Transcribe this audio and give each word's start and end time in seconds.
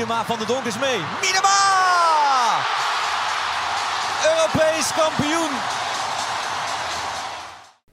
Miedema 0.00 0.24
van 0.24 0.38
de 0.38 0.46
Donk 0.46 0.64
is 0.64 0.78
mee. 0.78 0.98
Miedema! 1.20 1.58
Europees 4.30 4.92
kampioen. 4.92 5.50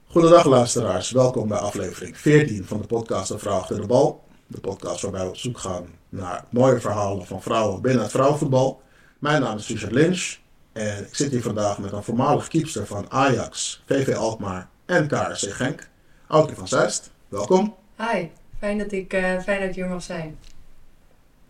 Goedendag 0.06 0.44
luisteraars, 0.44 1.10
welkom 1.10 1.48
bij 1.48 1.58
aflevering 1.58 2.18
14 2.18 2.64
van 2.64 2.80
de 2.80 2.86
podcast 2.86 3.28
De 3.28 3.38
Vrouw 3.38 3.58
achter 3.58 3.80
de 3.80 3.86
bal. 3.86 4.24
De 4.46 4.60
podcast 4.60 5.02
waarbij 5.02 5.22
we 5.22 5.28
op 5.28 5.36
zoek 5.36 5.58
gaan 5.58 5.86
naar 6.08 6.44
mooie 6.50 6.80
verhalen 6.80 7.26
van 7.26 7.42
vrouwen 7.42 7.82
binnen 7.82 8.02
het 8.02 8.10
vrouwenvoetbal. 8.10 8.82
Mijn 9.18 9.42
naam 9.42 9.56
is 9.56 9.68
Richard 9.68 9.92
Lynch 9.92 10.36
en 10.72 11.06
ik 11.06 11.14
zit 11.14 11.30
hier 11.30 11.42
vandaag 11.42 11.78
met 11.78 11.92
een 11.92 12.02
voormalig 12.02 12.48
keepster 12.48 12.86
van 12.86 13.10
Ajax, 13.10 13.82
VV 13.86 14.14
Alkmaar 14.14 14.68
en 14.86 15.08
KRC 15.08 15.52
Genk, 15.52 15.88
Aukje 16.28 16.54
van 16.54 16.68
Zeist. 16.68 17.10
Welkom. 17.28 17.74
Hi, 17.96 18.26
fijn 18.58 18.78
dat 18.78 18.92
ik, 18.92 19.12
eh, 19.12 19.40
fijn 19.40 19.60
dat 19.60 19.68
ik 19.68 19.74
hier 19.74 19.88
mag 19.88 20.02
zijn. 20.02 20.38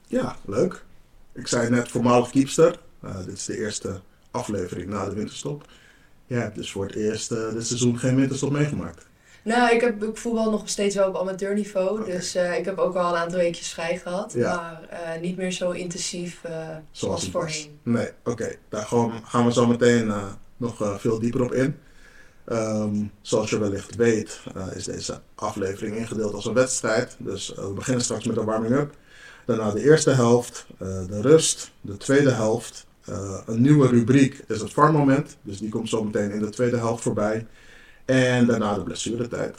Ja, 0.08 0.36
leuk. 0.46 0.84
Ik 1.34 1.46
zei 1.46 1.70
net 1.70 1.88
voormalig 1.88 2.30
keepster. 2.30 2.78
Uh, 3.04 3.16
dit 3.24 3.36
is 3.36 3.44
de 3.44 3.58
eerste 3.58 4.00
aflevering 4.30 4.88
na 4.90 5.08
de 5.08 5.14
winterstop. 5.14 5.64
Jij 6.26 6.40
hebt 6.40 6.54
dus 6.54 6.70
voor 6.72 6.86
het 6.86 6.94
eerst 6.94 7.32
uh, 7.32 7.52
dit 7.52 7.66
seizoen 7.66 7.98
geen 7.98 8.16
winterstop 8.16 8.50
meegemaakt. 8.50 9.06
Nou, 9.44 9.74
ik, 9.74 9.80
heb, 9.80 10.02
ik 10.04 10.16
voetbal 10.16 10.50
nog 10.50 10.68
steeds 10.68 10.94
wel 10.94 11.08
op 11.08 11.16
amateurniveau. 11.16 12.00
Oké. 12.00 12.10
Dus 12.10 12.34
eh, 12.34 12.58
ik 12.58 12.64
heb 12.64 12.78
ook 12.78 12.92
wel 12.92 13.08
een 13.08 13.16
aantal 13.16 13.38
weekjes 13.38 13.68
vrij 13.72 13.98
gehad. 13.98 14.32
Ja. 14.32 14.56
Maar 14.56 14.88
eh, 14.88 15.20
niet 15.20 15.36
meer 15.36 15.52
zo 15.52 15.70
intensief 15.70 16.45
eh, 16.45 16.52
Zoals 16.90 17.22
zoals 17.22 17.28
voorheen. 17.30 17.78
Nee, 17.82 18.09
oké. 18.24 18.54
Daar 18.68 18.86
gaan 19.22 19.45
we 19.45 19.52
zo 19.52 19.66
meteen 19.66 20.09
eh, 20.09 20.24
nog 20.56 20.82
eh, 20.82 20.96
veel 20.96 21.18
dieper 21.18 21.42
op 21.42 21.52
in. 21.52 21.76
Ehm, 22.48 23.05
zoals 23.20 23.51
je 23.51 23.59
wellicht 23.59 23.97
weet, 23.97 24.41
eh, 24.55 24.66
is 24.75 24.84
deze 24.84 25.20
aflevering 25.34 25.96
ingedeeld 25.96 26.35
als 26.35 26.46
een 26.46 26.55
wedstrijd. 26.55 27.16
Dus 27.18 27.55
eh, 27.55 27.65
we 27.65 27.73
beginnen 27.73 28.05
straks 28.05 28.24
met 28.24 28.35
de 28.35 28.45
warming-up. 28.45 28.95
Daarna 29.46 29.71
de 29.71 29.82
eerste 29.82 30.10
helft, 30.10 30.66
eh, 30.79 31.07
de 31.07 31.21
rust, 31.21 31.71
de 31.80 31.96
tweede 31.96 32.30
helft. 32.30 32.87
Een 33.46 33.60
nieuwe 33.60 33.87
rubriek 33.87 34.45
is 34.46 34.60
het 34.60 34.73
VAR-moment. 34.73 35.37
Dus 35.43 35.59
die 35.59 35.68
komt 35.68 35.88
zo 35.88 36.05
meteen 36.05 36.30
in 36.30 36.40
de 36.40 36.49
tweede 36.49 36.77
helft 36.77 37.02
voorbij. 37.02 37.46
En 38.05 38.46
daarna 38.46 38.74
de 38.74 38.83
blessuretijd. 38.83 39.57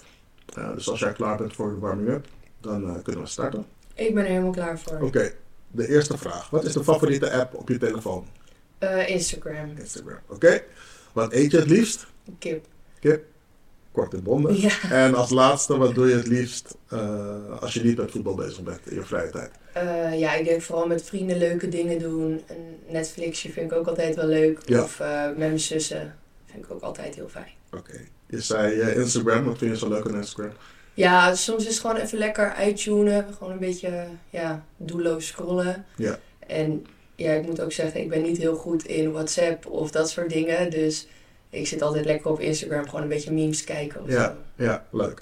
Dus 0.75 0.89
als 0.89 0.99
jij 0.99 1.11
klaar 1.11 1.37
bent 1.37 1.53
voor 1.53 1.69
de 1.69 1.79
warming-up, 1.79 2.27
dan 2.61 3.01
kunnen 3.01 3.21
we 3.21 3.27
starten. 3.27 3.65
Ik 3.95 4.13
ben 4.13 4.23
er 4.23 4.29
helemaal 4.29 4.51
klaar 4.51 4.79
voor. 4.79 4.99
Oké, 5.01 5.31
de 5.71 5.87
eerste 5.87 6.17
vraag. 6.17 6.49
Wat 6.49 6.63
is 6.63 6.73
de 6.73 6.83
favoriete 6.83 7.31
app 7.31 7.53
op 7.53 7.69
je 7.69 7.77
telefoon? 7.77 8.27
Instagram, 9.07 9.71
Instagram. 9.77 10.19
Oké. 10.27 10.61
Wat 11.13 11.33
eet 11.33 11.51
je 11.51 11.57
het 11.57 11.69
liefst? 11.69 12.07
kip. 12.39 12.65
Kip. 12.99 13.23
Kort 13.91 14.13
en 14.13 14.23
bondig. 14.23 14.61
Ja. 14.61 14.91
En 14.91 15.15
als 15.15 15.29
laatste, 15.29 15.77
wat 15.77 15.95
doe 15.95 16.07
je 16.07 16.15
het 16.15 16.27
liefst 16.27 16.75
eh, 16.87 17.59
als 17.59 17.73
je 17.73 17.83
niet 17.83 17.97
met 17.97 18.11
voetbal 18.11 18.35
bezig 18.35 18.63
bent 18.63 18.79
in 18.83 18.95
je 18.95 19.03
vrije 19.03 19.29
tijd? 19.29 19.51
Eh, 19.73 20.19
ja, 20.19 20.33
ik 20.33 20.45
denk 20.45 20.61
vooral 20.61 20.87
met 20.87 21.03
vrienden 21.03 21.37
leuke 21.37 21.69
dingen 21.69 21.99
doen. 21.99 22.41
Een 22.47 22.77
Netflixje 22.87 23.51
vind 23.51 23.71
ik 23.71 23.77
ook 23.77 23.87
altijd 23.87 24.15
wel 24.15 24.25
leuk. 24.27 24.59
Ja. 24.65 24.83
Of 24.83 24.99
eh, 24.99 25.25
met 25.25 25.37
mijn 25.37 25.59
zussen 25.59 26.15
vind 26.45 26.65
ik 26.65 26.71
ook 26.71 26.81
altijd 26.81 27.15
heel 27.15 27.29
fijn. 27.29 27.51
Oké. 27.71 27.99
Je 28.27 28.41
zei 28.41 28.81
Instagram. 28.95 29.45
Wat 29.45 29.57
vind 29.57 29.71
je 29.71 29.77
zo 29.77 29.89
leuk 29.89 30.07
aan 30.07 30.15
Instagram? 30.15 30.53
Ja, 30.93 31.35
soms 31.35 31.65
is 31.65 31.69
het 31.69 31.79
gewoon 31.79 31.95
even 31.95 32.17
lekker 32.17 32.53
uittunen. 32.53 33.25
Gewoon 33.37 33.53
een 33.53 33.59
beetje, 33.59 34.07
ja, 34.29 34.65
doelloos 34.77 35.27
scrollen. 35.27 35.85
Ja. 35.95 36.19
En 36.39 36.85
ja, 37.15 37.31
ik 37.31 37.45
moet 37.45 37.61
ook 37.61 37.71
zeggen, 37.71 38.01
ik 38.01 38.09
ben 38.09 38.21
niet 38.21 38.37
heel 38.37 38.55
goed 38.55 38.85
in 38.85 39.11
WhatsApp 39.11 39.65
of 39.65 39.91
dat 39.91 40.09
soort 40.09 40.29
dingen. 40.29 40.69
Dus 40.69 41.07
ik 41.49 41.67
zit 41.67 41.81
altijd 41.81 42.05
lekker 42.05 42.31
op 42.31 42.39
Instagram 42.39 42.85
gewoon 42.85 43.01
een 43.01 43.07
beetje 43.07 43.31
memes 43.31 43.63
kijken 43.63 44.01
of 44.03 44.09
Ja. 44.09 44.23
zo. 44.57 44.63
Ja, 44.63 44.85
leuk. 44.91 45.21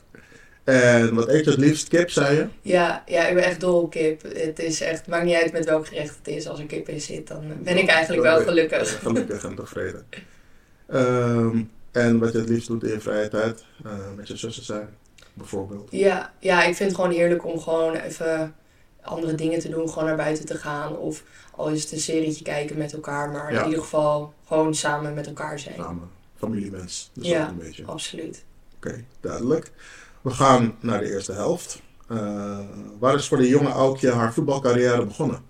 En 0.63 1.15
wat 1.15 1.27
eet 1.27 1.43
je 1.45 1.49
het 1.51 1.59
liefst? 1.59 1.87
Kip, 1.87 2.09
zei 2.09 2.35
je? 2.37 2.47
Ja, 2.61 3.03
ja, 3.05 3.27
ik 3.27 3.33
ben 3.35 3.43
echt 3.43 3.59
dol 3.59 3.81
op 3.81 3.89
kip. 3.91 4.21
Het 4.21 4.59
is 4.59 4.81
echt, 4.81 5.07
maakt 5.07 5.25
niet 5.25 5.35
uit 5.35 5.51
met 5.51 5.65
welk 5.65 5.87
gerecht 5.87 6.15
het 6.17 6.27
is. 6.27 6.47
Als 6.47 6.59
er 6.59 6.65
kip 6.65 6.89
in 6.89 7.01
zit, 7.01 7.27
dan 7.27 7.43
ben 7.63 7.77
ik 7.77 7.87
eigenlijk 7.89 8.23
wel 8.23 8.41
gelukkig. 8.41 8.99
Gelukkig 8.99 9.43
en 9.43 9.55
tevreden. 9.55 10.05
Ehm, 10.87 11.61
en 11.91 12.19
wat 12.19 12.31
je 12.31 12.37
het 12.39 12.49
liefst 12.49 12.67
doet 12.67 12.83
in 12.83 12.89
je 12.89 12.99
vrije 12.99 13.27
tijd? 13.27 13.65
eh, 13.85 13.91
met 14.15 14.27
je 14.27 14.37
zussen 14.37 14.63
zijn, 14.63 14.87
bijvoorbeeld. 15.33 15.87
Ja, 15.91 16.33
ja, 16.39 16.59
ik 16.63 16.75
vind 16.75 16.89
het 16.89 16.95
gewoon 16.99 17.15
heerlijk 17.15 17.45
om 17.45 17.59
gewoon 17.59 17.95
even 17.95 18.55
andere 19.01 19.35
dingen 19.35 19.59
te 19.59 19.69
doen. 19.69 19.89
Gewoon 19.89 20.07
naar 20.07 20.15
buiten 20.15 20.45
te 20.45 20.55
gaan. 20.57 20.97
Of 20.97 21.23
al 21.55 21.69
is 21.69 21.83
het 21.83 21.91
een 21.91 21.99
serietje 21.99 22.43
kijken 22.43 22.77
met 22.77 22.93
elkaar. 22.93 23.29
Maar 23.29 23.53
Ja. 23.53 23.59
in 23.59 23.65
ieder 23.65 23.81
geval 23.83 24.33
gewoon 24.47 24.75
samen 24.75 25.13
met 25.13 25.27
elkaar 25.27 25.59
zijn. 25.59 25.75
Samen. 25.75 26.09
Familiemens. 26.37 27.11
Dus 27.13 27.27
Ja. 27.27 27.43
ook 27.43 27.49
een 27.49 27.57
beetje. 27.57 27.85
Absoluut. 27.85 28.43
Oké, 28.75 29.03
duidelijk. 29.21 29.71
We 30.21 30.29
gaan 30.29 30.75
naar 30.79 30.99
de 30.99 31.11
eerste 31.11 31.31
helft. 31.33 31.81
Eh, 32.09 32.59
waar 32.99 33.15
is 33.15 33.27
voor 33.27 33.37
de 33.37 33.47
jonge 33.47 33.69
Aukje 33.69 34.11
haar 34.11 34.33
voetbalcarrière 34.33 35.05
begonnen? 35.05 35.41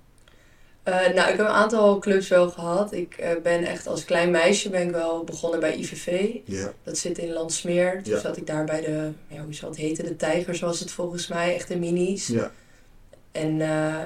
Eh, 0.84 0.94
nou, 0.94 1.12
ik 1.31 1.38
heb 1.38 1.40
een 1.40 1.47
aantal 1.47 2.00
clubs 2.00 2.28
wel 2.28 2.50
gehad. 2.50 2.94
Ik 2.94 3.14
eh, 3.18 3.42
ben 3.44 3.64
echt 3.64 3.88
als 3.88 4.06
klein 4.06 4.31
meisje 4.31 4.70
ben 4.70 4.81
ik 4.88 4.92
wel 4.92 5.24
begonnen 5.24 5.59
bij 5.59 5.76
IVV. 5.78 6.36
Ja. 6.46 6.74
Dat 6.84 6.97
zit 6.97 7.18
in 7.18 7.34
Landsmeer. 7.34 8.03
Toen 8.03 8.20
zat 8.20 8.38
ik 8.38 8.47
daar 8.47 8.66
bij 8.66 8.81
de, 8.81 9.12
ja, 9.28 9.44
hoe 9.44 9.53
zou 9.53 9.72
het 9.72 9.80
heten, 9.81 10.06
de 10.06 10.16
Tijgers 10.16 10.59
was 10.59 10.80
het 10.80 10.92
volgens 10.92 11.28
mij. 11.28 11.56
Echt 11.56 11.68
de 11.68 11.78
minis. 11.78 12.28
Ja, 12.28 12.52
En 13.31 13.62
eh, 13.62 14.03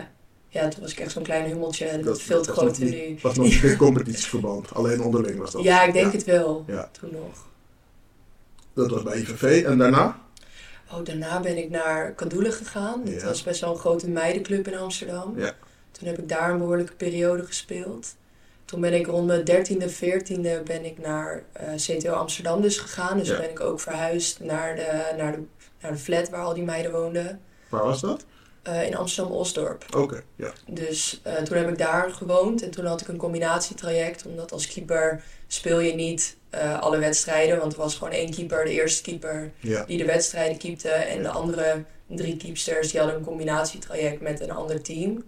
ja, 0.53 0.67
toen 0.67 0.81
was 0.81 0.91
ik 0.91 0.99
echt 0.99 1.11
zo'n 1.11 1.23
klein 1.23 1.45
hummeltje. 1.45 1.99
Dat, 2.03 2.17
is 2.17 2.23
veel 2.23 2.35
dat 2.35 2.45
te 2.45 2.51
groot 2.51 2.77
nu. 2.79 3.17
was 3.21 3.35
nog 3.35 3.59
geen 3.59 3.77
competitieverband, 3.87 4.73
alleen 4.73 5.01
onderling 5.01 5.37
was 5.39 5.51
dat. 5.51 5.63
Ja, 5.63 5.83
ik 5.83 5.93
denk 5.93 6.11
het 6.13 6.23
wel. 6.23 6.63
Ja. 6.67 6.89
Toen 6.91 7.09
nog. 7.11 7.47
Dat 8.73 8.89
was 8.89 9.03
bij 9.03 9.17
IVV 9.17 9.63
en 9.65 9.77
daarna? 9.77 10.19
Oh, 10.91 11.05
daarna 11.05 11.39
ben 11.39 11.57
ik 11.57 11.69
naar 11.69 12.13
Kadoelen 12.13 12.53
gegaan. 12.53 13.01
Dat 13.05 13.13
Ja. 13.21 13.25
was 13.25 13.43
best 13.43 13.61
wel 13.61 13.71
een 13.73 13.79
grote 13.79 14.09
meidenclub 14.09 14.67
in 14.67 14.77
Amsterdam. 14.77 15.39
Ja. 15.39 15.53
Toen 15.91 16.07
heb 16.07 16.17
ik 16.17 16.29
daar 16.29 16.51
een 16.51 16.57
behoorlijke 16.57 16.93
periode 16.93 17.45
gespeeld. 17.45 18.15
Toen 18.65 18.81
ben 18.81 18.93
ik 18.93 19.05
rond 19.07 19.27
mijn 19.27 19.43
13e, 19.45 19.89
14e 19.91 20.63
ben 20.65 20.85
ik 20.85 20.97
naar 20.97 21.43
eh 21.51 21.73
CTO 21.75 22.11
Amsterdam 22.11 22.61
dus 22.61 22.77
gegaan. 22.77 23.17
Dus 23.17 23.27
ben 23.37 23.49
ik 23.49 23.59
ook 23.59 23.79
verhuisd 23.79 24.39
naar 24.39 24.75
de, 24.75 25.13
naar, 25.17 25.31
de, 25.31 25.39
naar 25.81 25.91
de 25.91 25.97
flat 25.97 26.29
waar 26.29 26.41
al 26.43 26.53
die 26.53 26.63
meiden 26.63 26.91
woonden. 26.91 27.39
Waar 27.69 27.83
was 27.83 28.01
dat? 28.01 28.25
Eh, 28.61 28.85
in 28.85 28.95
Amsterdam-Osdorp. 28.95 29.85
Oké, 29.95 30.23
ja. 30.35 30.53
Dus 30.67 31.19
eh, 31.23 31.35
toen 31.35 31.57
heb 31.57 31.69
ik 31.69 31.77
daar 31.77 32.11
gewoond 32.11 32.63
en 32.63 32.71
toen 32.71 32.85
had 32.85 33.01
ik 33.01 33.07
een 33.07 33.17
combinatietraject. 33.17 34.25
Omdat 34.25 34.51
als 34.51 34.67
keeper 34.67 35.23
speel 35.47 35.79
je 35.79 35.93
niet 35.93 36.37
eh, 36.49 36.79
alle 36.79 36.97
wedstrijden. 36.97 37.59
Want 37.59 37.73
er 37.73 37.79
was 37.79 37.95
gewoon 37.95 38.13
één 38.13 38.31
keeper, 38.31 38.65
de 38.65 38.71
eerste 38.71 39.01
keeper 39.01 39.51
die 39.87 39.97
de 39.97 40.05
wedstrijden 40.05 40.57
keepte. 40.57 40.89
En 40.89 41.23
de 41.23 41.29
andere 41.29 41.83
drie 42.07 42.37
keepsters 42.37 42.91
die 42.91 42.99
hadden 42.99 43.17
een 43.17 43.25
combinatietraject 43.25 44.21
met 44.21 44.39
een 44.39 44.51
ander 44.51 44.81
team. 44.81 45.23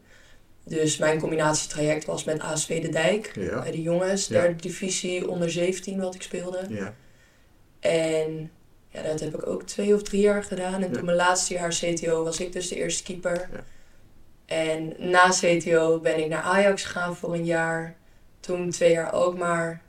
Dus 0.65 0.97
mijn 0.97 1.19
combinatietraject 1.19 2.05
was 2.05 2.23
met 2.23 2.39
ASV 2.39 2.81
De 2.81 2.89
Dijk. 2.89 3.31
Bij 3.35 3.71
de 3.71 3.81
jongens, 3.81 4.27
derde 4.27 4.55
divisie 4.55 5.29
onder 5.29 5.51
17 5.51 5.99
wat 5.99 6.15
ik 6.15 6.21
speelde. 6.21 6.65
ja. 6.69 6.93
En 7.79 8.51
ja, 8.93 9.01
dat 9.01 9.19
heb 9.19 9.33
ik 9.35 9.47
ook 9.47 9.63
twee 9.63 9.93
of 9.95 10.03
drie 10.03 10.21
jaar 10.21 10.43
gedaan. 10.43 10.73
En 10.81 10.89
Ja. 10.89 10.95
toen 10.95 11.05
mijn 11.05 11.17
laatste 11.17 11.53
jaar 11.53 11.69
CTO 11.69 12.23
was 12.23 12.39
ik 12.39 12.53
dus 12.53 12.67
de 12.67 12.75
eerste 12.75 13.03
keeper. 13.03 13.49
Ja. 13.53 13.63
En 14.45 14.93
na 14.97 15.29
CTO 15.29 15.99
ben 15.99 16.19
ik 16.19 16.27
naar 16.29 16.41
Ajax 16.41 16.83
gegaan 16.83 17.15
voor 17.15 17.33
een 17.33 17.45
jaar. 17.45 17.95
Toen 18.39 18.69
twee 18.69 18.91
jaar 18.91 19.13
ook 19.13 19.37
maar. 19.37 19.81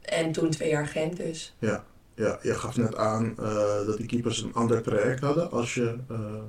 En 0.00 0.32
toen 0.32 0.50
twee 0.50 0.68
jaar 0.70 0.86
Genk 0.86 1.16
dus. 1.16 1.54
Ja, 2.14 2.38
je 2.42 2.54
gaf 2.54 2.76
net 2.76 2.96
aan 2.96 3.34
eh, 3.38 3.86
dat 3.86 3.96
die 3.96 4.06
keepers 4.06 4.42
een 4.42 4.54
ander 4.54 4.82
traject 4.82 5.20
hadden 5.20 5.50
als 5.50 5.74
je 5.74 5.96
eh, 6.08 6.42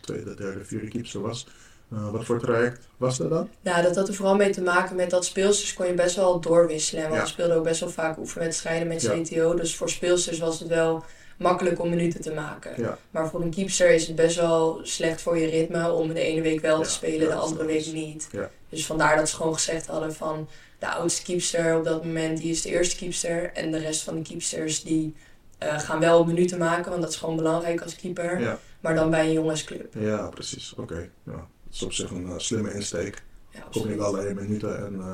tweede, 0.00 0.34
derde, 0.34 0.64
vierde 0.64 0.88
keeper 0.88 1.20
was. 1.20 1.46
Eh, 1.94 2.10
wat 2.10 2.24
voor 2.24 2.40
traject 2.40 2.88
was 2.96 3.18
dat 3.18 3.30
dan? 3.30 3.48
Nou, 3.60 3.82
dat 3.82 3.96
had 3.96 4.08
er 4.08 4.14
vooral 4.14 4.36
mee 4.36 4.50
te 4.50 4.62
maken 4.62 4.96
met 4.96 5.10
dat 5.10 5.24
speelsters 5.24 5.74
kon 5.74 5.86
je 5.86 5.94
best 5.94 6.16
wel 6.16 6.40
doorwisselen. 6.40 7.04
En 7.04 7.10
we 7.10 7.16
Ja. 7.16 7.24
speelden 7.26 7.56
ook 7.56 7.64
best 7.64 7.80
wel 7.80 7.90
vaak 7.90 8.18
oefenwedstrijden 8.18 8.88
met 8.88 9.02
Ja. 9.02 9.12
CTO. 9.22 9.54
Dus 9.54 9.76
voor 9.76 9.90
speelsters 9.90 10.38
was 10.38 10.58
het 10.60 10.68
wel 10.68 11.04
makkelijk 11.38 11.80
om 11.80 11.88
minuten 11.88 12.20
te 12.20 12.32
maken. 12.32 12.72
Ja. 12.82 12.98
Maar 13.10 13.28
voor 13.28 13.42
een 13.42 13.50
keepster 13.50 13.90
is 13.90 14.06
het 14.06 14.16
best 14.16 14.36
wel 14.36 14.80
slecht 14.82 15.20
voor 15.22 15.38
je 15.38 15.46
ritme 15.46 15.92
om 15.92 16.14
de 16.14 16.20
ene 16.20 16.40
week 16.40 16.60
wel 16.60 16.82
te 16.82 16.90
spelen, 16.90 17.28
de 17.28 17.34
andere 17.34 17.64
week 17.64 17.86
niet. 17.92 18.28
Dus 18.68 18.86
vandaar 18.86 19.16
dat 19.16 19.28
ze 19.28 19.36
gewoon 19.36 19.54
gezegd 19.54 19.86
hadden 19.86 20.14
van 20.14 20.48
de 20.78 20.88
oudste 20.88 21.22
keepster 21.22 21.76
op 21.76 21.84
dat 21.84 22.04
moment, 22.04 22.38
die 22.40 22.50
is 22.50 22.62
de 22.62 22.68
eerste 22.68 22.96
keepster. 22.96 23.50
En 23.52 23.70
de 23.72 23.78
rest 23.78 24.02
van 24.02 24.14
de 24.16 24.22
keepsters 24.22 24.82
die 24.82 25.14
eh, 25.58 25.78
gaan 25.78 26.00
wel 26.00 26.24
minuten 26.24 26.58
maken, 26.58 26.90
want 26.90 27.02
dat 27.02 27.10
is 27.10 27.16
gewoon 27.16 27.36
belangrijk 27.36 27.80
als 27.82 27.96
keeper. 27.96 28.58
Maar 28.80 28.94
dan 28.94 29.10
bij 29.10 29.26
een 29.26 29.32
jongensclub. 29.32 29.94
ja 29.98 30.26
precies. 30.28 30.74
Oké. 30.76 31.08
Ja. 31.24 31.46
Dat 31.78 31.80
is 31.80 31.82
op 31.82 31.92
zich 31.92 32.10
een 32.10 32.26
eh, 32.26 32.34
slimme 32.38 32.74
insteek. 32.74 33.22
Ja, 33.50 33.60
Kom 33.72 33.88
je 33.88 33.96
wel 33.96 34.18
één 34.18 34.34
minuten 34.34 34.86
en 34.86 34.94
eh, 35.00 35.12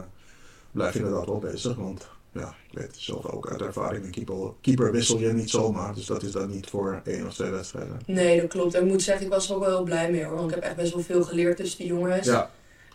blijf 0.72 0.92
je 0.92 0.98
inderdaad 0.98 1.26
wel 1.26 1.38
bezig. 1.38 1.76
Want 1.76 2.08
ja, 2.32 2.54
ik 2.70 2.78
weet 2.78 2.96
zelf 2.96 3.26
ook 3.26 3.50
uit 3.50 3.60
ervaring, 3.60 4.04
een 4.04 4.10
keeper, 4.10 4.52
keeper 4.60 4.92
wissel 4.92 5.18
je 5.18 5.32
niet 5.32 5.50
zomaar. 5.50 5.94
Dus 5.94 6.06
dat 6.06 6.22
is 6.22 6.32
dan 6.32 6.50
niet 6.50 6.66
voor 6.66 7.00
één 7.04 7.26
of 7.26 7.34
twee 7.34 7.50
wedstrijden. 7.50 8.00
Nee, 8.06 8.40
dat 8.40 8.50
klopt. 8.50 8.74
En 8.74 8.82
ik 8.84 8.88
moet 8.90 9.02
zeggen, 9.02 9.24
ik 9.26 9.32
was 9.32 9.48
er 9.48 9.54
ook 9.54 9.60
wel 9.60 9.68
heel 9.76 9.82
blij 9.84 10.10
mee 10.10 10.24
hoor. 10.24 10.36
Want 10.36 10.48
ik 10.48 10.54
heb 10.54 10.64
echt 10.64 10.76
best 10.76 10.92
wel 10.94 11.02
veel 11.02 11.22
geleerd 11.24 11.56
tussen 11.56 11.78
de 11.78 11.86
jongens. 11.86 12.26
Ja, 12.26 12.50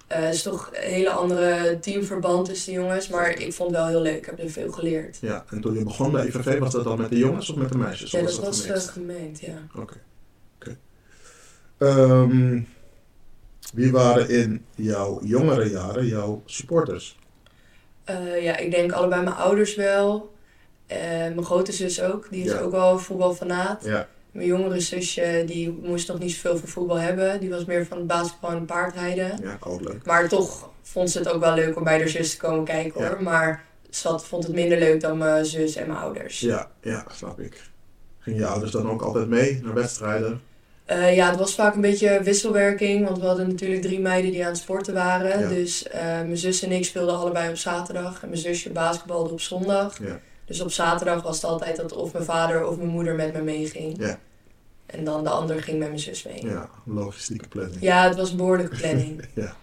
Eh, 0.08 0.20
het 0.24 0.34
is 0.34 0.42
toch 0.42 0.70
een 0.74 0.82
hele 0.92 1.10
andere 1.10 1.78
teamverband 1.82 2.46
tussen 2.46 2.74
de 2.74 2.80
jongens. 2.80 3.08
Maar 3.10 3.30
ik 3.40 3.54
vond 3.54 3.70
het 3.70 3.80
wel 3.80 3.88
heel 3.88 4.02
leuk. 4.02 4.18
Ik 4.18 4.26
heb 4.26 4.40
er 4.40 4.50
veel 4.50 4.72
geleerd. 4.72 5.18
ja, 5.22 5.46
en 5.50 5.62
toen 5.62 5.74
je 5.74 5.84
begon 5.84 6.12
bij 6.12 6.26
IVV, 6.28 6.60
was 6.60 6.72
dat 6.72 6.84
dan 6.84 6.98
met 6.98 7.10
de 7.10 7.18
jongens 7.18 7.50
of 7.50 7.56
met 7.56 7.72
de 7.72 7.78
meisjes? 7.78 8.12
Ja, 8.12 8.22
dat 8.22 8.40
was 8.40 8.62
gemixt? 8.62 8.90
gemengd, 8.90 9.40
ja. 9.40 9.68
Oké. 9.76 10.02
Oké. 10.56 10.78
Ehm, 11.78 12.62
Wie 13.76 13.92
waren 13.92 14.30
in 14.30 14.66
jouw 14.76 15.20
jongere 15.24 15.70
jaren 15.70 16.06
jouw 16.08 16.42
supporters? 16.46 17.20
Eh, 18.04 18.44
ja, 18.44 18.58
ik 18.58 18.72
denk 18.72 18.92
allebei 18.92 19.24
mijn 19.24 19.36
ouders 19.36 19.76
wel. 19.76 20.34
Eh, 20.88 20.98
mijn 21.10 21.44
grote 21.46 21.72
zus 21.72 22.02
ook, 22.02 22.28
die 22.30 22.44
is 22.46 22.52
Ja. 22.52 22.60
ook 22.60 22.72
wel 22.72 23.00
voetbalfanaat. 23.00 23.84
Ja, 23.84 24.08
Mijn 24.32 24.48
jongere 24.48 24.80
zusje, 24.80 25.44
die 25.46 25.80
moest 25.84 26.08
nog 26.08 26.20
niet 26.20 26.32
zoveel 26.32 26.58
voor 26.58 26.68
voetbal 26.70 27.00
hebben. 27.00 27.40
Die 27.40 27.50
was 27.50 27.66
meer 27.66 27.86
van 27.86 27.98
het 27.98 28.08
basketbal 28.08 28.50
en 28.52 28.66
paardrijden. 28.66 29.40
ja 29.42 29.58
ook 29.60 29.82
leuk. 29.82 30.06
Maar 30.06 30.28
toch 30.30 30.72
vond 30.82 31.10
ze 31.12 31.18
het 31.18 31.28
ook 31.30 31.40
wel 31.40 31.54
leuk 31.54 31.76
om 31.78 31.84
bij 31.84 31.98
haar 32.00 32.08
zus 32.08 32.32
te 32.32 32.38
komen 32.38 32.64
kijken 32.66 33.02
Ja. 33.02 33.08
hoor. 33.10 33.24
Maar 33.24 33.64
ze 33.90 34.20
vond 34.20 34.44
het 34.44 34.54
minder 34.54 34.78
leuk 34.80 35.02
dan 35.02 35.18
mijn 35.18 35.46
zus 35.46 35.76
en 35.76 35.88
mijn 35.88 36.00
ouders. 36.00 36.40
Ja, 36.40 36.72
ja, 36.82 37.06
snap 37.12 37.40
ik. 37.40 37.62
Gingen 38.20 38.40
je 38.40 38.46
ouders 38.48 38.72
dan 38.72 38.90
ook 38.90 39.02
altijd 39.02 39.28
mee 39.28 39.60
naar 39.64 39.74
wedstrijden? 39.74 40.42
Eh, 40.86 41.16
ja, 41.16 41.30
het 41.30 41.40
was 41.40 41.56
vaak 41.56 41.76
een 41.76 41.82
beetje 41.82 42.24
wisselwerking, 42.24 43.06
want 43.06 43.20
we 43.20 43.26
hadden 43.26 43.48
natuurlijk 43.48 43.82
drie 43.82 44.00
meiden 44.00 44.32
die 44.32 44.44
aan 44.44 44.52
het 44.52 44.58
sporten 44.58 44.94
waren. 44.94 45.40
Ja. 45.40 45.48
Dus 45.48 45.88
eh, 45.88 46.02
mijn 46.02 46.38
zus 46.38 46.62
en 46.64 46.72
ik 46.72 46.86
speelden 46.86 47.16
allebei 47.16 47.50
op 47.50 47.56
zaterdag 47.56 48.22
en 48.22 48.30
mijn 48.30 48.42
zusje 48.42 48.70
basketbalde 48.70 49.30
op 49.30 49.42
zondag. 49.42 50.00
Ja. 50.00 50.20
Dus 50.46 50.62
op 50.62 50.72
zaterdag 50.72 51.22
was 51.24 51.36
het 51.36 51.46
altijd 51.46 51.76
dat 51.76 51.94
of 51.94 52.14
mijn 52.14 52.26
vader 52.26 52.68
of 52.68 52.78
mijn 52.78 52.90
moeder 52.90 53.16
met 53.16 53.34
me 53.34 53.42
meeging. 53.42 53.98
Ja. 53.98 54.20
En 54.86 55.04
dan 55.04 55.24
de 55.24 55.30
ander 55.30 55.62
ging 55.64 55.80
met 55.80 55.88
mijn 55.88 56.00
zus 56.00 56.24
mee. 56.24 56.46
Ja, 56.46 56.70
logistieke 56.84 57.48
planning. 57.48 57.82
Ja, 57.82 58.08
het 58.08 58.16
was 58.16 58.32
een 58.32 58.38
behoorlijke 58.38 58.76
planning. 58.78 59.22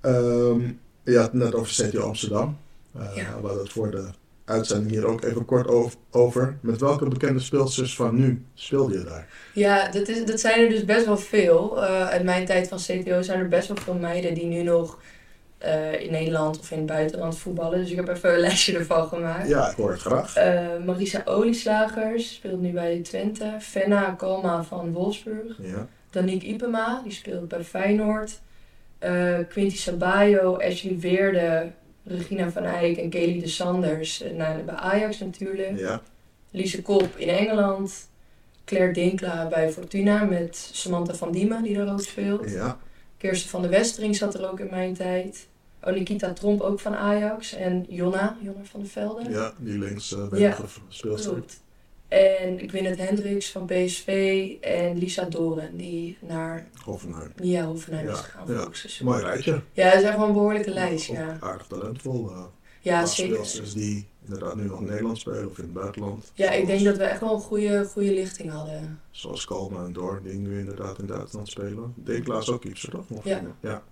Ehm, 0.00 0.60
je 1.04 1.16
had 1.16 1.24
het 1.24 1.32
net 1.32 1.54
over 1.54 2.02
Amsterdam. 2.02 2.58
Eh, 2.94 3.16
Ja. 3.16 3.40
We 3.40 3.46
hadden 3.46 3.62
het 3.62 3.72
voor 3.72 3.90
de 3.90 4.08
uitzending 4.44 4.90
hier 4.90 5.06
ook 5.06 5.24
even 5.24 5.44
kort 5.44 5.68
over- 5.68 5.96
over. 6.10 6.56
Met 6.60 6.80
welke 6.80 7.08
bekende 7.08 7.40
speelsters 7.40 7.94
van 7.96 8.14
nu 8.14 8.44
speelde 8.54 8.98
je 8.98 9.04
daar? 9.04 9.28
Ja, 9.54 9.90
dat, 9.90 10.08
is, 10.08 10.24
dat 10.24 10.40
zijn 10.40 10.60
er 10.60 10.68
dus 10.68 10.84
best 10.84 11.06
wel 11.06 11.16
veel. 11.18 11.82
Eh 11.84 12.06
uit 12.08 12.24
mijn 12.24 12.46
tijd 12.46 12.68
van 12.68 12.78
CTO 12.78 13.22
zijn 13.22 13.38
er 13.40 13.48
best 13.48 13.68
wel 13.68 13.76
veel 13.76 13.94
meiden 13.94 14.34
die 14.34 14.46
nu 14.46 14.62
nog 14.62 14.98
eh, 15.58 16.00
in 16.00 16.10
Nederland 16.10 16.58
of 16.58 16.70
in 16.70 16.76
het 16.78 16.86
buitenland 16.86 17.38
voetballen. 17.38 17.78
Dus 17.78 17.90
ik 17.90 17.96
heb 17.96 18.08
even 18.08 18.32
een 18.32 18.40
lijstje 18.48 18.78
ervan 18.78 19.08
gemaakt. 19.08 19.48
Ja, 19.48 19.70
ik 19.70 19.76
hoor 19.76 19.90
het 19.90 20.00
graag. 20.00 20.36
Eh, 20.36 20.66
Marisa 20.86 21.22
Olieslagers 21.24 22.34
speelt 22.34 22.60
nu 22.60 22.70
bij 22.72 23.00
Twente. 23.00 23.56
Fenna 23.60 24.10
Kalma 24.10 24.62
van 24.64 24.92
Wolfsburg. 24.92 25.58
Ja, 25.60 25.86
Danique 26.10 26.46
Ipema, 26.48 27.00
die 27.04 27.12
speelt 27.12 27.48
bij 27.48 27.64
Feyenoord. 27.64 28.40
Quinty 29.48 29.76
Sabayo, 29.76 30.56
Ashley 30.56 30.98
Weerde, 30.98 31.70
Regina 32.04 32.50
van 32.50 32.64
Eyck 32.64 32.96
en 32.96 33.10
Kelly 33.10 33.40
de 33.40 33.48
Sanders. 33.48 34.20
eh, 34.22 34.32
nou, 34.32 34.62
bij 34.62 34.74
Ajax 34.74 35.18
natuurlijk. 35.18 35.78
ja, 35.78 36.02
Lise 36.50 36.82
Kop 36.82 37.16
in 37.16 37.28
Engeland. 37.28 38.10
Claire 38.64 38.92
Dinkla 38.92 39.48
bij 39.48 39.72
Fortuna 39.72 40.24
met 40.24 40.68
Samantha 40.72 41.14
van 41.14 41.32
Diemen, 41.32 41.62
die 41.62 41.76
daar 41.76 41.92
ook 41.92 42.00
speelt. 42.02 42.50
ja. 42.50 42.78
Kirsten 43.16 43.50
van 43.50 43.62
der 43.62 43.70
Westering 43.70 44.16
zat 44.16 44.34
er 44.34 44.50
ook 44.50 44.60
in 44.60 44.68
mijn 44.70 44.94
tijd. 44.94 45.46
Oh, 45.84 45.92
Nikita 45.94 46.32
Tromp 46.32 46.60
ook 46.60 46.80
van 46.80 46.94
Ajax. 46.94 47.52
En 47.54 47.86
Jonna, 47.88 48.36
Jonna 48.40 48.60
van 48.62 48.80
der 48.80 48.88
Velde. 48.88 49.30
ja 49.30 49.52
die 49.58 49.78
links 49.78 50.12
uh, 50.12 50.38
Ja. 50.40 50.56
speelster. 50.88 51.32
Klopt. 51.32 51.60
En 52.12 52.68
Gwyneth 52.68 52.98
Hendricks 52.98 53.50
van 53.50 53.66
PSV 53.66 54.50
en 54.60 54.98
Lisa 54.98 55.24
Doren, 55.24 55.76
die 55.76 56.18
naar 56.20 56.68
Hoffenheim. 56.84 57.32
Mia 57.40 57.64
Hoffenheim 57.64 58.08
is 58.08 58.16
Ja, 58.16 58.22
gegaan 58.22 58.54
ja. 58.98 59.04
Mooi 59.04 59.22
rijtje. 59.22 59.62
Ja, 59.72 59.90
dat 59.90 60.00
is 60.00 60.06
echt 60.08 60.16
wel 60.16 60.26
een 60.26 60.32
behoorlijke 60.32 60.70
lijst, 60.70 61.06
ja. 61.06 61.36
Aardig 61.40 61.66
talentvol. 61.66 62.30
eh 62.30 62.44
Ja, 62.80 63.06
zeker. 63.06 63.60
die 63.74 64.08
inderdaad 64.24 64.56
nu 64.56 64.64
nog 64.64 64.80
in 64.80 64.86
Nederland 64.86 65.18
spelen 65.18 65.48
of 65.50 65.58
in 65.58 65.64
het 65.64 65.72
buitenland. 65.72 66.32
Ja, 66.34 66.50
ik 66.50 66.66
denk 66.66 66.84
dat 66.84 66.96
we 66.96 67.04
echt 67.04 67.20
wel 67.20 67.34
een 67.34 67.40
goede, 67.40 67.84
goede 67.84 68.12
lichting 68.12 68.50
hadden. 68.50 69.00
Zoals 69.10 69.44
Kalma 69.44 69.84
en 69.84 69.92
Doorn, 69.92 70.22
die 70.22 70.38
nu 70.38 70.58
inderdaad 70.58 70.98
in 70.98 71.06
Duitsland 71.06 71.48
spelen. 71.48 71.92
Dekla 71.96 72.38
is 72.38 72.50
ook 72.50 72.60
keeper, 72.60 72.90
toch? 72.90 73.24
Ja. 73.24 73.42
ja. 73.60 73.82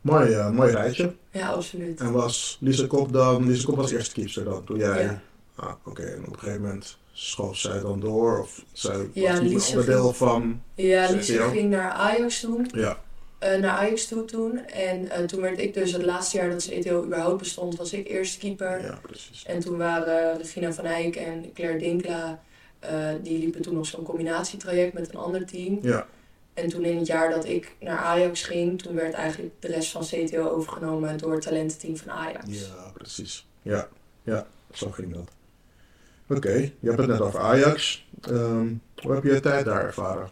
Mooi, 0.00 0.32
eh, 0.32 0.50
mooi 0.50 0.72
rijtje. 0.72 1.14
Ja, 1.30 1.48
absoluut. 1.48 2.00
En 2.00 2.12
was 2.12 2.58
Lise 2.60 2.86
Kop 2.86 3.12
dan, 3.12 3.46
Lise 3.46 3.66
Kop 3.66 3.76
was 3.76 3.90
eerste 3.90 4.14
keeper 4.14 4.44
dan, 4.44 4.64
toen 4.64 4.78
jij... 4.78 5.02
Ja. 5.02 5.22
Ah, 5.54 5.72
oké, 5.84 6.02
en 6.02 6.26
op 6.26 6.32
een 6.32 6.38
gegeven 6.38 6.60
moment 6.62 6.98
schoof 7.12 7.56
zij 7.56 7.80
dan 7.80 8.00
door, 8.00 8.40
of 8.40 8.64
zij 8.72 9.08
Ja, 9.12 9.30
was 9.30 9.40
niet 9.40 9.66
onderdeel 9.68 10.02
ging- 10.04 10.16
van... 10.16 10.62
Ja, 10.74 11.06
Zit 11.06 11.16
Lisa 11.16 11.32
je 11.32 11.40
ook? 11.40 11.52
ging 11.52 11.70
naar 11.70 11.90
Ajax 11.90 12.40
toen. 12.40 12.68
Ja, 12.74 12.98
eh, 13.38 13.58
naar 13.60 13.70
Ajax 13.70 14.06
toe 14.08 14.24
toen. 14.24 14.66
En 14.66 15.10
eh, 15.10 15.24
toen 15.24 15.40
werd 15.40 15.58
ik 15.60 15.74
dus 15.74 15.92
het 15.92 16.02
laatste 16.04 16.36
jaar 16.36 16.50
dat 16.50 16.68
CTO 16.70 17.04
überhaupt 17.04 17.38
bestond, 17.38 17.76
was 17.76 17.92
ik 17.92 18.08
eerste 18.08 18.38
keeper. 18.38 18.82
ja, 18.84 18.98
precies. 19.02 19.44
En 19.46 19.60
toen 19.60 19.76
waren 19.76 20.36
Regina 20.38 20.72
van 20.72 20.84
Eyck 20.84 21.16
en 21.16 21.52
Claire 21.54 21.78
Dinkla, 21.78 22.42
eh, 22.78 23.08
die 23.22 23.38
liepen 23.38 23.62
toen 23.62 23.74
nog 23.74 23.86
zo'n 23.86 24.04
combinatietraject 24.04 24.92
met 24.92 25.08
een 25.08 25.20
ander 25.20 25.46
team. 25.46 25.78
Ja, 25.82 26.06
En 26.54 26.68
toen 26.68 26.84
in 26.84 26.96
het 26.96 27.06
jaar 27.06 27.30
dat 27.30 27.44
ik 27.44 27.76
naar 27.80 27.98
Ajax 27.98 28.42
ging, 28.42 28.82
toen 28.82 28.94
werd 28.94 29.14
eigenlijk 29.14 29.52
de 29.58 29.68
rest 29.68 29.90
van 29.90 30.02
CTO 30.04 30.48
overgenomen 30.48 31.18
door 31.18 31.32
het 31.32 31.42
talententeam 31.42 31.96
van 31.96 32.10
Ajax. 32.10 32.44
ja, 32.60 32.90
precies. 32.94 33.46
Ja, 33.62 33.88
ja, 34.22 34.46
zo 34.72 34.90
ging 34.90 35.14
dat. 35.14 35.30
Oké, 36.36 36.52
je 36.80 36.86
hebt 36.88 36.98
het 36.98 37.06
net 37.06 37.20
over 37.20 37.40
Ajax. 37.40 38.06
Ehm, 38.22 38.66
hoe 39.02 39.14
heb 39.14 39.22
je 39.24 39.32
je 39.32 39.40
tijd 39.40 39.64
daar 39.64 39.84
ervaren? 39.84 40.30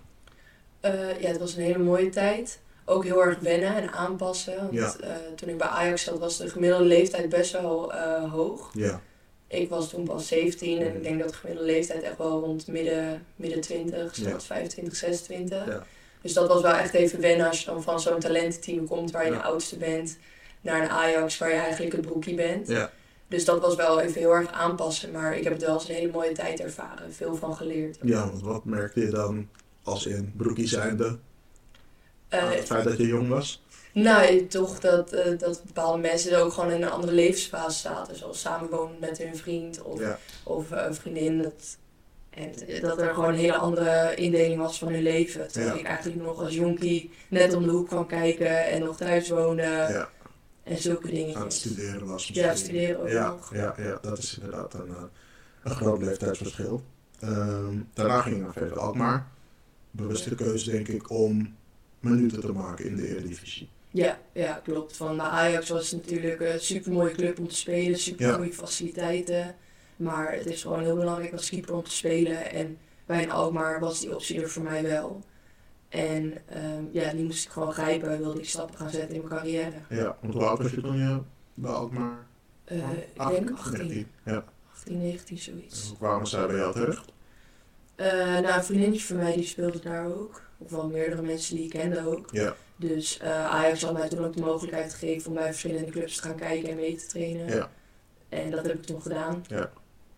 Eh, 0.81 1.20
ja, 1.20 1.29
het 1.29 1.38
was 1.38 1.55
een 1.56 1.62
hele 1.62 1.79
mooie 1.79 2.08
tijd. 2.08 2.61
Ook 2.85 3.05
heel 3.05 3.25
erg 3.25 3.38
wennen 3.38 3.76
en 3.76 3.93
aanpassen. 3.93 4.56
Want 4.56 4.73
Ja. 4.73 4.94
eh, 5.00 5.11
toen 5.37 5.49
ik 5.49 5.58
bij 5.58 5.67
Ajax 5.67 6.02
zat, 6.05 6.19
was 6.19 6.37
de 6.37 6.49
gemiddelde 6.49 6.85
leeftijd 6.85 7.29
best 7.29 7.52
wel 7.52 7.93
eh, 7.93 8.32
hoog. 8.32 8.70
Ja, 8.75 9.00
Ik 9.49 9.69
was 9.69 9.88
toen 9.91 10.05
pas 10.05 10.29
17 10.29 10.81
en 10.81 10.94
ik 10.97 11.02
denk 11.02 11.19
dat 11.20 11.29
de 11.29 11.35
gemiddelde 11.35 11.70
leeftijd 11.73 12.03
echt 12.03 12.19
wel 12.19 12.41
rond 12.41 12.67
midden, 12.67 13.26
midden 13.37 13.61
20, 13.61 14.17
Ja. 14.17 14.23
zoals 14.29 14.46
25, 14.46 14.96
26. 14.96 15.67
Ja. 15.67 15.85
Dus 16.23 16.32
dat 16.32 16.49
was 16.49 16.62
wel 16.62 16.73
echt 16.75 16.94
even 16.94 17.20
wennen 17.20 17.46
als 17.46 17.61
je 17.61 17.67
dan 17.67 17.82
van 17.82 18.00
zo'n 18.00 18.19
talententeam 18.20 18.87
komt 18.87 19.11
waar 19.11 19.25
je 19.25 19.31
de 19.31 19.43
oudste 19.43 19.76
bent, 19.76 20.19
naar 20.61 20.82
een 20.82 20.88
Ajax 20.91 21.38
waar 21.38 21.49
je 21.49 21.55
eigenlijk 21.55 21.93
het 21.93 22.06
broekie 22.06 22.35
bent. 22.35 22.69
ja, 22.69 22.91
Dus 23.31 23.44
dat 23.44 23.61
was 23.61 23.75
wel 23.75 24.00
even 24.00 24.21
heel 24.21 24.35
erg 24.35 24.53
aanpassen, 24.53 25.11
maar 25.11 25.37
ik 25.37 25.44
heb 25.44 25.53
het 25.53 25.62
wel 25.62 25.73
als 25.75 25.88
een 25.88 25.94
hele 25.94 26.12
mooie 26.12 26.32
tijd 26.32 26.61
ervaren, 26.61 27.12
veel 27.12 27.35
van 27.37 27.56
geleerd. 27.56 27.99
ja, 28.03 28.27
want 28.29 28.43
wat 28.43 28.65
merkte 28.65 29.00
je 29.00 29.11
dan 29.11 29.49
als 29.82 30.06
in 30.06 30.32
broekie 30.37 30.67
zijnde 30.69 31.19
Eh, 32.29 32.41
aan 32.43 32.49
het 32.53 32.65
feit 32.65 32.85
dat 32.85 32.97
je 32.97 33.06
jong 33.06 33.29
was? 33.29 33.62
Nou, 33.93 34.47
toch 34.47 34.79
dat, 34.81 35.12
eh, 35.12 35.38
dat 35.38 35.62
bepaalde 35.67 35.99
mensen 35.99 36.38
ook 36.38 36.53
gewoon 36.53 36.71
in 36.71 36.82
een 36.82 36.91
andere 36.91 37.12
levensfase 37.12 37.79
zaten. 37.81 38.17
Zoals 38.17 38.41
samenwonen 38.41 38.97
met 39.00 39.19
hun 39.19 39.37
vriend 39.37 39.82
of, 39.82 40.00
Ja, 40.00 40.19
of 40.44 40.71
eh, 40.71 40.85
een 40.87 40.94
vriendin. 40.94 41.43
Dat, 41.43 41.77
en 42.31 42.53
dat 42.81 43.01
er 43.01 43.15
gewoon 43.15 43.29
een 43.29 43.39
hele 43.39 43.56
andere 43.56 44.15
indeling 44.15 44.58
was 44.60 44.79
van 44.79 44.89
hun 44.93 45.03
leven. 45.03 45.49
Terwijl 45.49 45.75
Ja. 45.75 45.81
ik 45.81 45.87
eigenlijk 45.87 46.22
nog 46.22 46.41
als 46.41 46.55
jonkie 46.55 47.10
net 47.29 47.55
om 47.55 47.63
de 47.63 47.70
hoek 47.70 47.89
kwam 47.89 48.06
kijken 48.06 48.67
en 48.67 48.81
nog 48.84 48.96
thuis 48.96 49.29
woonde. 49.29 49.63
ja, 49.63 50.08
En 50.70 50.79
zulke 50.79 51.34
aan 51.34 51.43
het 51.43 51.53
studeren 51.53 52.06
was 52.06 52.29
Ja, 52.32 52.55
studeren 52.55 53.00
ook 53.00 53.08
ja, 53.08 53.29
nog. 53.29 53.55
Ja, 53.55 53.74
ja, 53.79 53.98
dat 54.03 54.19
is 54.19 54.39
inderdaad 54.39 54.74
een, 54.74 54.89
eh, 54.89 55.03
een 55.62 55.70
groot 55.70 56.03
leeftijdsverschil. 56.03 56.82
Ehm, 57.20 57.79
daarna 57.94 58.20
ging 58.20 58.36
je 58.36 58.43
naar 58.43 58.53
verder 58.53 58.79
Alkmaar. 58.79 59.29
Bewuste 59.91 60.34
keuze 60.34 60.70
denk 60.70 60.89
ik 60.89 61.10
om 61.10 61.56
minuten 62.00 62.41
te 62.41 62.53
maken 62.53 62.84
in 62.84 62.96
de 62.96 63.08
Eredivisie. 63.08 63.69
Ja, 63.91 64.20
ja, 64.32 64.60
klopt. 64.65 64.96
Van 64.96 65.17
bij 65.17 65.27
Ajax 65.27 65.69
was 65.69 65.91
het 65.91 66.06
natuurlijk 66.06 66.41
een 66.41 66.60
super 66.60 66.93
mooie 66.93 67.12
club 67.12 67.39
om 67.39 67.48
te 67.48 67.56
spelen, 67.56 67.98
super 67.98 68.34
goede 68.34 68.53
faciliteiten. 68.53 69.55
Maar 69.96 70.32
het 70.32 70.46
is 70.46 70.62
gewoon 70.62 70.82
heel 70.82 70.96
belangrijk 70.96 71.32
als 71.32 71.48
keeper 71.48 71.74
om 71.74 71.82
te 71.82 71.91
spelen. 71.91 72.50
En 72.53 72.79
bij 73.06 73.22
een 73.22 73.31
Alkmaar 73.31 73.81
was 73.81 74.00
die 74.00 74.15
optie 74.15 74.43
er 74.43 74.50
voor 74.50 74.62
mij 74.62 74.82
wel. 74.82 75.24
En 75.91 76.37
ehm, 76.49 76.82
ja, 76.93 77.13
die 77.13 77.25
moest 77.25 77.44
ik 77.44 77.51
gewoon 77.51 77.73
grijpen, 77.73 78.19
wilde 78.19 78.39
ik 78.39 78.49
stappen 78.49 78.77
gaan 78.77 78.91
zetten 78.91 79.15
in 79.15 79.23
mijn 79.25 79.35
carrière. 79.41 79.77
Ja, 79.89 80.17
want 80.20 80.35
hoe 80.35 80.44
oud 80.44 80.59
was 80.59 80.70
je 80.70 80.81
toen 80.81 80.97
je 80.99 81.20
bij 81.55 81.70
Alkmaar? 81.70 82.27
Eh, 82.65 82.77
ik 83.15 83.29
denk 83.29 83.51
18, 83.51 84.06
Ja. 84.25 84.44
18, 84.73 84.99
19, 84.99 85.37
En 85.37 85.43
zoiets. 85.43 85.89
hoe 85.89 85.97
kwamen 85.97 86.27
zij 86.27 86.47
bij 86.47 86.56
jou 86.56 86.73
terecht? 86.73 87.13
Nou, 87.97 88.47
een 88.47 88.65
vriendinnetje 88.65 89.06
van 89.06 89.17
mij 89.17 89.35
die 89.35 89.44
speelde 89.44 89.79
daar 89.81 90.06
ook. 90.06 90.43
Of 90.59 90.70
wel 90.70 90.89
meerdere 90.89 91.23
mensen 91.23 91.56
die 91.56 91.65
ik 91.65 91.70
kende 91.70 92.06
ook. 92.06 92.29
Ja, 92.32 92.55
Dus 92.77 93.19
eh, 93.19 93.44
Ajax 93.47 93.82
had 93.82 93.93
mij 93.93 94.09
toen 94.09 94.25
ook 94.25 94.37
de 94.37 94.41
mogelijkheid 94.43 94.94
gegeven 94.94 95.29
om 95.29 95.35
bij 95.35 95.47
verschillende 95.47 95.91
clubs 95.91 96.17
te 96.17 96.23
gaan 96.23 96.37
kijken 96.37 96.69
en 96.69 96.77
mee 96.77 96.97
te 96.97 97.06
trainen. 97.06 97.49
ja, 97.49 97.70
En 98.29 98.51
dat 98.51 98.67
heb 98.67 98.75
ik 98.75 98.82
toen 98.85 99.03
gedaan. 99.03 99.44
Ja. 99.49 99.70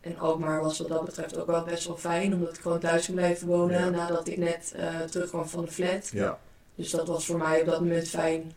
En 0.02 0.18
Alkmaar 0.18 0.60
was 0.62 0.78
wat 0.78 0.88
dat 0.88 1.04
betreft 1.04 1.38
ook 1.38 1.46
wel 1.46 1.64
best 1.64 1.86
wel 1.86 1.96
fijn, 1.96 2.34
omdat 2.34 2.56
ik 2.56 2.60
gewoon 2.62 2.78
thuis 2.78 3.06
kon 3.06 3.14
blijven 3.14 3.46
wonen 3.48 3.80
Ja. 3.80 3.90
nadat 3.90 4.28
ik 4.28 4.36
net 4.36 4.72
eh 4.76 5.00
terugkwam 5.00 5.48
van 5.48 5.64
de 5.64 5.70
flat. 5.70 6.08
ja. 6.08 6.38
Dus 6.74 6.90
dat 6.90 7.08
was 7.08 7.26
voor 7.26 7.38
mij 7.38 7.60
op 7.60 7.66
dat 7.66 7.80
moment 7.80 8.08
fijn. 8.08 8.52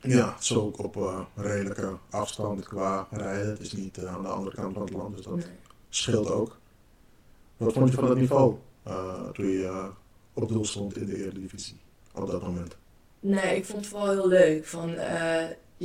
Ja, 0.00 0.32
het 0.34 0.42
is 0.42 0.54
ook 0.56 0.78
op 0.78 0.96
eh, 0.96 1.20
redelijke 1.34 1.96
afstand 2.10 2.64
qua 2.68 3.06
rijden. 3.10 3.48
Het 3.50 3.60
is 3.60 3.72
niet 3.72 3.98
eh, 3.98 4.14
aan 4.14 4.22
de 4.22 4.28
andere 4.28 4.56
kant 4.56 4.72
van 4.72 4.82
het 4.82 4.92
land, 4.92 5.16
dus 5.16 5.24
dat 5.24 5.34
Nee. 5.36 5.44
scheelt 5.88 6.30
ook. 6.30 6.56
Wat 7.56 7.72
vond 7.72 7.88
je 7.90 7.94
van 7.94 8.08
het 8.08 8.18
niveau 8.18 8.56
toen 9.32 9.46
je 9.48 9.90
op 10.34 10.48
doel 10.48 10.64
stond 10.64 10.96
in 10.96 11.06
de 11.06 11.16
Eredivisie 11.16 11.80
op 12.14 12.30
dat 12.30 12.42
moment? 12.42 12.76
Nee, 13.20 13.56
ik 13.56 13.64
vond 13.64 13.78
het 13.78 13.88
vooral 13.88 14.10
heel 14.10 14.28
leuk. 14.28 14.66
Van, 14.66 14.94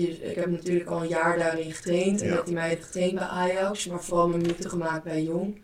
je, 0.02 0.08
ik 0.30 0.36
heb 0.36 0.50
natuurlijk 0.52 0.90
al 0.90 1.02
een 1.02 1.08
jaar 1.08 1.38
daarin 1.38 1.72
getraind 1.72 2.22
en 2.22 2.28
Ja. 2.28 2.36
met 2.36 2.46
die 2.46 2.54
meiden 2.54 2.84
getraind 2.84 3.14
bij 3.16 3.24
Ajax, 3.28 3.88
maar 3.88 4.04
vooral 4.04 4.28
mijn 4.28 4.42
minuten 4.42 4.70
gemaakt 4.70 5.04
bij 5.04 5.24
Jong. 5.24 5.62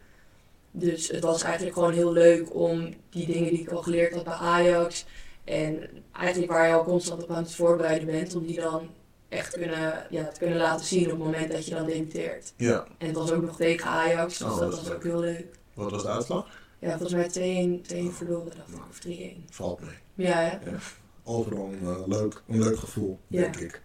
Dus 0.71 1.07
het 1.07 1.23
was 1.23 1.43
eigenlijk 1.43 1.73
gewoon 1.75 1.93
heel 1.93 2.11
leuk 2.11 2.55
om 2.55 2.93
die 3.09 3.25
dingen 3.25 3.50
die 3.50 3.61
ik 3.61 3.69
al 3.69 3.81
geleerd 3.83 4.13
had 4.13 4.23
bij 4.23 4.33
Ajax 4.33 5.05
En 5.43 5.89
eigenlijk 6.11 6.51
waar 6.51 6.67
je 6.67 6.73
al 6.73 6.83
constant 6.83 7.23
op 7.23 7.29
aan 7.31 7.43
het 7.43 7.55
voorbereiden 7.55 8.07
bent, 8.07 8.35
om 8.35 8.45
die 8.45 8.59
dan 8.61 8.89
echt 9.29 9.53
kunnen, 9.53 10.05
ja, 10.09 10.25
te 10.27 10.39
kunnen 10.39 10.57
laten 10.57 10.85
zien 10.85 11.03
op 11.03 11.09
het 11.09 11.19
moment 11.19 11.51
dat 11.51 11.65
je 11.65 11.75
dan 11.75 11.85
debuteert. 11.85 12.53
Ja. 12.57 12.85
En 12.97 13.07
het 13.07 13.15
was 13.15 13.31
ook 13.31 13.41
nog 13.45 13.55
tegen 13.55 13.89
Ajax, 13.89 14.38
dus 14.38 14.47
Oh, 14.47 14.59
dat 14.59 14.71
dat 14.71 14.81
was 14.83 14.91
ook 14.95 15.03
heel 15.03 15.19
leuk. 15.19 15.45
Wat 15.73 15.91
was 15.91 16.01
de 16.03 16.09
uitslag? 16.09 16.47
Ja, 16.79 16.97
volgens 16.97 17.13
mij 17.13 17.29
2-1 17.29 17.81
2-1 17.81 18.11
verloren, 18.15 18.51
dacht 18.57 18.69
ik, 18.69 18.79
of 18.89 19.00
3-1. 19.00 19.45
Valt 19.50 19.79
mee. 19.81 20.27
Ja, 20.27 20.38
hè? 20.38 20.57
Overal 21.23 21.65
een, 21.65 21.88
eh, 21.88 22.07
leuk, 22.07 22.41
een 22.47 22.59
leuk 22.63 22.77
gevoel, 22.77 23.19
Ja. 23.27 23.41
denk 23.41 23.55
ik. 23.55 23.81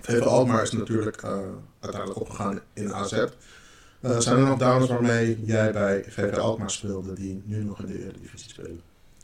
VV 0.00 0.20
Alkmaar 0.20 0.62
is 0.62 0.72
natuurlijk 0.72 1.22
eh, 1.22 1.38
uiteindelijk 1.80 2.20
opgegaan 2.20 2.60
in 2.72 2.94
AZ. 2.94 3.12
Eh, 3.12 4.18
zijn 4.18 4.36
er 4.36 4.46
nog 4.46 4.58
dames 4.58 4.88
waarmee 4.88 5.44
jij 5.44 5.72
bij 5.72 6.04
VV 6.08 6.36
Alkmaar 6.36 6.70
speelde 6.70 7.12
die 7.12 7.42
nu 7.44 7.64
nog 7.64 7.80
in 7.80 7.86
de 7.86 7.98
Eredivisie 7.98 8.50
spelen? 8.50 8.80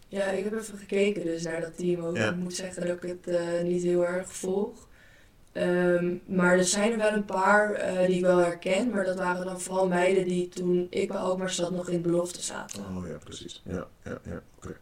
Ja, 0.08 0.24
ik 0.24 0.44
heb 0.44 0.54
even 0.54 0.78
gekeken 0.78 1.24
dus 1.24 1.42
naar 1.42 1.60
dat 1.60 1.76
team 1.76 2.04
ook. 2.04 2.16
Ja. 2.16 2.30
Ik 2.30 2.36
moet 2.36 2.54
zeggen 2.54 2.86
dat 2.86 2.96
ik 2.96 3.08
het 3.08 3.36
eh, 3.36 3.62
niet 3.62 3.82
heel 3.82 4.06
erg 4.06 4.32
volg. 4.32 4.88
Ehm, 5.52 6.14
maar 6.26 6.58
er 6.58 6.64
zijn 6.64 6.92
er 6.92 6.98
wel 6.98 7.12
een 7.12 7.24
paar 7.24 7.80
die 8.06 8.16
ik 8.16 8.22
wel 8.22 8.38
herken. 8.38 8.90
Maar 8.90 9.04
dat 9.04 9.16
waren 9.16 9.44
dan 9.44 9.60
vooral 9.60 9.88
meiden 9.88 10.24
die 10.24 10.48
toen 10.48 10.86
ik 10.90 11.08
bij 11.08 11.16
Alkmaar 11.16 11.50
zat 11.50 11.70
nog 11.70 11.88
in 11.88 12.02
belofte 12.02 12.42
zaten. 12.42 12.84
Oh 12.96 13.06
ja, 13.06 13.16
precies. 13.24 13.62
Ja, 13.64 13.86
ja, 14.04 14.18
ja. 14.24 14.42
Oké. 14.56 14.76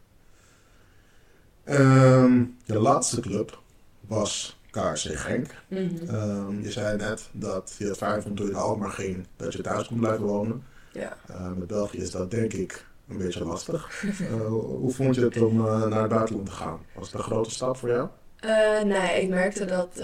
Ehm, 1.65 2.45
je 2.65 2.79
laatste 2.79 3.21
club 3.21 3.61
was 4.01 4.60
KRC 4.71 5.19
Genk. 5.19 5.55
Mhm. 5.69 6.09
Ehm, 6.09 6.63
je 6.63 6.71
zei 6.71 6.97
net 6.97 7.29
dat 7.33 7.75
je 7.79 7.87
het 7.87 7.99
vond 7.99 8.37
toen 8.37 8.47
je 8.47 8.53
naar 8.53 8.61
Alkmaar 8.61 8.91
ging, 8.91 9.27
dat 9.37 9.53
je 9.53 9.63
thuis 9.63 9.87
kon 9.87 9.99
blijven 9.99 10.25
wonen. 10.25 10.63
Ja. 10.93 11.17
Eh, 11.29 11.53
met 11.53 11.67
België 11.67 11.99
is 11.99 12.11
dat 12.11 12.31
denk 12.31 12.53
ik 12.53 12.87
een 13.09 13.19
beetje 13.19 13.45
lastig. 13.45 14.05
Eh, 14.21 14.47
hoe 14.47 14.93
vond 14.93 15.15
je 15.15 15.21
het 15.21 15.43
om 15.43 15.67
eh, 15.67 15.87
naar 15.87 16.01
het 16.01 16.11
buitenland 16.11 16.47
te 16.47 16.53
gaan? 16.53 16.81
Was 16.95 17.07
het 17.07 17.15
een 17.15 17.25
grote 17.25 17.51
stap 17.51 17.77
voor 17.77 17.89
jou? 17.89 18.09
Eh, 18.41 18.83
nee, 18.83 19.23
ik 19.23 19.29
merkte 19.29 19.65
dat, 19.65 20.03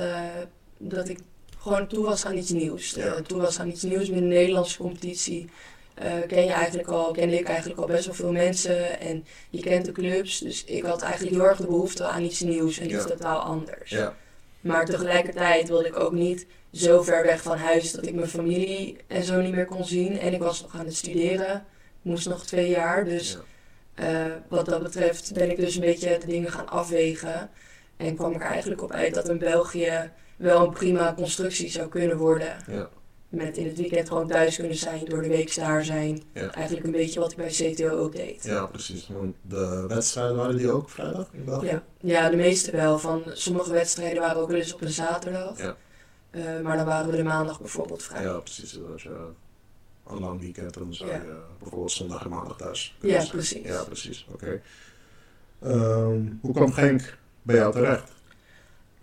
dat 0.79 1.09
ik 1.09 1.19
gewoon 1.59 1.87
toe 1.87 2.05
was 2.05 2.27
aan 2.27 2.37
iets 2.37 2.51
nieuws. 2.51 2.91
Ja. 2.91 3.21
Toe 3.23 3.41
was 3.41 3.61
aan 3.61 3.69
iets 3.69 3.83
nieuws 3.83 4.09
met 4.09 4.19
de 4.19 4.25
Nederlandse 4.25 4.79
competitie. 4.79 5.51
Ken 6.27 6.45
je 6.45 6.53
eigenlijk 6.53 6.89
al, 6.89 7.13
kende 7.13 7.39
ik 7.39 7.47
eigenlijk 7.49 7.81
al 7.81 7.87
best 7.87 8.05
wel 8.07 8.15
veel 8.15 8.33
mensen 8.33 9.01
en 9.01 9.25
je 9.51 9.61
kent 9.61 9.85
de 9.85 9.93
clubs. 9.93 10.39
Dus 10.39 10.65
ik 10.65 10.83
had 10.85 11.03
eigenlijk 11.03 11.35
heel 11.37 11.45
erg 11.47 11.59
de 11.59 11.67
behoefte 11.67 12.05
aan 12.05 12.23
iets 12.23 12.41
nieuws 12.41 12.79
en 12.79 12.85
iets 12.85 12.95
Ja. 12.95 13.05
totaal 13.05 13.39
anders. 13.41 13.91
Ja. 13.91 14.15
Maar 14.67 14.85
tegelijkertijd 14.85 15.69
wilde 15.69 15.87
ik 15.89 15.99
ook 15.99 16.13
niet 16.13 16.47
zo 16.73 17.03
ver 17.03 17.23
weg 17.23 17.43
van 17.43 17.57
huis 17.59 17.93
dat 17.93 18.07
ik 18.07 18.15
mijn 18.15 18.29
familie 18.29 18.97
en 19.07 19.23
zo 19.23 19.41
niet 19.41 19.55
meer 19.55 19.65
kon 19.67 19.85
zien. 19.85 20.19
En 20.19 20.35
ik 20.35 20.41
was 20.43 20.63
nog 20.63 20.75
aan 20.79 20.85
het 20.87 20.97
studeren, 20.97 21.55
ik 21.57 22.03
moest 22.03 22.29
nog 22.29 22.47
twee 22.47 22.69
jaar. 22.69 23.05
Dus 23.05 23.39
Ja. 23.95 24.25
eh, 24.27 24.33
wat 24.49 24.67
dat 24.67 24.83
betreft 24.83 25.33
ben 25.35 25.51
ik 25.51 25.57
dus 25.57 25.75
een 25.75 25.81
beetje 25.81 26.19
de 26.19 26.27
dingen 26.27 26.51
gaan 26.51 26.69
afwegen. 26.69 27.51
En 27.97 28.17
kwam 28.17 28.33
ik 28.33 28.41
er 28.43 28.51
eigenlijk 28.51 28.83
op 28.83 28.93
uit 28.93 29.15
dat 29.15 29.29
in 29.29 29.39
België 29.39 30.11
wel 30.37 30.67
een 30.67 30.73
prima 30.73 31.15
constructie 31.15 31.69
zou 31.71 31.89
kunnen 31.89 32.17
worden. 32.17 32.57
Ja. 32.71 32.89
Met 33.37 33.57
in 33.57 33.67
het 33.67 33.77
weekend 33.77 34.09
gewoon 34.09 34.29
thuis 34.29 34.57
kunnen 34.57 34.77
zijn, 34.77 35.05
door 35.05 35.23
de 35.23 35.29
week 35.29 35.55
daar 35.55 35.85
zijn. 35.85 36.23
Ja. 36.33 36.51
Eigenlijk 36.53 36.87
een 36.87 36.93
beetje 36.93 37.21
wat 37.21 37.31
ik 37.31 37.37
bij 37.37 37.49
CTO 37.49 37.89
ook 37.89 38.13
deed. 38.17 38.45
ja, 38.45 38.67
precies. 38.67 39.09
Want 39.09 39.37
de 39.43 39.85
wedstrijden 39.89 40.37
waren 40.37 40.57
die 40.57 40.71
ook 40.71 40.91
vrijdag 40.91 41.29
in 41.33 41.45
België? 41.45 41.67
Ja, 41.67 41.83
ja, 42.01 42.31
de 42.31 42.37
meeste 42.37 42.71
wel. 42.71 42.99
Van 42.99 43.23
sommige 43.33 43.73
wedstrijden 43.73 44.21
waren 44.23 44.37
ook 44.43 44.49
wel 44.49 44.59
eens 44.59 44.75
op 44.75 44.81
een 44.81 44.89
zaterdag. 44.91 45.59
Ja. 45.59 45.77
Eh, 46.31 46.61
maar 46.61 46.77
dan 46.77 46.87
waren 46.87 47.11
we 47.11 47.17
de 47.17 47.23
maandag 47.23 47.61
bijvoorbeeld 47.61 48.03
vrij. 48.03 48.23
Ja, 48.23 48.39
precies. 48.39 48.73
Dus 48.73 48.83
Als 48.93 49.03
je 49.03 49.27
een 50.07 50.21
lang 50.21 50.41
weekend 50.41 50.75
dan 50.75 50.95
zou 50.95 51.11
Ja. 51.11 51.17
je 51.17 51.37
bijvoorbeeld 51.59 51.93
zondag 51.93 52.25
en 52.25 52.31
maandag 52.31 52.57
thuis 52.57 52.95
kunnen 52.99 53.17
Ja, 53.17 53.23
zijn. 53.25 53.37
precies. 53.37 53.63
Ja, 53.67 53.83
precies. 53.85 54.27
Oké. 54.33 54.61
Ehm, 55.63 56.21
hoe 56.41 56.53
kwam 56.55 56.73
Genk 56.73 57.17
bij 57.43 57.57
jou 57.57 57.73
terecht? 57.73 58.11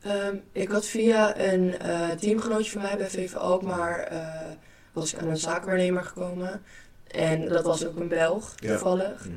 Ehm, 0.03 0.35
ik 0.51 0.69
had 0.69 0.85
via 0.85 1.39
een 1.39 1.79
eh, 1.79 2.09
teamgenootje 2.09 2.71
van 2.71 2.81
mij 2.81 2.97
bij 2.97 3.09
VV 3.09 3.35
Alkmaar, 3.35 3.99
eh 3.99 4.19
was 4.93 5.13
ik 5.13 5.19
aan 5.21 5.27
een 5.27 5.37
zaakwaarnemer 5.37 6.03
gekomen. 6.03 6.61
En 7.07 7.47
dat 7.49 7.63
was 7.63 7.85
ook 7.87 7.95
een 7.99 8.07
Belg, 8.07 8.53
Ja. 8.55 8.69
toevallig. 8.69 9.27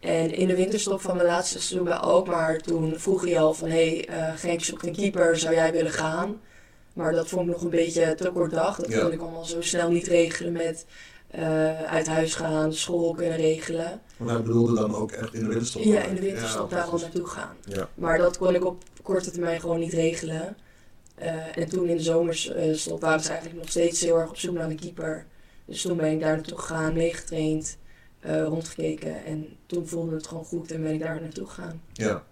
En 0.00 0.34
in 0.34 0.46
de 0.48 0.56
winterstop 0.56 1.00
van 1.00 1.16
mijn 1.16 1.28
laatste 1.28 1.60
seizoen 1.60 1.84
bij 1.84 1.96
Alkmaar, 1.96 2.58
toen 2.58 2.94
vroeg 2.98 3.24
hij 3.24 3.40
al 3.40 3.54
van... 3.54 3.68
Hé, 3.68 3.88
hey, 4.06 4.08
eh 4.08 4.32
Genk 4.36 4.60
zoekt 4.64 4.86
een 4.86 4.92
keeper, 4.92 5.38
zou 5.38 5.54
jij 5.54 5.72
willen 5.72 5.90
gaan? 5.92 6.40
Maar 6.92 7.12
dat 7.12 7.28
vond 7.28 7.46
ik 7.46 7.52
nog 7.52 7.62
een 7.62 7.70
beetje 7.70 8.14
te 8.14 8.30
kort 8.30 8.50
dag. 8.50 8.76
Dat 8.76 8.88
Ja. 8.92 9.00
kon 9.00 9.12
ik 9.12 9.20
allemaal 9.20 9.44
zo 9.44 9.60
snel 9.62 9.90
niet 9.90 10.06
regelen 10.06 10.52
met 10.52 10.86
uit 11.86 12.06
huis 12.06 12.34
gaan, 12.34 12.72
school 12.74 13.14
kunnen 13.14 13.36
regelen. 13.36 14.00
Want 14.16 14.30
hij 14.30 14.42
bedoelde 14.42 14.74
dan 14.74 14.94
ook 14.94 15.12
echt 15.12 15.34
in 15.34 15.40
de 15.40 15.48
winterstop? 15.48 15.82
Ja, 15.82 16.02
in 16.02 16.14
de 16.14 16.20
winterstop 16.20 16.70
Ja, 16.70 16.76
daar 16.76 16.86
al 16.86 16.98
naartoe 16.98 17.26
gaan. 17.26 17.56
Ja, 17.64 17.88
Maar 17.94 18.18
dat 18.18 18.38
kon 18.38 18.54
ik 18.54 18.64
op 18.64 18.82
korte 19.08 19.30
termijn 19.30 19.60
gewoon 19.60 19.78
niet 19.78 19.92
regelen. 19.92 20.56
Eh, 21.14 21.56
en 21.56 21.68
toen 21.68 21.88
in 21.88 21.96
de 21.96 22.02
zomerstop 22.02 23.00
waren 23.00 23.20
ze 23.20 23.28
eigenlijk 23.28 23.60
nog 23.60 23.70
steeds 23.70 24.00
heel 24.00 24.18
erg 24.18 24.28
op 24.28 24.36
zoek 24.36 24.54
naar 24.54 24.70
een 24.70 24.80
keeper. 24.80 25.26
Dus 25.64 25.82
toen 25.82 25.96
ben 25.96 26.12
ik 26.12 26.20
daar 26.20 26.34
naartoe 26.34 26.58
gegaan, 26.58 26.92
meegetraind, 26.92 27.78
eh, 28.20 28.42
rondgekeken. 28.42 29.24
En 29.24 29.56
toen 29.66 29.86
voelde 29.86 30.14
het 30.14 30.26
gewoon 30.26 30.44
goed 30.44 30.72
en 30.72 30.82
ben 30.82 30.92
ik 30.92 31.00
daar 31.00 31.20
naartoe 31.20 31.46
gegaan. 31.46 31.82
ja. 31.92 32.24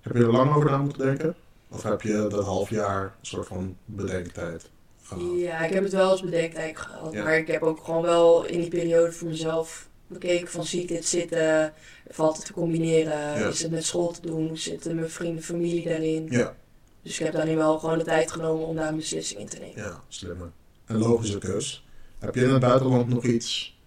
Heb 0.00 0.16
je 0.16 0.22
er 0.22 0.32
lang 0.32 0.54
over 0.54 0.70
na 0.70 0.78
moeten 0.78 1.06
denken? 1.06 1.34
Of 1.68 1.82
heb 1.82 2.02
je 2.02 2.26
dat 2.30 2.44
half 2.44 2.70
jaar 2.70 3.02
een 3.02 3.26
soort 3.26 3.46
van 3.46 3.76
bedenktijd 3.84 4.70
gehad? 5.02 5.24
Ja, 5.36 5.58
ik 5.64 5.72
heb 5.72 5.82
het 5.82 5.92
wel 5.92 6.10
als 6.10 6.22
bedenktijd 6.22 6.78
gehad. 6.78 7.12
Ja. 7.12 7.22
Maar 7.22 7.36
ik 7.38 7.46
heb 7.46 7.62
ook 7.62 7.84
gewoon 7.84 8.02
wel 8.02 8.44
in 8.44 8.60
die 8.60 8.68
periode 8.68 9.12
voor 9.12 9.28
mezelf 9.28 9.88
bekeken 10.06 10.48
van 10.48 10.64
zie 10.64 10.82
ik 10.82 10.88
dit 10.88 11.06
zitten? 11.06 11.72
Valt 12.08 12.36
het 12.36 12.46
te 12.46 12.52
combineren? 12.52 13.18
Ja. 13.18 13.48
Is 13.48 13.62
het 13.62 13.70
met 13.70 13.84
school 13.84 14.12
te 14.12 14.20
doen? 14.20 14.56
Zitten 14.56 14.94
mijn 14.94 15.10
vrienden, 15.10 15.42
familie 15.42 15.84
daarin? 15.84 16.26
Ja, 16.30 16.56
Dus 17.02 17.18
ik 17.18 17.24
heb 17.24 17.34
daarin 17.34 17.56
wel 17.56 17.78
gewoon 17.78 17.98
de 17.98 18.04
tijd 18.04 18.30
genomen 18.30 18.66
om 18.66 18.76
daar 18.76 18.88
een 18.88 18.96
beslissing 18.96 19.40
in 19.40 19.48
te 19.48 19.58
nemen. 19.58 19.76
ja, 19.82 20.00
slimme. 20.08 20.50
Een 20.86 20.98
logische 20.98 21.38
keus. 21.38 21.84
Heb 22.18 22.34
je 22.34 22.44
in 22.44 22.50
het 22.50 22.60
buitenland 22.60 23.08
nog 23.08 23.24
iets 23.24 23.78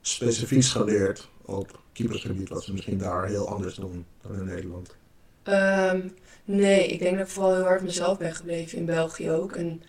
specifieks 0.00 0.68
geleerd 0.68 1.28
op 1.44 1.80
keepersgebied, 1.92 2.48
wat 2.48 2.64
ze 2.64 2.72
misschien 2.72 2.98
daar 2.98 3.26
heel 3.26 3.48
anders 3.48 3.74
doen 3.74 4.06
dan 4.22 4.34
in 4.34 4.44
Nederland? 4.44 4.96
Ehm, 5.42 6.08
nee, 6.44 6.86
ik 6.86 6.98
denk 6.98 7.18
dat 7.18 7.26
ik 7.26 7.32
vooral 7.32 7.54
heel 7.54 7.64
hard 7.64 7.82
mezelf 7.82 8.18
ben 8.18 8.34
gebleven 8.34 8.78
in 8.78 8.84
België 8.84 9.30
ook. 9.30 9.52
En 9.56 9.82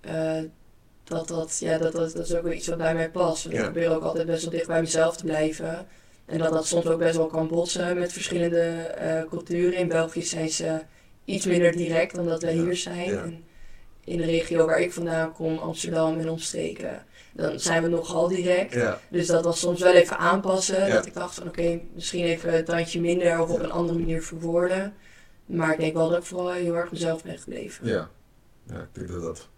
eh, 0.00 0.42
dat, 1.10 1.28
dat, 1.28 1.56
ja, 1.60 1.78
dat, 1.78 1.92
dat, 1.92 2.12
dat 2.12 2.26
is 2.26 2.34
ook 2.34 2.42
wel 2.42 2.52
iets 2.52 2.66
wat 2.68 2.78
bij 2.78 2.94
mij 2.94 3.10
past. 3.10 3.44
Ja. 3.44 3.50
Ik 3.50 3.60
probeer 3.62 3.90
ook 3.94 4.02
altijd 4.02 4.26
best 4.26 4.42
wel 4.42 4.50
dicht 4.52 4.66
bij 4.66 4.80
mezelf 4.80 5.16
te 5.16 5.24
blijven. 5.24 5.86
En 6.26 6.38
dat 6.38 6.52
dat 6.52 6.66
soms 6.66 6.86
ook 6.86 6.98
best 6.98 7.16
wel 7.16 7.26
kan 7.26 7.48
botsen 7.48 7.98
met 7.98 8.12
verschillende 8.12 8.60
eh, 8.60 9.22
culturen. 9.28 9.78
In 9.78 9.88
België 9.88 10.22
zijn 10.22 10.48
ze 10.48 10.78
iets 11.24 11.46
minder 11.46 11.72
direct 11.72 12.14
dan 12.14 12.26
dat 12.26 12.42
wij 12.42 12.54
Ja, 12.56 12.62
hier 12.62 12.76
zijn. 12.76 13.10
ja. 13.10 13.22
En 13.22 13.44
in 14.04 14.16
de 14.16 14.24
regio 14.24 14.66
waar 14.66 14.80
ik 14.80 14.92
vandaan 14.92 15.32
kom, 15.32 15.58
Amsterdam 15.58 16.18
en 16.18 16.28
omstreken, 16.30 17.04
dan 17.32 17.60
zijn 17.60 17.82
we 17.82 17.88
nogal 17.88 18.28
direct. 18.28 18.76
Dus 19.08 19.26
dat 19.26 19.44
was 19.44 19.60
soms 19.60 19.80
wel 19.80 19.92
even 19.92 20.18
aanpassen. 20.18 20.90
Dat 20.90 21.06
ik 21.06 21.14
dacht 21.14 21.34
van 21.34 21.46
oké, 21.48 21.80
misschien 21.94 22.24
even 22.24 22.56
een 22.58 22.64
tandje 22.64 23.00
minder 23.00 23.40
of 23.40 23.50
op 23.50 23.58
een 23.62 23.70
andere 23.70 23.98
manier 23.98 24.22
verwoorden. 24.22 24.94
Maar 25.46 25.72
ik 25.72 25.78
denk 25.80 25.94
wel 25.94 26.08
dat 26.08 26.18
ik 26.18 26.24
vooral 26.24 26.50
heel 26.52 26.74
erg 26.76 26.92
mezelf 26.92 27.22
ben 27.22 27.38
gebleven. 27.38 27.86
ja. 27.86 28.10
Ja, 28.66 28.76
ik 28.80 28.88
denk 28.92 29.08
dat 29.08 29.22
dat 29.22 29.48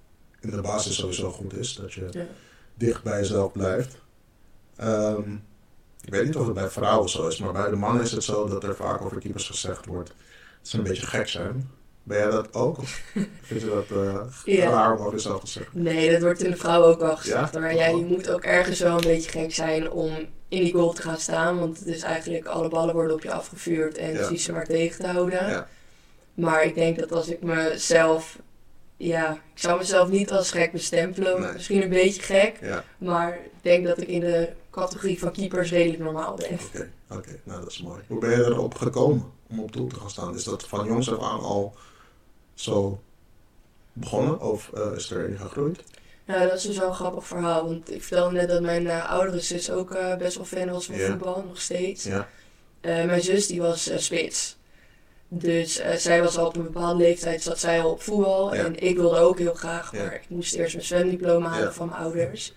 in 0.42 0.50
de 0.50 0.60
basis 0.60 0.94
sowieso 0.96 1.30
goed 1.30 1.56
is, 1.56 1.74
dat 1.74 1.92
je 1.92 2.08
Ja. 2.10 2.24
dicht 2.74 3.02
bij 3.02 3.18
jezelf 3.18 3.52
blijft. 3.52 3.96
Ehm, 4.76 5.32
ik 6.04 6.10
weet 6.12 6.24
niet 6.24 6.36
of 6.36 6.44
het 6.44 6.54
bij 6.54 6.68
vrouwen 6.68 7.08
zo 7.08 7.26
is, 7.26 7.38
maar 7.38 7.52
bij 7.52 7.70
de 7.70 7.76
mannen 7.76 8.02
is 8.02 8.12
het 8.12 8.24
zo 8.24 8.48
dat 8.48 8.64
er 8.64 8.74
vaak 8.76 9.02
over 9.02 9.18
keepers 9.18 9.46
gezegd 9.46 9.86
wordt 9.86 10.08
dat 10.08 10.68
ze 10.70 10.76
een 10.78 10.82
beetje 10.84 11.06
gek 11.06 11.28
zijn. 11.28 11.70
Ben 12.02 12.18
jij 12.18 12.30
dat 12.30 12.54
ook? 12.54 12.78
Of 12.78 13.02
vind 13.42 13.60
je 13.60 13.66
dat 13.66 13.98
eh 13.98 14.26
Ja. 14.56 14.70
raar 14.70 14.92
om 14.92 14.98
over 15.00 15.12
jezelf 15.12 15.40
te 15.40 15.50
zeggen? 15.50 15.82
Nee, 15.82 16.10
dat 16.12 16.20
wordt 16.22 16.42
in 16.42 16.50
de 16.50 16.56
vrouw 16.56 16.82
ook 16.82 17.00
wel 17.00 17.16
gezegd. 17.16 17.54
Ja? 17.54 17.60
Maar 17.60 17.74
ja, 17.74 17.86
je 17.86 18.04
moet 18.04 18.30
ook 18.30 18.42
ergens 18.42 18.80
wel 18.80 18.94
een 18.96 19.00
beetje 19.06 19.30
gek 19.30 19.54
zijn 19.54 19.90
om 19.90 20.16
in 20.48 20.62
die 20.62 20.72
goal 20.72 20.92
te 20.92 21.02
gaan 21.02 21.18
staan. 21.18 21.58
Want 21.58 21.78
het 21.78 21.86
is 21.88 22.02
eigenlijk 22.02 22.46
alle 22.46 22.68
ballen 22.68 22.94
worden 22.94 23.14
op 23.14 23.22
je 23.22 23.32
afgevuurd 23.32 23.96
en 23.98 24.24
zie 24.24 24.38
ze 24.38 24.52
maar 24.52 24.66
tegen 24.66 25.00
te 25.00 25.06
houden. 25.06 25.48
Ja. 25.48 25.68
Maar 26.34 26.64
ik 26.64 26.74
denk 26.74 26.98
dat 26.98 27.12
als 27.12 27.28
ik 27.28 27.42
mezelf... 27.42 28.38
Ja, 29.02 29.32
ik 29.32 29.60
zou 29.60 29.78
mezelf 29.78 30.08
niet 30.08 30.30
als 30.30 30.50
gek 30.50 30.72
bestempelen. 30.72 31.40
Nee. 31.40 31.52
Misschien 31.52 31.82
een 31.82 31.88
beetje 31.88 32.22
gek. 32.22 32.58
Ja, 32.60 32.84
Maar 32.98 33.34
ik 33.34 33.62
denk 33.62 33.86
dat 33.86 34.00
ik 34.00 34.08
in 34.08 34.20
de 34.20 34.48
categorie 34.70 35.18
van 35.18 35.32
keepers 35.32 35.70
redelijk 35.70 36.02
normaal 36.02 36.34
ben. 36.34 36.58
oké. 36.66 36.90
Oké, 37.08 37.40
nou 37.44 37.60
dat 37.60 37.70
is 37.70 37.82
mooi. 37.82 38.00
Hoe 38.06 38.20
ben 38.20 38.30
je 38.30 38.44
erop 38.44 38.74
gekomen 38.74 39.32
om 39.50 39.60
op 39.60 39.72
doel 39.72 39.86
te 39.86 40.00
gaan 40.00 40.10
staan? 40.10 40.34
Is 40.34 40.44
dat 40.44 40.68
van 40.68 40.86
jongs 40.86 41.12
af 41.12 41.22
aan 41.22 41.40
al 41.40 41.74
zo 42.54 43.00
begonnen 43.92 44.40
of 44.40 44.70
eh, 44.74 44.92
is 44.96 45.10
er 45.10 45.28
in 45.28 45.38
gegroeid? 45.38 45.84
Ja, 46.24 46.46
dat 46.46 46.56
is 46.56 46.62
dus 46.62 46.78
wel 46.78 46.88
een 46.88 46.94
grappig 46.94 47.26
verhaal. 47.26 47.64
Want 47.64 47.92
ik 47.92 48.02
vertelde 48.02 48.34
net 48.34 48.48
dat 48.48 48.62
mijn 48.62 48.86
eh, 48.86 49.10
oudere 49.10 49.40
zus 49.40 49.70
ook 49.70 49.90
eh, 49.90 50.16
best 50.16 50.36
wel 50.36 50.44
fan 50.44 50.70
was 50.70 50.86
van 50.86 50.94
voetbal, 50.94 51.44
nog 51.48 51.60
steeds. 51.60 52.04
Ja, 52.04 52.28
mijn 52.80 53.22
zus 53.22 53.46
die 53.46 53.60
was 53.60 53.90
spits. 53.96 54.56
Dus 55.34 55.78
eh, 55.78 55.94
zij 55.96 56.22
was 56.22 56.38
al 56.38 56.46
op 56.46 56.56
een 56.56 56.62
bepaalde 56.62 57.02
leeftijd, 57.02 57.42
zat 57.42 57.58
zij 57.58 57.80
al 57.80 57.90
op 57.90 58.02
voetbal. 58.02 58.54
Ja. 58.54 58.64
En 58.64 58.82
ik 58.82 58.96
wilde 58.96 59.18
ook 59.18 59.38
heel 59.38 59.54
graag, 59.54 59.92
Ja. 59.96 60.02
maar 60.04 60.14
ik 60.14 60.24
moest 60.28 60.54
eerst 60.54 60.74
mijn 60.74 60.86
zwemdiploma 60.86 61.48
halen 61.48 61.64
Ja. 61.64 61.72
van 61.72 61.88
mijn 61.88 62.00
ouders. 62.00 62.54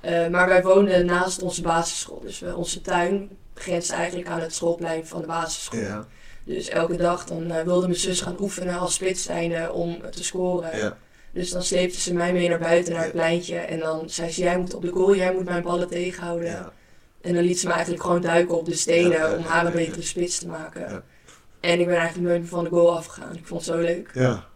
Eh, 0.00 0.26
maar 0.28 0.48
wij 0.48 0.62
woonden 0.62 1.06
naast 1.06 1.42
onze 1.42 1.62
basisschool. 1.62 2.20
Dus 2.20 2.38
we, 2.38 2.56
onze 2.56 2.80
tuin 2.80 3.36
grenst 3.54 3.90
eigenlijk 3.90 4.28
aan 4.28 4.40
het 4.40 4.54
schoolplein 4.54 5.06
van 5.06 5.20
de 5.20 5.26
basisschool. 5.26 6.04
Dus 6.44 6.68
elke 6.68 6.96
dag 6.96 7.24
dan 7.24 7.50
eh, 7.50 7.62
wilde 7.62 7.86
mijn 7.86 7.98
zus 7.98 8.20
gaan 8.20 8.36
oefenen 8.40 8.78
als 8.78 8.94
spits 8.94 9.22
zijnde 9.22 9.72
om 9.72 10.00
te 10.10 10.24
scoren. 10.24 10.96
Dus 11.32 11.50
dan 11.50 11.62
sleepte 11.62 12.00
ze 12.00 12.14
mij 12.14 12.32
mee 12.32 12.48
naar 12.48 12.58
buiten, 12.58 12.92
naar 12.92 13.02
het 13.02 13.12
pleintje. 13.12 13.56
En 13.58 13.78
dan 13.78 14.10
zei 14.10 14.30
ze, 14.30 14.40
jij 14.42 14.58
moet 14.58 14.74
op 14.74 14.82
de 14.82 14.90
goal, 14.90 15.14
jij 15.16 15.32
moet 15.32 15.44
mijn 15.44 15.62
ballen 15.62 15.88
tegenhouden. 15.88 16.72
En 17.20 17.34
dan 17.34 17.42
liet 17.44 17.60
ze 17.60 17.66
me 17.66 17.72
eigenlijk 17.72 18.02
gewoon 18.02 18.20
duiken 18.20 18.58
op 18.58 18.64
de 18.66 18.74
stenen 18.74 19.38
om 19.38 19.44
haar 19.44 19.66
een 19.66 19.72
betere 19.72 20.02
spits 20.02 20.38
te 20.38 20.46
maken. 20.46 21.04
En 21.60 21.80
ik 21.80 21.86
ben 21.86 21.96
eigenlijk 21.96 22.28
nooit 22.28 22.48
van 22.48 22.64
de 22.64 22.70
goal 22.70 22.96
afgegaan. 22.96 23.34
Ik 23.36 23.46
vond 23.46 23.66
het 23.66 23.74
zo 23.74 23.80
leuk. 23.80 24.10
Ja. 24.14 24.46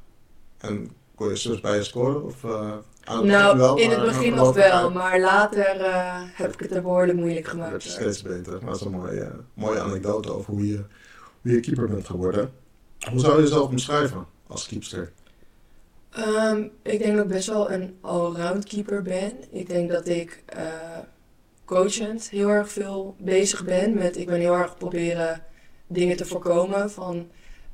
En 0.59 0.91
kon 1.15 1.29
je 1.29 1.37
zus 1.37 1.61
bij 1.61 1.77
je 1.77 1.83
scoren? 1.83 2.25
Of, 2.25 2.45
eh, 2.45 2.73
aan 3.05 3.17
het 3.17 3.27
Nou, 3.27 3.59
wel, 3.59 3.77
in 3.77 3.91
het 3.91 4.05
begin 4.05 4.35
nog 4.35 4.55
wel, 4.55 4.91
maar 4.91 5.21
later 5.21 5.81
eh, 5.81 6.21
heb 6.33 6.53
ik 6.53 6.61
het 6.61 6.71
er 6.71 6.83
behoorlijk 6.83 7.19
moeilijk 7.19 7.47
gemaakt. 7.47 7.83
je 7.83 7.89
steeds 7.89 8.23
beter. 8.23 8.53
Maar 8.53 8.71
dat 8.71 8.75
is 8.75 8.81
een 8.81 8.93
mooie, 8.93 9.21
eh, 9.21 9.31
mooie 9.55 9.81
anekdote 9.81 10.33
over 10.33 10.53
hoe 10.53 10.67
je, 10.67 10.85
hoe 11.43 11.53
je 11.53 11.61
keeper 11.61 11.89
bent 11.89 12.07
geworden. 12.07 12.53
Hoe 13.11 13.21
zou 13.21 13.37
je 13.37 13.43
jezelf 13.43 13.69
omschrijven 13.69 14.27
als 14.47 14.67
keepster? 14.67 15.13
Ehm, 16.11 16.63
ik 16.83 16.99
denk 16.99 17.17
dat 17.17 17.25
ik 17.25 17.31
best 17.31 17.49
wel 17.49 17.71
een 17.71 17.99
allround 18.01 18.65
keeper 18.65 19.03
ben. 19.03 19.33
Ik 19.51 19.69
denk 19.69 19.91
dat 19.91 20.09
ik 20.09 20.43
coachend 21.65 22.31
heel 22.31 22.49
erg 22.49 22.71
veel 22.71 23.15
bezig 23.19 23.65
ben 23.65 23.95
met, 23.95 24.17
ik 24.17 24.27
ben 24.27 24.41
heel 24.41 24.55
erg 24.55 24.77
proberen 24.77 25.43
dingen 25.91 26.17
te 26.17 26.27
voorkomen 26.27 26.91
van 26.91 27.29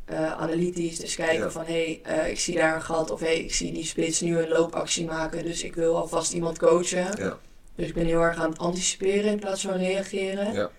eh, 0.04 0.32
analytisch. 0.32 0.98
Dus 0.98 1.14
kijken 1.14 1.44
Ja. 1.44 1.50
van, 1.50 1.64
hé, 1.64 2.00
hey, 2.02 2.18
eh, 2.24 2.30
ik 2.30 2.38
zie 2.38 2.54
daar 2.56 2.74
een 2.74 2.82
gat 2.82 3.10
of 3.10 3.20
hé, 3.20 3.26
hey, 3.26 3.38
ik 3.40 3.54
zie 3.54 3.72
die 3.72 3.84
spits 3.84 4.20
nu 4.20 4.38
een 4.38 4.48
loopactie 4.48 5.06
maken. 5.06 5.44
Dus 5.44 5.62
ik 5.64 5.74
wil 5.74 5.96
alvast 5.96 6.32
iemand 6.32 6.58
coachen. 6.58 7.16
Ja. 7.18 7.38
Dus 7.74 7.88
ik 7.88 7.94
ben 7.94 8.06
heel 8.06 8.20
erg 8.20 8.36
aan 8.36 8.50
het 8.50 8.58
anticiperen 8.58 9.30
in 9.30 9.38
plaats 9.38 9.62
van 9.62 9.76
reageren. 9.76 10.52
Ja. 10.52 10.70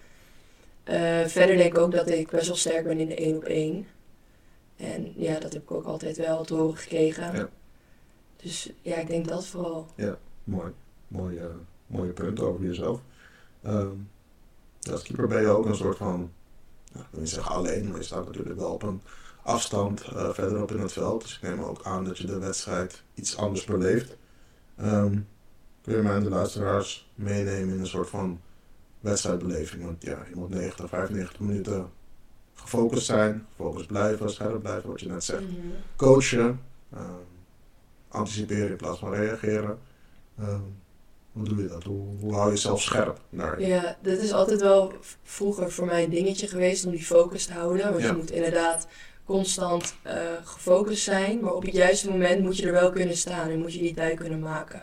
Eh, 0.83 1.27
verder 1.27 1.57
denk 1.57 1.73
ik 1.73 1.77
ook 1.79 1.91
dat 1.91 2.09
ik 2.09 2.29
best 2.29 2.47
wel 2.47 2.55
sterk 2.55 2.83
ben 2.83 2.99
in 2.99 3.07
de 3.07 3.15
één 3.15 3.35
op 3.35 3.43
één. 3.43 3.87
En 4.75 5.13
ja, 5.15 5.39
dat 5.39 5.53
heb 5.53 5.61
ik 5.61 5.71
ook 5.71 5.85
altijd 5.85 6.17
wel 6.17 6.43
te 6.43 6.53
horen 6.53 6.77
gekregen. 6.77 7.35
Ja. 7.35 7.49
Dus 8.35 8.69
ja, 8.81 8.95
ik 8.95 9.07
denk 9.07 9.27
dat 9.27 9.45
vooral. 9.45 9.85
Mooi. 10.43 10.71
Mooie, 11.07 11.49
mooie 11.87 12.11
punt 12.11 12.39
over 12.39 12.65
jezelf. 12.65 13.01
Ehm, 13.63 13.95
als 14.91 15.03
keeper 15.03 15.27
ben 15.27 15.41
je 15.41 15.47
ook 15.47 15.65
een 15.65 15.75
soort 15.75 15.97
van, 15.97 16.31
nou, 16.93 17.05
ik 17.05 17.11
wil 17.11 17.19
niet 17.19 17.29
zeggen 17.29 17.55
alleen, 17.55 17.87
maar 17.87 17.97
je 17.97 18.05
staat 18.05 18.25
natuurlijk 18.25 18.59
wel 18.59 18.73
op 18.73 18.83
een 18.83 19.01
afstand 19.43 20.01
eh, 20.01 20.29
verderop 20.29 20.71
in 20.71 20.79
het 20.79 20.91
veld. 20.91 21.21
Dus 21.21 21.35
ik 21.35 21.41
neem 21.41 21.61
ook 21.61 21.83
aan 21.83 22.05
dat 22.05 22.17
je 22.17 22.27
de 22.27 22.39
wedstrijd 22.39 23.03
iets 23.13 23.37
anders 23.37 23.65
beleeft. 23.65 24.17
Ehm, 24.75 25.19
kun 25.81 25.95
je 25.95 26.01
mij 26.01 26.15
en 26.15 26.23
de 26.23 26.29
luisteraars 26.29 27.11
meenemen 27.15 27.73
in 27.73 27.79
een 27.79 27.87
soort 27.87 28.09
van 28.09 28.41
wedstrijdbeleving? 28.99 29.83
Want 29.83 30.03
ja, 30.03 30.25
je 30.29 30.35
moet 30.35 30.49
90, 30.49 30.89
95 30.89 31.39
minuten 31.39 31.89
gefocust 32.53 33.05
zijn, 33.05 33.47
gefocust 33.49 33.87
blijven, 33.87 34.29
scherp 34.29 34.61
blijven, 34.61 34.89
wat 34.89 34.99
je 34.99 35.07
net 35.07 35.23
zegt. 35.23 35.41
Mhm. 35.41 35.57
Coachen, 35.95 36.61
ehm, 36.93 37.03
anticiperen 38.07 38.69
in 38.69 38.75
plaats 38.75 38.99
van 38.99 39.13
reageren. 39.13 39.79
Ehm, 40.37 40.61
hoe 41.37 41.47
doe 41.47 41.61
je 41.61 41.67
dat? 41.67 41.83
Hoe, 41.83 42.03
hoe 42.19 42.33
hou 42.33 42.45
je 42.45 42.51
jezelf 42.51 42.81
scherp? 42.81 43.19
Naar, 43.29 43.61
Ja, 43.61 43.97
dat 44.01 44.17
is 44.17 44.31
altijd 44.31 44.61
wel 44.61 44.91
vroeger 45.23 45.71
voor 45.71 45.85
mij 45.85 46.03
een 46.03 46.09
dingetje 46.09 46.47
geweest 46.47 46.85
om 46.85 46.91
die 46.91 47.03
focus 47.05 47.45
te 47.45 47.53
houden. 47.53 47.89
Want 47.91 48.01
Ja. 48.01 48.07
je 48.07 48.15
moet 48.15 48.31
inderdaad 48.31 48.87
constant 49.25 49.95
eh, 50.03 50.15
gefocust 50.43 51.03
zijn, 51.03 51.39
maar 51.39 51.53
op 51.53 51.63
het 51.63 51.73
juiste 51.73 52.09
moment 52.09 52.41
moet 52.43 52.57
je 52.57 52.65
er 52.65 52.71
wel 52.71 52.91
kunnen 52.91 53.17
staan 53.17 53.49
en 53.49 53.59
moet 53.59 53.73
je 53.73 53.79
die 53.79 53.93
tijd 53.93 54.19
kunnen 54.19 54.39
maken. 54.39 54.81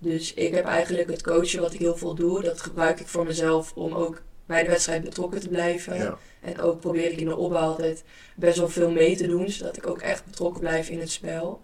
Dus 0.00 0.34
ik 0.34 0.54
heb 0.54 0.64
eigenlijk 0.64 1.10
het 1.10 1.22
coachen 1.22 1.60
wat 1.60 1.72
ik 1.72 1.80
heel 1.80 1.96
veel 1.96 2.14
doe, 2.14 2.42
dat 2.42 2.60
gebruik 2.60 3.00
ik 3.00 3.06
voor 3.06 3.24
mezelf 3.26 3.72
om 3.74 3.92
ook 3.94 4.22
bij 4.46 4.62
de 4.62 4.68
wedstrijd 4.68 5.02
betrokken 5.04 5.40
te 5.40 5.48
blijven. 5.48 5.96
ja, 5.96 6.18
En 6.40 6.60
ook 6.60 6.80
probeer 6.80 7.10
ik 7.12 7.20
in 7.20 7.28
de 7.28 7.36
opbouw 7.36 7.60
altijd 7.68 8.04
best 8.36 8.58
wel 8.58 8.68
veel 8.68 8.90
mee 8.90 9.16
te 9.16 9.26
doen, 9.26 9.48
zodat 9.50 9.76
ik 9.76 9.86
ook 9.86 10.00
echt 10.00 10.24
betrokken 10.24 10.60
blijf 10.60 10.88
in 10.88 11.00
het 11.00 11.10
spel. 11.10 11.60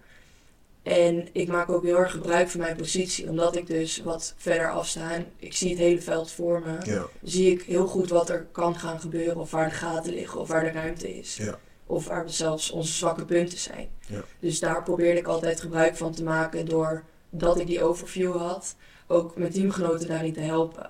En 0.83 1.27
ik 1.31 1.47
maak 1.47 1.69
ook 1.69 1.83
heel 1.83 1.97
erg 1.97 2.11
gebruik 2.11 2.49
van 2.49 2.59
mijn 2.59 2.75
positie, 2.75 3.29
omdat 3.29 3.55
ik 3.55 3.67
dus 3.67 4.01
wat 4.01 4.33
verder 4.37 4.71
afsta. 4.71 5.11
en 5.11 5.25
Ik 5.37 5.53
zie 5.53 5.69
het 5.69 5.77
hele 5.77 6.01
veld 6.01 6.31
voor 6.31 6.61
me. 6.65 6.91
ja, 6.91 7.05
Zie 7.21 7.51
ik 7.51 7.61
heel 7.61 7.87
goed 7.87 8.09
wat 8.09 8.29
er 8.29 8.47
kan 8.51 8.75
gaan 8.75 8.99
gebeuren, 8.99 9.37
of 9.37 9.51
waar 9.51 9.69
de 9.69 9.75
gaten 9.75 10.13
liggen, 10.13 10.39
of 10.39 10.47
waar 10.47 10.63
de 10.63 10.71
ruimte 10.71 11.17
is. 11.17 11.37
Ja. 11.37 11.59
Of 11.85 12.07
waar 12.07 12.29
zelfs 12.29 12.71
onze 12.71 12.93
zwakke 12.93 13.25
punten 13.25 13.57
zijn. 13.57 13.89
Ja. 14.07 14.23
Dus 14.39 14.59
daar 14.59 14.83
probeerde 14.83 15.19
ik 15.19 15.27
altijd 15.27 15.61
gebruik 15.61 15.97
van 15.97 16.13
te 16.13 16.23
maken 16.23 16.65
doordat 16.65 17.59
ik 17.59 17.67
die 17.67 17.83
overview 17.83 18.37
had, 18.37 18.75
ook 19.07 19.37
mijn 19.37 19.51
teamgenoten 19.51 20.07
daarin 20.07 20.33
te 20.33 20.39
helpen. 20.39 20.89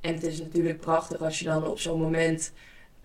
En 0.00 0.14
het 0.14 0.22
is 0.22 0.38
natuurlijk 0.38 0.80
prachtig 0.80 1.20
als 1.20 1.38
je 1.38 1.44
dan 1.44 1.66
op 1.66 1.78
zo'n 1.78 2.00
moment 2.00 2.52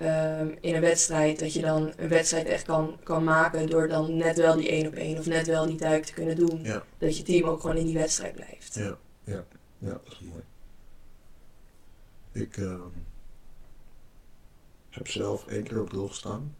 ehm, 0.03 0.47
in 0.61 0.75
een 0.75 0.81
wedstrijd, 0.81 1.39
dat 1.39 1.53
je 1.53 1.61
dan 1.61 1.93
een 1.95 2.07
wedstrijd 2.09 2.45
echt 2.47 2.65
kan, 2.65 2.99
kan 3.03 3.23
maken 3.23 3.69
door 3.69 3.87
dan 3.87 4.17
net 4.17 4.37
wel 4.37 4.55
die 4.55 4.69
één 4.69 4.87
op 4.87 4.93
één 4.93 5.17
of 5.17 5.25
net 5.25 5.47
wel 5.47 5.65
die 5.65 5.77
duik 5.77 6.05
te 6.05 6.13
kunnen 6.13 6.35
doen. 6.35 6.63
Ja. 6.63 6.83
Dat 6.97 7.17
je 7.17 7.23
team 7.23 7.49
ook 7.49 7.61
gewoon 7.61 7.77
in 7.77 7.85
die 7.85 7.97
wedstrijd 7.97 8.35
blijft. 8.35 8.73
ja, 8.75 8.97
ja, 9.23 9.43
ja, 9.77 9.89
dat 9.89 10.01
is 10.11 10.19
mooi. 10.19 10.43
Ik 12.31 12.57
ehm, 12.57 12.79
heb 14.89 15.07
zelf 15.07 15.47
één 15.47 15.63
keer 15.63 15.81
op 15.81 15.89
doel 15.89 16.07
gestaan. 16.07 16.55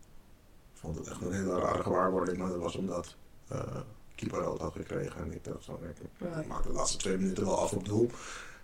Ik 0.73 0.79
vond 0.79 0.97
het 0.97 1.07
echt 1.07 1.21
een 1.21 1.33
hele 1.33 1.59
rare 1.59 1.83
gewaarwording, 1.83 2.37
maar 2.37 2.49
dat 2.49 2.59
was 2.59 2.75
omdat 2.75 3.15
eh 3.47 3.77
keeper 4.15 4.39
rood 4.39 4.59
had 4.61 4.73
gekregen. 4.73 5.21
En 5.21 5.33
ik 5.33 5.43
dacht 5.43 5.65
van, 5.65 5.77
ik 5.83 5.97
Right. 6.17 6.47
maak 6.47 6.63
de 6.63 6.71
laatste 6.71 6.97
twee 6.97 7.17
minuten 7.17 7.45
wel 7.45 7.59
af 7.59 7.73
op 7.73 7.85
doel. 7.85 8.09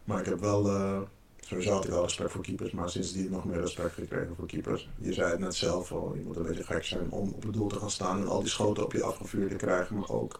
Maar 0.04 0.20
ik 0.20 0.26
heb 0.26 0.40
wel, 0.40 0.68
eh, 0.70 1.02
sowieso 1.50 1.72
had 1.72 1.84
ik 1.84 1.90
wel 1.90 2.02
respect 2.02 2.32
voor 2.32 2.42
keepers, 2.42 2.72
maar 2.72 2.90
sindsdien 2.90 3.32
nog 3.32 3.46
meer 3.46 3.60
respect 3.60 3.94
gekregen 3.94 4.36
voor 4.36 4.48
keepers. 4.48 4.90
Je 4.98 5.14
zei 5.14 5.32
het 5.32 5.40
net 5.40 5.56
zelf 5.56 5.92
al, 5.92 6.16
je 6.16 6.22
moet 6.22 6.36
een 6.36 6.44
beetje 6.44 6.64
gek 6.64 6.84
zijn 6.84 7.12
om 7.12 7.30
op 7.30 7.44
het 7.44 7.54
doel 7.54 7.68
te 7.68 7.80
gaan 7.80 7.92
staan 7.92 8.20
en 8.22 8.28
al 8.28 8.40
die 8.40 8.50
schoten 8.50 8.84
op 8.84 8.94
je 8.94 9.04
afgevuurd 9.04 9.50
te 9.50 9.56
krijgen. 9.56 9.96
Maar 9.96 10.10
ook 10.10 10.40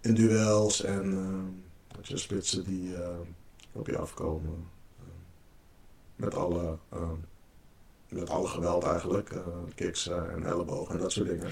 in 0.00 0.14
duels 0.14 0.82
en 0.82 1.12
eh, 1.12 1.96
dat 1.96 2.08
je 2.08 2.16
spitsen 2.16 2.64
die 2.64 2.94
eh, 2.94 3.08
op 3.72 3.86
je 3.86 3.98
afkomen. 3.98 4.66
eh, 4.98 5.04
met 6.16 6.34
alle... 6.34 6.78
met 8.08 8.30
alle 8.30 8.48
geweld 8.48 8.84
eigenlijk, 8.84 9.30
kicks 9.74 10.08
en 10.08 10.44
ellebogen 10.44 10.94
en 10.94 11.00
dat 11.00 11.12
soort 11.12 11.28
dingen. 11.28 11.50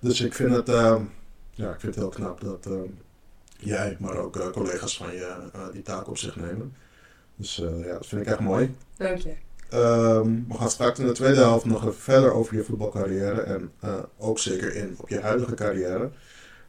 Dus 0.00 0.20
ik 0.20 0.34
vind 0.34 0.54
het, 0.54 0.66
ja, 1.50 1.72
ik 1.72 1.80
vind 1.80 1.82
het 1.82 1.94
heel 1.94 2.08
knap 2.08 2.40
dat 2.40 2.68
jij, 3.56 3.96
maar 4.00 4.16
ook 4.16 4.52
collega's 4.52 4.96
van 4.96 5.12
je 5.12 5.50
die 5.72 5.82
taak 5.82 6.08
op 6.08 6.18
zich 6.18 6.36
nemen. 6.36 6.74
Dus 7.36 7.60
eh, 7.60 7.84
ja, 7.86 7.92
dat 7.92 8.06
vind 8.06 8.20
ik 8.20 8.26
echt 8.26 8.40
mooi. 8.40 8.74
Dank 8.96 9.18
je. 9.18 9.32
Ehm, 9.70 10.40
we 10.48 10.54
gaan 10.54 10.70
straks 10.70 10.98
in 10.98 11.06
de 11.06 11.12
tweede 11.12 11.40
helft 11.40 11.64
nog 11.64 11.80
even 11.82 11.94
verder 12.00 12.32
over 12.32 12.56
je 12.56 12.64
voetbalcarrière 12.64 13.40
en 13.40 13.70
eh, 13.80 13.94
ook 14.18 14.38
zeker 14.38 14.74
in 14.74 14.94
op 14.98 15.08
je 15.08 15.20
huidige 15.20 15.54
carrière. 15.54 16.10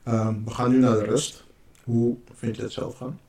Ehm, 0.04 0.44
we 0.46 0.52
gaan 0.52 0.72
nu 0.72 0.78
naar 0.78 0.96
de 0.98 1.04
rust. 1.04 1.44
Hoe 1.84 2.18
vind 2.34 2.56
je 2.56 2.62
het 2.62 2.72
zelf 2.72 2.98
gaan? 2.98 3.20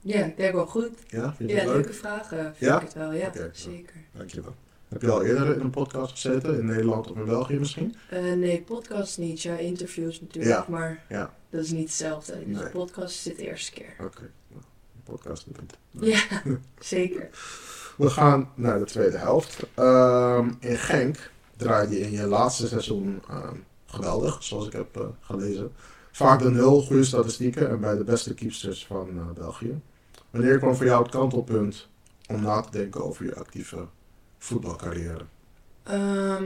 Ja, 0.00 0.24
ik 0.24 0.36
denk 0.36 0.54
wel 0.54 0.66
goed. 0.66 0.90
Ja, 1.08 1.34
vind 1.36 1.50
je 1.50 1.54
Ja, 1.56 1.60
het 1.62 1.68
leuk? 1.70 1.76
leuke 1.84 1.92
vragen 1.92 2.38
vind 2.38 2.56
Ja? 2.58 2.76
ik 2.76 2.82
het 2.82 2.94
wel. 2.94 3.12
Ja, 3.12 3.26
Oké. 3.26 3.50
zeker. 3.52 3.94
Dankjewel. 4.12 4.54
Heb 4.88 5.02
je 5.02 5.10
al 5.10 5.24
eerder 5.24 5.54
in 5.54 5.60
een 5.60 5.70
podcast 5.70 6.10
gezeten, 6.10 6.58
in 6.58 6.66
Nederland 6.66 7.10
of 7.10 7.16
in 7.16 7.24
België 7.24 7.58
misschien? 7.58 7.94
Eh, 8.10 8.32
nee, 8.32 8.62
podcast 8.62 9.18
niet. 9.18 9.42
Ja, 9.42 9.56
interviews 9.56 10.20
natuurlijk. 10.20 10.68
Maar 10.68 11.04
ja. 11.08 11.34
dat 11.50 11.64
is 11.64 11.70
niet 11.70 11.82
hetzelfde. 11.88 12.32
Dus 12.32 12.44
Nee. 12.56 12.64
de 12.64 12.70
podcast 12.70 13.26
is 13.26 13.36
de 13.36 13.42
eerste 13.46 13.72
keer. 13.72 13.94
Oké, 14.00 14.30
nou, 14.48 14.62
podcast 15.06 15.46
niet. 15.46 15.78
Ja, 15.90 16.20
zeker. 16.78 17.30
We 17.96 18.10
gaan 18.10 18.50
naar 18.54 18.78
de 18.78 18.84
tweede 18.84 19.16
helft. 19.16 19.66
Ehm, 19.74 20.50
in 20.60 20.76
Genk 20.76 21.30
draaide 21.56 21.98
je 21.98 22.00
in 22.00 22.10
je 22.10 22.26
laatste 22.26 22.66
seizoen 22.66 23.22
ehm, 23.28 23.56
geweldig, 23.86 24.42
zoals 24.42 24.66
ik 24.66 24.72
heb 24.72 24.96
eh, 24.96 25.06
gelezen. 25.20 25.72
Vaak 26.12 26.38
de 26.38 26.50
nul, 26.50 26.82
goede 26.82 27.04
statistieken 27.04 27.68
en 27.68 27.80
bij 27.80 27.96
de 27.96 28.04
beste 28.04 28.34
keepsters 28.34 28.86
van 28.86 29.08
eh, 29.08 29.30
België. 29.34 29.80
Wanneer 30.30 30.58
kwam 30.58 30.74
voor 30.74 30.86
jou 30.86 31.02
het 31.02 31.12
kantelpunt 31.12 31.88
om 32.28 32.42
na 32.42 32.60
te 32.60 32.70
denken 32.70 33.04
over 33.04 33.24
je 33.24 33.34
actieve 33.34 33.86
voetbalcarrière? 34.38 35.24
Ehm, 35.82 36.44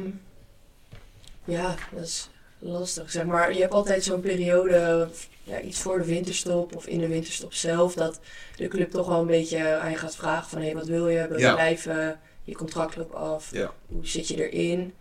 ja, 1.44 1.75
dat 1.92 2.03
is 2.05 2.31
lastig. 2.61 3.11
Zeg 3.11 3.25
maar, 3.25 3.55
je 3.55 3.61
hebt 3.61 3.73
altijd 3.73 4.05
zo'n 4.05 4.20
periode, 4.20 5.09
ja, 5.42 5.61
iets 5.61 5.81
voor 5.81 5.99
de 5.99 6.05
winterstop 6.05 6.77
of 6.77 6.87
in 6.87 6.99
de 6.99 7.09
winterstop 7.09 7.53
zelf, 7.53 7.94
dat 7.94 8.20
de 8.57 8.68
club 8.68 8.90
toch 8.90 9.07
wel 9.07 9.20
een 9.20 9.27
beetje 9.27 9.75
aan 9.75 9.90
je 9.90 9.96
gaat 9.96 10.16
vragen 10.16 10.49
van, 10.51 10.62
hé, 10.62 10.75
wat 10.75 10.87
wil 10.87 11.09
je? 11.09 11.29
Wil 11.29 11.38
je 11.38 11.44
Ja. 11.44 11.53
blijven? 11.55 12.20
Je 12.44 12.55
contract 12.55 12.96
loopt 12.96 13.14
af. 13.14 13.49
Ja. 13.53 13.73
Hoe 13.87 14.07
zit 14.07 14.29
je 14.29 14.51
erin? 14.51 14.94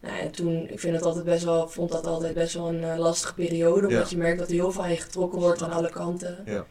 Nou, 0.00 0.18
en 0.18 0.30
toen, 0.30 0.68
ik 0.70 0.80
vind 0.80 0.94
het 0.94 1.04
altijd 1.04 1.24
best 1.24 1.44
wel, 1.44 1.68
vond 1.68 1.90
dat 1.92 2.06
altijd 2.06 2.34
best 2.34 2.54
wel 2.54 2.68
een 2.68 2.84
eh, 2.84 2.98
lastige 2.98 3.34
periode, 3.34 3.86
omdat 3.88 4.10
je 4.10 4.16
merkt 4.16 4.38
dat 4.38 4.48
er 4.48 4.54
heel 4.54 4.72
veel 4.72 4.82
aan 4.82 4.90
je 4.90 4.96
getrokken 4.96 5.38
wordt 5.40 5.62
aan 5.62 5.72
alle 5.72 5.90
kanten. 5.90 6.42
Ja. 6.46 6.66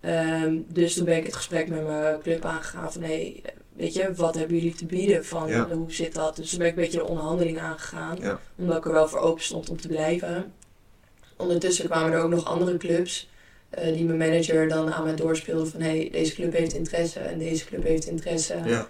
Ehm, 0.00 0.56
dus 0.68 0.94
toen 0.94 1.04
ben 1.04 1.16
ik 1.16 1.24
het 1.24 1.36
gesprek 1.36 1.68
met 1.68 1.86
mijn 1.86 2.20
club 2.20 2.44
aangegaan 2.44 2.92
van, 2.92 3.02
hé, 3.02 3.40
weet 3.76 3.94
je, 3.94 4.14
wat 4.14 4.34
hebben 4.34 4.56
jullie 4.56 4.74
te 4.74 4.86
bieden? 4.86 5.24
Van, 5.24 5.48
Ja. 5.48 5.68
hoe 5.68 5.92
zit 5.92 6.14
dat? 6.14 6.36
Dus 6.36 6.50
toen 6.50 6.58
ben 6.58 6.68
ik 6.68 6.76
een 6.76 6.82
beetje 6.82 6.98
de 6.98 7.06
onderhandeling 7.06 7.58
aangegaan, 7.58 8.16
Ja. 8.20 8.40
omdat 8.56 8.76
ik 8.76 8.84
er 8.84 8.92
wel 8.92 9.08
voor 9.08 9.18
open 9.18 9.42
stond 9.42 9.70
om 9.70 9.80
te 9.80 9.88
blijven. 9.88 10.52
Ondertussen 11.36 11.84
kwamen 11.88 12.12
er 12.12 12.22
ook 12.22 12.30
nog 12.30 12.44
andere 12.44 12.76
clubs, 12.76 13.30
eh, 13.70 13.94
die 13.94 14.04
mijn 14.04 14.18
manager 14.18 14.68
dan 14.68 14.92
aan 14.92 15.04
mij 15.04 15.16
doorspeelde 15.16 15.66
van, 15.66 15.80
hé, 15.80 16.08
deze 16.12 16.34
club 16.34 16.52
heeft 16.52 16.72
interesse 16.74 17.20
en 17.20 17.38
deze 17.38 17.64
club 17.64 17.82
heeft 17.82 18.06
interesse. 18.06 18.56
Ja. 18.64 18.88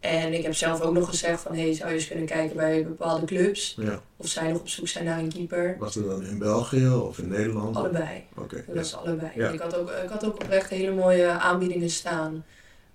En 0.00 0.32
ik 0.34 0.42
heb 0.42 0.54
zelf 0.54 0.80
ook 0.80 0.94
nog 0.94 1.08
gezegd 1.08 1.40
van, 1.40 1.54
hey, 1.54 1.74
zou 1.74 1.88
je 1.88 1.94
eens 1.94 2.08
kunnen 2.08 2.26
kijken 2.26 2.56
bij 2.56 2.82
bepaalde 2.84 3.26
clubs? 3.26 3.74
Ja. 3.80 4.02
Of 4.16 4.26
zij 4.26 4.50
nog 4.52 4.60
op 4.60 4.68
zoek 4.68 4.88
zijn 4.88 5.04
naar 5.04 5.18
een 5.18 5.32
keeper? 5.32 5.76
Was 5.78 5.94
het 5.94 6.06
dan 6.06 6.26
in 6.26 6.38
België 6.38 6.88
of 6.88 7.18
in 7.18 7.28
Nederland? 7.28 7.76
Allebei. 7.76 8.24
Oké. 8.36 8.56
Dat 8.56 8.64
ja. 8.66 8.72
was 8.74 8.96
allebei. 8.96 9.30
Ja. 9.34 9.48
Ik, 9.48 9.60
had 9.60 9.76
ook, 9.76 9.90
ik 9.90 10.08
had 10.08 10.24
ook 10.24 10.34
oprecht 10.34 10.70
hele 10.70 10.94
mooie 10.94 11.28
aanbiedingen 11.28 11.90
staan. 11.90 12.44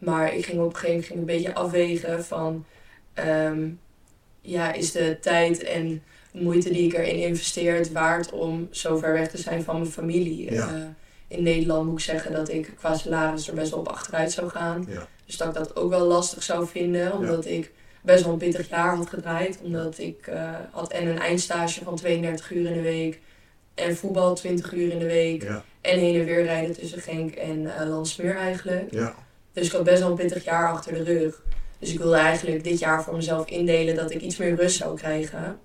Maar 0.04 0.36
ik 0.36 0.46
ging 0.46 0.60
op 0.60 0.66
een 0.66 0.76
gegeven 0.76 0.90
moment 0.92 1.06
ging 1.06 1.20
een 1.20 1.26
beetje 1.26 1.54
afwegen 1.54 2.26
van... 2.26 2.66
ehm, 3.14 3.70
ja, 4.42 4.74
is 4.74 4.92
de 4.92 5.18
tijd 5.22 5.64
en 5.64 6.04
moeite 6.32 6.72
die 6.72 6.86
ik 6.86 6.94
erin 6.94 7.18
investeer 7.18 7.76
het 7.76 7.92
waard 7.92 8.32
om 8.32 8.68
zo 8.72 8.98
ver 8.98 9.14
weg 9.14 9.30
te 9.30 9.38
zijn 9.38 9.64
van 9.64 9.76
mijn 9.80 9.92
familie? 9.92 10.54
Ja. 10.54 10.68
Eh, 10.68 10.82
in 11.28 11.44
Nederland 11.44 11.86
moet 11.86 12.00
ik 12.00 12.06
zeggen 12.06 12.32
dat 12.32 12.50
ik 12.50 12.72
qua 12.78 12.96
salaris 12.96 13.48
er 13.48 13.54
best 13.54 13.72
wel 13.72 13.80
op 13.80 13.88
achteruit 13.88 14.32
zou 14.32 14.50
gaan. 14.50 14.86
Ja. 14.90 15.08
Dus 15.26 15.38
dat 15.38 15.48
ik 15.48 15.54
dat 15.54 15.76
ook 15.76 15.90
wel 15.90 16.08
lastig 16.08 16.44
zou 16.44 16.68
vinden, 16.68 17.14
omdat 17.14 17.46
ik 17.46 17.72
best 18.02 18.24
wel 18.24 18.34
een 18.34 18.40
pittig 18.40 18.70
jaar 18.70 18.96
had 18.96 19.10
gedraaid. 19.10 19.60
Omdat 19.62 19.98
ik 20.00 20.28
eh, 20.28 20.52
had 20.72 20.92
en 20.92 21.08
een 21.08 21.20
eindstage 21.20 21.84
van 21.84 21.96
32 21.96 22.52
uur 22.52 22.66
in 22.66 22.74
de 22.74 22.82
week 22.82 23.20
en 23.74 23.96
voetbal 23.96 24.36
20 24.36 24.74
uur 24.74 24.92
in 24.92 25.00
de 25.00 25.06
week. 25.06 25.44
En 25.82 26.00
heen 26.00 26.20
en 26.20 26.26
weer 26.26 26.44
rijden 26.44 26.76
tussen 26.76 27.02
Genk 27.02 27.36
en 27.36 27.78
eh 27.78 27.90
Landsmeer 27.90 28.36
eigenlijk. 28.36 28.92
Ja. 28.92 29.16
Dus 29.54 29.66
ik 29.66 29.72
had 29.72 29.84
best 29.84 30.00
wel 30.00 30.10
een 30.10 30.16
pittig 30.16 30.44
jaar 30.44 30.72
achter 30.72 30.94
de 30.94 31.04
rug. 31.04 31.44
Dus 31.80 31.92
ik 31.92 31.98
wilde 32.00 32.16
eigenlijk 32.16 32.64
dit 32.64 32.80
jaar 32.80 33.04
voor 33.04 33.16
mezelf 33.16 33.48
indelen 33.48 33.96
dat 33.96 34.12
ik 34.12 34.22
iets 34.22 34.38
meer 34.38 34.56
rust 34.56 34.78
zou 34.78 34.98
krijgen. 34.98 35.60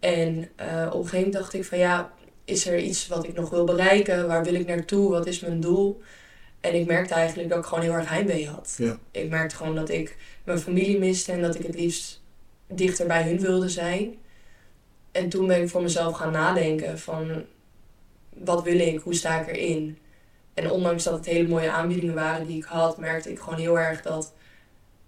En 0.00 0.48
eh, 0.56 0.86
op 0.86 0.94
een 0.94 1.08
gegeven 1.08 1.16
moment 1.16 1.32
dacht 1.32 1.54
ik 1.54 1.64
van 1.64 1.78
ja, 1.78 2.12
is 2.44 2.66
er 2.66 2.78
iets 2.78 3.06
wat 3.06 3.24
ik 3.24 3.34
nog 3.34 3.50
wil 3.50 3.64
bereiken? 3.64 4.26
Waar 4.26 4.44
wil 4.44 4.54
ik 4.54 4.66
naartoe? 4.66 5.10
Wat 5.10 5.26
is 5.26 5.40
mijn 5.40 5.60
doel? 5.60 6.02
En 6.60 6.74
ik 6.74 6.86
merkte 6.86 7.14
eigenlijk 7.14 7.48
dat 7.48 7.58
ik 7.58 7.64
gewoon 7.64 7.84
heel 7.84 7.92
erg 7.92 8.08
heimwee 8.08 8.48
had. 8.48 8.74
Ja. 8.78 8.98
Ik 9.10 9.28
merkte 9.28 9.56
gewoon 9.56 9.74
dat 9.74 9.88
ik 9.88 10.16
mijn 10.44 10.58
familie 10.58 10.98
miste 10.98 11.32
en 11.32 11.42
dat 11.42 11.54
ik 11.54 11.66
het 11.66 11.74
liefst 11.74 12.22
dichter 12.68 13.06
bij 13.06 13.22
hun 13.22 13.40
wilde 13.40 13.68
zijn. 13.68 14.14
En 15.12 15.28
toen 15.28 15.46
ben 15.46 15.62
ik 15.62 15.68
voor 15.68 15.82
mezelf 15.82 16.16
gaan 16.16 16.32
nadenken 16.32 16.98
van 16.98 17.44
wat 18.28 18.62
wil 18.62 18.78
ik, 18.78 19.00
hoe 19.00 19.14
sta 19.14 19.40
ik 19.40 19.56
erin? 19.56 19.98
En 20.54 20.70
ondanks 20.70 21.04
dat 21.04 21.14
het 21.14 21.26
hele 21.26 21.48
mooie 21.48 21.70
aanbiedingen 21.70 22.14
waren 22.14 22.46
die 22.46 22.56
ik 22.56 22.64
had, 22.64 22.98
merkte 22.98 23.30
ik 23.30 23.38
gewoon 23.38 23.58
heel 23.58 23.78
erg 23.78 24.02
dat 24.02 24.32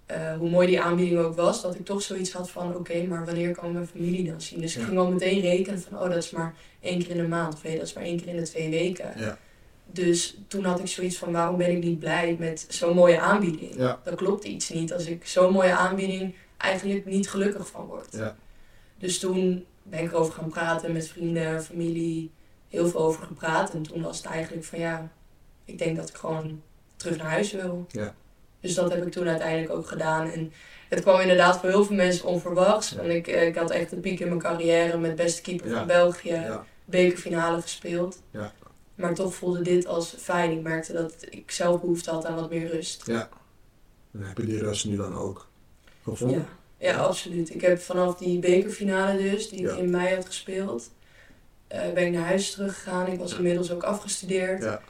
eh, 0.07 0.37
hoe 0.37 0.51
mooi 0.51 0.67
die 0.67 0.81
aanbieding 0.81 1.21
ook 1.21 1.37
was, 1.37 1.63
dat 1.63 1.75
ik 1.75 1.85
toch 1.85 2.03
zoiets 2.03 2.33
had 2.33 2.51
van 2.51 2.75
oké, 2.75 3.07
maar 3.07 3.25
wanneer 3.25 3.55
kan 3.55 3.73
mijn 3.73 3.87
familie 3.87 4.31
dan 4.31 4.41
zien? 4.41 4.61
Dus 4.61 4.77
ik 4.77 4.83
ging 4.83 4.99
al 4.99 5.11
meteen 5.11 5.41
rekenen 5.41 5.81
van 5.81 5.99
oh, 5.99 6.09
dat 6.09 6.17
is 6.17 6.31
maar 6.31 6.55
één 6.81 6.99
keer 6.99 7.11
in 7.11 7.23
de 7.23 7.29
maand 7.29 7.55
of 7.55 7.63
nee, 7.63 7.77
dat 7.77 7.87
is 7.87 7.93
maar 7.93 8.05
één 8.05 8.17
keer 8.17 8.29
in 8.29 8.37
de 8.37 8.43
twee 8.43 8.71
weken. 8.71 9.13
Ja. 9.17 9.39
Dus 9.87 10.39
toen 10.49 10.65
had 10.65 10.79
ik 10.79 10.87
zoiets 10.87 11.17
van 11.17 11.33
waarom 11.33 11.57
ben 11.57 11.71
ik 11.71 11.83
niet 11.83 11.99
blij 11.99 12.37
met 12.39 12.67
zo'n 12.69 12.95
mooie 12.95 13.21
aanbieding? 13.21 13.75
Ja. 13.77 14.01
Dat 14.05 14.15
klopt 14.15 14.45
iets 14.45 14.69
niet 14.69 14.93
als 14.93 15.07
ik 15.07 15.27
zo'n 15.27 15.53
mooie 15.53 15.73
aanbieding 15.73 16.35
eigenlijk 16.57 17.05
niet 17.05 17.31
gelukkig 17.31 17.69
van 17.69 17.87
word. 17.87 18.09
Ja. 18.11 18.37
Dus 18.99 19.19
toen 19.19 19.65
ben 19.83 20.03
ik 20.03 20.13
erover 20.13 20.33
gaan 20.33 20.49
praten 20.49 20.93
met 20.93 21.09
vrienden, 21.09 21.63
familie, 21.63 22.31
heel 22.69 22.89
veel 22.89 23.01
over 23.01 23.23
gepraat. 23.23 23.75
En 23.75 23.83
toen 23.83 24.03
was 24.03 24.17
het 24.17 24.27
eigenlijk 24.27 24.65
van 24.65 24.79
ja, 24.79 25.11
ik 25.67 25.79
denk 25.79 25.97
dat 25.97 26.09
ik 26.09 26.15
gewoon 26.17 26.63
terug 26.97 27.17
naar 27.17 27.31
huis 27.31 27.53
wil. 27.53 27.87
Ja. 27.91 28.15
Dus 28.61 28.75
dat 28.75 28.91
heb 28.93 29.07
ik 29.07 29.13
toen 29.13 29.29
uiteindelijk 29.29 29.73
ook 29.73 29.87
gedaan. 29.87 30.31
En 30.31 30.53
het 30.89 31.01
kwam 31.01 31.21
inderdaad 31.21 31.59
voor 31.61 31.69
heel 31.69 31.85
veel 31.85 31.97
mensen 31.97 32.25
onverwachts. 32.27 32.91
Ja. 32.91 32.97
Want 32.97 33.09
ik, 33.09 33.27
eh, 33.27 33.47
ik 33.47 33.57
had 33.57 33.71
echt 33.71 33.93
een 33.93 34.01
piek 34.01 34.21
in 34.21 34.29
mijn 34.29 34.41
carrière 34.41 34.99
met 34.99 35.15
beste 35.17 35.43
keeper 35.43 35.69
Ja. 35.71 35.77
van 35.77 35.87
België 35.87 36.43
bekerfinale 36.85 37.61
gespeeld. 37.63 38.23
Ja. 38.31 38.53
Maar 38.95 39.15
toch 39.15 39.35
voelde 39.35 39.63
dit 39.63 39.87
als 39.87 40.15
fijn. 40.19 40.51
Ik 40.51 40.63
merkte 40.63 40.93
dat 40.93 41.15
ik 41.31 41.51
zelf 41.51 41.81
behoefte 41.81 42.11
had 42.11 42.25
aan 42.27 42.35
wat 42.35 42.51
meer 42.51 42.67
rust. 42.71 43.07
Ja. 43.07 43.29
En 44.13 44.23
heb 44.23 44.39
je 44.39 44.45
die 44.45 44.59
rust 44.59 44.85
nu 44.87 44.97
dan 44.97 45.15
ook 45.17 45.49
gevonden? 46.05 46.47
Ja, 46.79 46.89
ja, 46.93 46.97
absoluut. 46.99 47.55
Ik 47.55 47.61
heb 47.61 47.81
vanaf 47.81 48.17
die 48.17 48.39
bekerfinale 48.39 49.19
dus, 49.23 49.49
die 49.49 49.69
ik 49.71 49.77
in 49.77 49.91
mei 49.91 50.15
had 50.15 50.27
gespeeld, 50.27 50.91
eh, 51.67 51.93
ben 51.95 52.07
ik 52.07 52.13
naar 52.13 52.27
huis 52.27 52.51
teruggegaan. 52.51 53.07
Ik 53.07 53.19
was 53.19 53.35
inmiddels 53.37 53.71
ook 53.73 53.83
afgestudeerd. 53.83 54.63
Ja. 54.63 54.81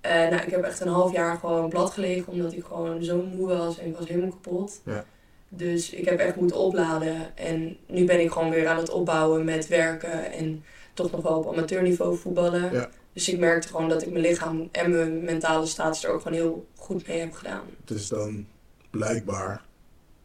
Eh, 0.00 0.12
nou, 0.12 0.42
ik 0.42 0.50
heb 0.50 0.62
echt 0.62 0.80
een 0.80 0.88
half 0.88 1.12
jaar 1.12 1.36
gewoon 1.36 1.68
plat 1.68 1.90
gelegen, 1.90 2.32
omdat 2.32 2.52
ik 2.52 2.64
gewoon 2.64 3.04
zo 3.04 3.22
moe 3.22 3.48
was 3.48 3.78
en 3.78 3.86
ik 3.86 3.96
was 3.96 4.08
helemaal 4.08 4.30
kapot. 4.30 4.80
Ja. 4.84 5.04
Dus 5.48 5.90
ik 5.90 6.04
heb 6.04 6.18
echt 6.18 6.36
moeten 6.36 6.56
opladen. 6.56 7.36
En 7.36 7.76
nu 7.86 8.04
ben 8.04 8.20
ik 8.20 8.30
gewoon 8.30 8.50
weer 8.50 8.68
aan 8.68 8.76
het 8.76 8.90
opbouwen 8.90 9.44
met 9.44 9.68
werken 9.68 10.32
en 10.32 10.64
toch 10.94 11.10
nog 11.10 11.22
wel 11.22 11.38
op 11.38 11.52
amateurniveau 11.52 12.16
voetballen. 12.16 12.72
Ja. 12.72 12.90
Dus 13.12 13.28
ik 13.28 13.38
merkte 13.38 13.68
gewoon 13.68 13.88
dat 13.88 14.02
ik 14.02 14.10
mijn 14.10 14.24
lichaam 14.24 14.68
en 14.72 14.90
mijn 14.90 15.24
mentale 15.24 15.66
status 15.66 16.04
er 16.04 16.10
ook 16.10 16.22
gewoon 16.22 16.38
heel 16.38 16.66
goed 16.76 17.06
mee 17.06 17.18
heb 17.18 17.32
gedaan. 17.32 17.62
Het 17.80 17.90
is 17.90 18.08
dan 18.08 18.46
blijkbaar 18.90 19.62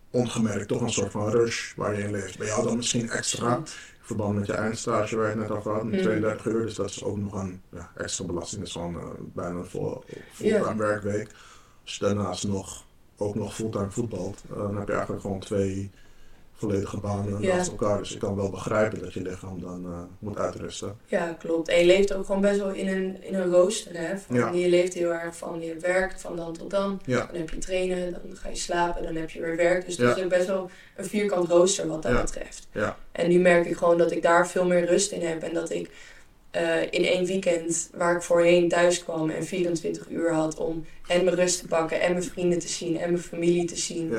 ongemerkt 0.10 0.68
toch 0.68 0.82
een 0.82 0.90
soort 0.90 1.12
van 1.12 1.30
rush 1.30 1.74
waar 1.76 1.98
je 1.98 2.04
in 2.04 2.12
leeft. 2.12 2.38
Bij 2.38 2.48
jou 2.48 2.64
dan 2.64 2.76
misschien 2.76 3.10
extra, 3.10 3.62
verband 4.06 4.36
met 4.38 4.46
je 4.46 4.54
eindstage 4.54 5.15
waar 5.15 5.30
je 5.30 5.36
net 5.36 5.52
over 5.52 5.72
had, 5.74 5.84
met 5.84 5.94
Mhm. 5.94 6.04
32 6.04 6.46
uur. 6.46 6.62
Dus 6.65 6.76
dat 6.76 6.89
is 6.89 7.04
ook 7.04 7.18
nog 7.18 7.34
een 7.34 7.62
ja, 7.72 7.91
extra 7.96 8.26
belasting. 8.26 8.60
Dat 8.60 8.68
is 8.70 8.74
gewoon 8.76 9.00
eh, 9.00 9.08
bijna 9.34 9.60
een 9.60 9.65
vol, 9.65 10.04
fulltime 10.32 10.76
werkweek. 10.76 11.30
Als 11.84 11.96
je 11.96 12.06
daarnaast 12.06 12.48
nog, 12.48 12.86
ook 13.18 13.36
nog 13.36 13.56
fulltime 13.56 13.91
voetbalt, 13.91 14.44
eh, 14.50 14.58
dan 14.58 14.78
heb 14.78 14.88
je 14.88 14.94
eigenlijk 14.94 15.22
gewoon 15.22 15.39
twee 15.39 15.91
volledige 16.58 16.98
banen 17.00 17.41
Ja. 17.41 17.56
naast 17.56 17.70
elkaar. 17.70 17.98
Dus 17.98 18.13
ik 18.13 18.20
kan 18.20 18.36
wel 18.36 18.50
begrijpen 18.50 19.00
dat 19.02 19.13
je 19.13 19.22
lichaam 19.22 19.62
dan 19.62 19.86
eh, 19.86 20.00
moet 20.20 20.38
uitrusten. 20.38 20.98
Ja, 21.06 21.36
klopt. 21.39 21.68
En 21.68 21.80
je 21.80 21.86
leeft 21.86 22.13
ook 22.13 22.26
gewoon 22.26 22.41
best 22.41 22.60
wel 22.60 22.70
in 22.72 22.88
een, 22.88 23.24
in 23.24 23.36
een 23.36 23.52
rooster. 23.52 23.98
Hè? 23.98 24.18
Van, 24.18 24.36
Ja. 24.36 24.50
Je 24.52 24.70
leeft 24.70 24.94
heel 24.94 25.13
erg 25.13 25.38
van 25.38 25.62
je 25.62 25.76
werkt 25.80 26.22
van 26.22 26.36
dan 26.36 26.54
tot 26.54 26.70
dan. 26.70 27.02
Ja. 27.06 27.26
Dan 27.26 27.36
heb 27.39 27.50
je 27.50 27.58
trainen, 27.58 28.12
dan 28.12 28.22
ga 28.38 28.50
je 28.50 28.56
slapen, 28.56 29.04
dan 29.04 29.15
heb 29.15 29.30
je 29.30 29.41
weer 29.41 29.56
werk. 29.56 29.86
Dus 29.86 29.98
het 29.98 30.18
is 30.18 30.24
ook 30.24 30.30
best 30.30 30.48
wel 30.48 30.70
een 30.96 31.06
vierkant 31.06 31.50
rooster 31.50 31.88
wat 31.88 32.02
dat 32.04 32.22
betreft. 32.22 32.68
Ja. 32.72 32.98
En 33.12 33.30
nu 33.30 33.39
merk 33.39 33.65
ik 33.65 33.78
gewoon 33.78 33.98
dat 33.98 34.12
ik 34.12 34.22
daar 34.22 34.48
veel 34.48 34.65
meer 34.65 34.86
rust 34.86 35.12
in 35.12 35.22
heb. 35.22 35.44
En 35.44 35.54
dat 35.54 35.72
ik 35.72 35.89
eh, 36.52 36.82
in 36.82 37.06
één 37.06 37.26
weekend 37.26 37.89
waar 37.94 38.15
ik 38.15 38.22
voorheen 38.22 38.70
thuis 38.70 39.04
kwam 39.04 39.30
en 39.30 39.46
24 39.46 40.10
uur 40.10 40.34
had 40.34 40.58
om 40.58 40.86
en 41.08 41.24
mijn 41.24 41.36
rust 41.36 41.60
te 41.60 41.68
pakken 41.68 42.02
en 42.02 42.12
mijn 42.12 42.24
vrienden 42.24 42.60
te 42.60 42.68
zien 42.68 43.00
en 43.00 43.12
mijn 43.12 43.24
familie 43.24 43.65
te 43.65 43.76
zien. 43.78 44.13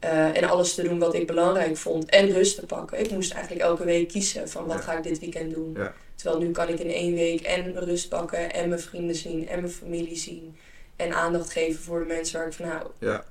Eh, 0.00 0.36
en 0.36 0.44
alles 0.48 0.74
te 0.74 0.82
doen 0.82 0.98
wat 0.98 1.14
ik 1.14 1.26
belangrijk 1.26 1.76
vond. 1.76 2.04
En 2.10 2.30
rust 2.30 2.58
te 2.58 2.66
pakken. 2.66 3.00
Ik 3.00 3.10
moest 3.10 3.32
eigenlijk 3.32 3.64
elke 3.64 3.84
week 3.84 4.08
kiezen 4.08 4.48
van 4.48 4.66
wat 4.66 4.76
Ja. 4.76 4.82
ga 4.82 4.96
ik 4.96 5.02
dit 5.02 5.18
weekend 5.18 5.54
doen. 5.54 5.72
Ja. 5.76 5.94
Terwijl 6.14 6.40
nu 6.40 6.50
kan 6.50 6.68
ik 6.68 6.78
in 6.78 6.90
één 6.90 7.14
week 7.14 7.40
en 7.40 7.84
rust 7.84 8.08
pakken 8.08 8.52
en 8.52 8.68
mijn 8.68 8.80
vrienden 8.80 9.14
zien 9.16 9.48
en 9.48 9.60
mijn 9.60 9.72
familie 9.72 10.16
zien. 10.16 10.56
En 10.96 11.12
aandacht 11.14 11.50
geven 11.52 11.82
voor 11.82 11.98
de 12.00 12.06
mensen 12.06 12.38
waar 12.38 12.46
ik 12.48 12.52
van 12.52 12.68
hou. 12.68 12.86
Ja. 12.98 13.24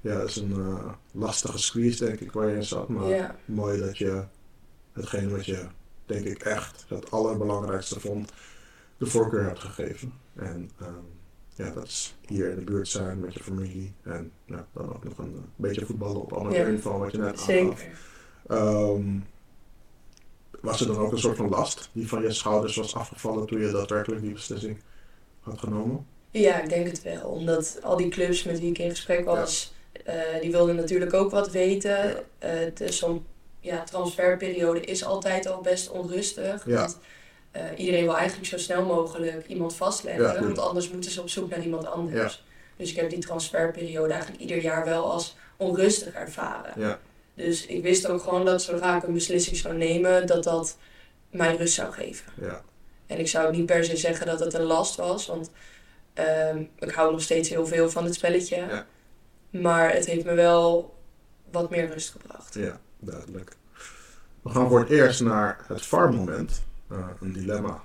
Ja, 0.00 0.18
dat 0.18 0.28
is 0.28 0.36
een 0.36 0.52
eh, 0.52 0.92
lastige 1.12 1.58
squeeze, 1.58 2.04
denk 2.04 2.20
ik, 2.20 2.32
waar 2.32 2.48
je 2.48 2.56
in 2.56 2.64
zat. 2.64 2.88
Maar 2.88 3.08
Ja. 3.08 3.36
mooi 3.44 3.78
dat 3.80 3.98
je 3.98 4.22
hetgeen 4.92 5.30
wat 5.30 5.46
je, 5.46 5.66
denk 6.06 6.24
ik, 6.24 6.42
echt 6.42 6.84
het 6.88 7.10
allerbelangrijkste 7.10 8.00
vond, 8.00 8.32
de 8.98 9.06
voorkeur 9.06 9.44
hebt 9.44 9.58
gegeven. 9.58 10.12
En 10.36 10.70
ehm, 10.80 10.92
ja, 11.54 11.70
dat 11.70 11.84
is 11.84 12.14
hier 12.26 12.50
in 12.50 12.58
de 12.58 12.64
buurt 12.64 12.88
zijn 12.88 13.20
met 13.20 13.34
je 13.34 13.42
familie. 13.42 13.92
En 14.02 14.32
ja, 14.44 14.66
dan 14.72 14.94
ook 14.94 15.04
nog 15.04 15.18
een 15.18 15.34
eh, 15.34 15.42
beetje 15.56 15.86
voetballen 15.86 16.20
op 16.20 16.36
amateurniveau, 16.36 16.98
wat 16.98 17.12
je 17.12 17.18
net. 17.18 17.40
Zeker. 17.40 17.86
Ehm, 18.46 19.18
was 20.60 20.80
er 20.80 20.86
dan 20.86 20.96
ook 20.96 21.12
een 21.12 21.18
soort 21.18 21.36
van 21.36 21.48
last 21.48 21.88
die 21.92 22.08
van 22.08 22.22
je 22.22 22.32
schouders 22.32 22.76
was 22.76 22.94
afgevallen 22.94 23.46
toen 23.46 23.60
je 23.60 23.70
daadwerkelijk 23.70 24.22
die 24.22 24.32
beslissing 24.32 24.80
had 25.40 25.58
genomen? 25.58 26.06
Ja, 26.30 26.62
ik 26.62 26.68
denk 26.68 26.86
het 26.86 27.02
wel. 27.02 27.28
Omdat 27.28 27.78
al 27.82 27.96
die 27.96 28.08
clubs 28.08 28.44
met 28.44 28.60
wie 28.60 28.70
ik 28.70 28.78
in 28.78 28.90
gesprek 28.90 29.24
was, 29.24 29.72
eh, 30.04 30.14
die 30.40 30.50
wilden 30.50 30.76
natuurlijk 30.76 31.14
ook 31.14 31.30
wat 31.30 31.50
weten. 31.50 32.24
Ja. 32.40 32.70
Is 32.78 32.98
zo'n 32.98 33.24
ja, 33.60 33.82
transferperiode 33.82 34.80
is 34.80 35.04
altijd 35.04 35.46
al 35.46 35.60
best 35.60 35.90
onrustig. 35.90 36.66
Ja. 36.66 36.76
Want 36.76 36.98
eh, 37.52 37.62
iedereen 37.76 38.04
wil 38.04 38.16
eigenlijk 38.16 38.48
zo 38.48 38.58
snel 38.58 38.84
mogelijk 38.84 39.46
iemand 39.46 39.74
vastleggen. 39.74 40.22
Ja, 40.24 40.40
want 40.40 40.58
anders 40.58 40.90
moeten 40.90 41.10
ze 41.10 41.20
op 41.20 41.28
zoek 41.28 41.50
naar 41.50 41.62
iemand 41.62 41.86
anders. 41.86 42.44
Dus 42.76 42.90
ik 42.90 42.96
heb 42.96 43.10
die 43.10 43.18
transferperiode 43.18 44.12
eigenlijk 44.12 44.42
ieder 44.42 44.62
jaar 44.62 44.84
wel 44.84 45.10
als 45.12 45.36
onrustig 45.56 46.12
ervaren. 46.14 46.72
Ja, 46.80 46.98
Dus 47.34 47.66
ik 47.66 47.82
wist 47.82 48.06
ook 48.06 48.22
gewoon 48.22 48.44
dat 48.44 48.62
zodra 48.62 48.96
ik 48.96 49.02
een 49.02 49.12
beslissing 49.12 49.56
zou 49.56 49.76
nemen, 49.76 50.26
dat 50.26 50.44
dat 50.44 50.76
mij 51.30 51.56
rust 51.56 51.74
zou 51.74 51.92
geven. 51.92 52.32
ja, 52.40 52.62
En 53.06 53.18
ik 53.18 53.28
zou 53.28 53.56
niet 53.56 53.66
per 53.66 53.84
se 53.84 53.96
zeggen 53.96 54.26
dat 54.26 54.40
het 54.40 54.54
een 54.54 54.62
last 54.62 54.96
was, 54.96 55.26
want 55.26 55.50
ehm, 56.12 56.62
ik 56.78 56.90
hou 56.90 57.12
nog 57.12 57.22
steeds 57.22 57.48
heel 57.48 57.66
veel 57.66 57.90
van 57.90 58.04
het 58.04 58.14
spelletje. 58.14 58.56
Ja. 58.56 58.86
Maar 59.50 59.92
het 59.92 60.06
heeft 60.06 60.24
me 60.24 60.34
wel 60.34 60.94
wat 61.50 61.70
meer 61.70 61.92
rust 61.92 62.10
gebracht. 62.10 62.54
ja, 62.54 62.80
duidelijk. 62.98 63.56
We 64.42 64.50
gaan 64.50 64.68
voor 64.68 64.80
het 64.80 64.90
eerst 64.90 65.20
naar 65.20 65.64
het 65.66 65.86
VAR-moment. 65.86 66.62
Eh, 66.92 67.06
een 67.20 67.32
dilemma 67.32 67.82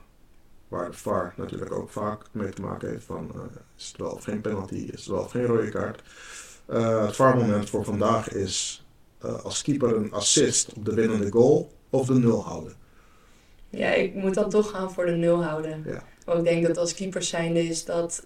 waar 0.67 0.91
de 0.91 0.97
VAR 0.97 1.33
natuurlijk 1.37 1.71
ook 1.71 1.89
vaak 1.89 2.21
mee 2.31 2.49
te 2.49 2.61
maken 2.61 2.89
heeft 2.89 3.05
van 3.05 3.31
eh, 3.35 3.41
is 3.77 3.87
het 3.87 3.97
wel 3.97 4.11
of 4.11 4.23
geen 4.23 4.41
penalty, 4.41 4.75
is 4.75 4.99
het 4.99 5.05
wel 5.05 5.19
of 5.23 5.31
geen 5.31 5.45
rode 5.45 5.69
kaart. 5.69 6.01
Eh, 6.65 7.05
het 7.05 7.15
VAR-moment 7.15 7.69
voor 7.69 7.83
vandaag 7.83 8.31
is 8.31 8.85
als 9.43 9.61
keeper 9.61 9.95
een 9.95 10.11
assist 10.11 10.73
op 10.73 10.85
de 10.85 10.93
winnende 10.93 11.31
goal 11.31 11.71
of 11.89 12.07
de 12.07 12.13
nul 12.13 12.43
houden. 12.43 12.73
Ja, 13.69 13.89
ik 13.93 14.13
moet 14.13 14.33
dan 14.33 14.49
toch 14.49 14.69
gaan 14.69 14.91
voor 14.91 15.05
de 15.05 15.11
nul 15.11 15.43
houden. 15.43 15.83
Ja. 15.85 16.03
Want 16.25 16.39
ik 16.39 16.45
denk 16.45 16.67
dat 16.67 16.77
als 16.77 16.93
keeper 16.93 17.23
zijnde 17.23 17.67
is 17.67 17.85
dat 17.85 18.23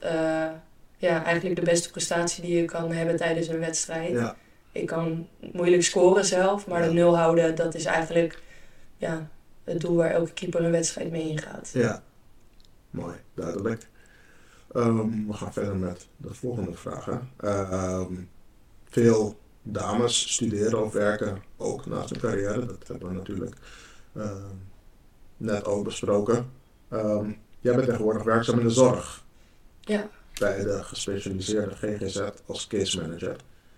ja, 0.97 1.23
eigenlijk 1.23 1.55
de 1.55 1.65
beste 1.65 1.91
prestatie 1.91 2.43
die 2.43 2.55
je 2.55 2.65
kan 2.65 2.91
hebben 2.91 3.15
tijdens 3.15 3.47
een 3.47 3.59
wedstrijd. 3.59 4.11
Ja, 4.11 4.35
Ik 4.71 4.85
kan 4.85 5.27
moeilijk 5.53 5.83
scoren 5.83 6.25
zelf, 6.25 6.67
maar 6.67 6.81
Ja. 6.81 6.87
de 6.87 6.93
nul 6.93 7.17
houden, 7.17 7.55
dat 7.55 7.75
is 7.75 7.85
eigenlijk 7.85 8.41
ja, 8.97 9.29
het 9.63 9.81
doel 9.81 9.95
waar 9.95 10.11
elke 10.11 10.33
keeper 10.33 10.63
een 10.63 10.71
wedstrijd 10.71 11.11
mee 11.11 11.29
ingaat. 11.29 11.69
ja. 11.73 12.03
Mooi, 12.89 13.15
duidelijk. 13.33 13.87
Ehm, 14.73 15.27
we 15.27 15.33
gaan 15.33 15.53
verder 15.53 15.75
met 15.75 16.07
de 16.17 16.33
volgende 16.33 16.73
vragen. 16.73 17.29
Ehm, 17.37 18.13
veel 18.85 19.39
dames 19.61 20.33
studeren 20.33 20.83
of 20.83 20.93
werken 20.93 21.41
ook 21.57 21.85
naast 21.85 22.09
hun 22.09 22.19
carrière. 22.19 22.65
Dat 22.65 22.87
hebben 22.87 23.07
we 23.07 23.13
natuurlijk 23.13 23.55
ehm, 24.15 24.53
net 25.37 25.65
ook 25.65 25.83
besproken. 25.83 26.51
Jij 27.59 27.75
bent 27.75 27.85
tegenwoordig 27.85 28.23
werkzaam 28.23 28.59
in 28.59 28.67
de 28.67 28.73
zorg. 28.73 29.23
Ja. 29.81 30.09
Bij 30.39 30.63
de 30.63 30.83
gespecialiseerde 30.83 31.75
GGZ 31.75 32.21
als 32.45 32.67
case 32.67 33.01
manager. 33.01 33.35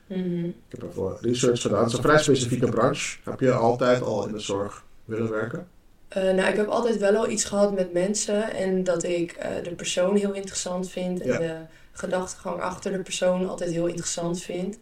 Mhm. 0.08 0.46
Ik 0.46 0.56
heb 0.68 0.84
ervoor 0.84 1.18
research 1.22 1.62
gedaan. 1.62 1.80
Het 1.80 1.88
is 1.92 1.98
een 1.98 2.04
vrij 2.04 2.20
specifieke 2.20 2.70
branche. 2.70 3.18
Heb 3.24 3.40
je 3.40 3.52
altijd 3.52 4.02
al 4.02 4.28
in 4.28 4.34
de 4.34 4.40
zorg 4.40 4.84
willen 5.14 5.32
werken? 5.32 5.68
Eh, 6.08 6.24
nou, 6.24 6.50
ik 6.50 6.56
heb 6.56 6.68
altijd 6.68 6.98
wel 6.98 7.16
al 7.16 7.30
iets 7.30 7.44
gehad 7.46 7.74
met 7.74 7.94
mensen 7.94 8.52
en 8.54 8.84
dat 8.84 9.04
ik 9.04 9.32
eh, 9.32 9.50
de 9.64 9.72
persoon 9.72 10.16
heel 10.16 10.34
interessant 10.34 10.90
vind 10.90 11.22
en 11.22 11.28
Ja. 11.28 11.38
de 11.38 11.56
gedachtegang 11.92 12.62
achter 12.62 12.92
de 12.92 13.00
persoon 13.00 13.50
altijd 13.50 13.72
heel 13.72 13.88
interessant 13.88 14.42
vind. 14.42 14.78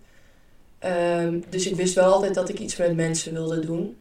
Ehm, 0.80 1.40
dus 1.50 1.68
ik 1.68 1.76
wist 1.76 1.96
wel 1.96 2.14
altijd 2.14 2.34
dat 2.34 2.50
ik 2.50 2.60
iets 2.60 2.78
met 2.78 2.96
mensen 2.96 3.34
wilde 3.34 3.60
doen. 3.60 3.98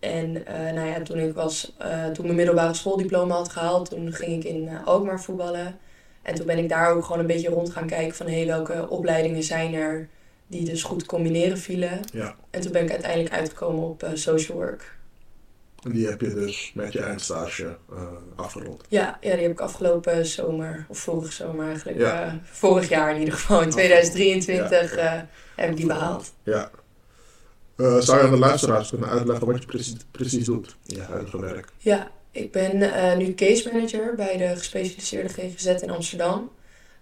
En 0.00 0.46
eh, 0.46 0.72
nou 0.72 0.88
ja, 0.88 1.02
toen 1.02 1.18
ik 1.18 1.34
was, 1.34 1.72
toen 2.12 2.24
mijn 2.24 2.36
middelbare 2.36 2.74
schooldiploma 2.74 3.34
had 3.34 3.48
gehaald, 3.48 3.90
toen 3.90 4.12
ging 4.12 4.44
ik 4.44 4.50
in 4.52 4.70
Alkmaar 4.84 5.20
voetballen. 5.20 5.78
En 6.22 6.34
toen 6.34 6.46
ben 6.46 6.58
ik 6.58 6.68
daar 6.68 6.90
ook 6.90 7.04
gewoon 7.04 7.20
een 7.20 7.26
beetje 7.26 7.48
rond 7.48 7.70
gaan 7.70 7.86
kijken 7.86 8.16
van 8.16 8.28
hey, 8.28 8.46
welke 8.46 8.88
opleidingen 8.88 9.42
zijn 9.42 9.74
er 9.74 10.08
die 10.46 10.64
dus 10.64 10.82
goed 10.82 11.06
combineren 11.06 11.58
vielen. 11.58 12.00
Ja. 12.12 12.34
En 12.50 12.60
toen 12.60 12.72
ben 12.72 12.82
ik 12.82 12.90
uiteindelijk 12.90 13.34
uitgekomen 13.34 13.84
op 13.84 14.08
social 14.14 14.56
work. 14.56 14.95
En 15.86 15.92
die 15.92 16.06
heb 16.06 16.20
je 16.20 16.34
dus 16.34 16.70
met 16.74 16.92
je 16.92 17.00
eindstage 17.00 17.76
eh, 17.90 18.02
afgerond. 18.36 18.82
Ja, 18.88 19.18
ja, 19.20 19.32
die 19.32 19.42
heb 19.42 19.50
ik 19.50 19.60
afgelopen 19.60 20.26
zomer, 20.26 20.86
of 20.88 20.98
vorig 20.98 21.32
zomer 21.32 21.66
eigenlijk, 21.66 21.98
Ja. 21.98 22.22
eh, 22.26 22.32
vorig 22.44 22.88
jaar 22.88 23.12
in 23.14 23.18
ieder 23.18 23.34
geval, 23.34 23.62
in 23.62 23.70
2023 23.70 24.94
Ja, 24.96 25.14
eh, 25.16 25.22
heb 25.56 25.70
ik 25.70 25.76
die 25.76 25.86
behaald. 25.86 26.32
Ja. 26.42 26.70
Zou 27.76 28.18
je 28.18 28.24
aan 28.24 28.30
de 28.30 28.38
luisteraars 28.38 28.88
kunnen 28.88 29.08
uitleggen 29.08 29.46
wat 29.46 29.60
je 29.60 29.66
precies, 29.66 29.96
precies 30.10 30.44
doet 30.44 30.76
in 30.86 30.96
je 30.96 31.02
huidige 31.02 31.40
werk? 31.40 31.68
Ja, 31.78 32.10
ik 32.30 32.52
ben 32.52 32.78
nu 33.18 33.34
case 33.34 33.70
manager 33.72 34.14
bij 34.14 34.36
de 34.36 34.56
gespecialiseerde 34.56 35.28
GGZ 35.28 35.66
in 35.66 35.90
Amsterdam. 35.90 36.50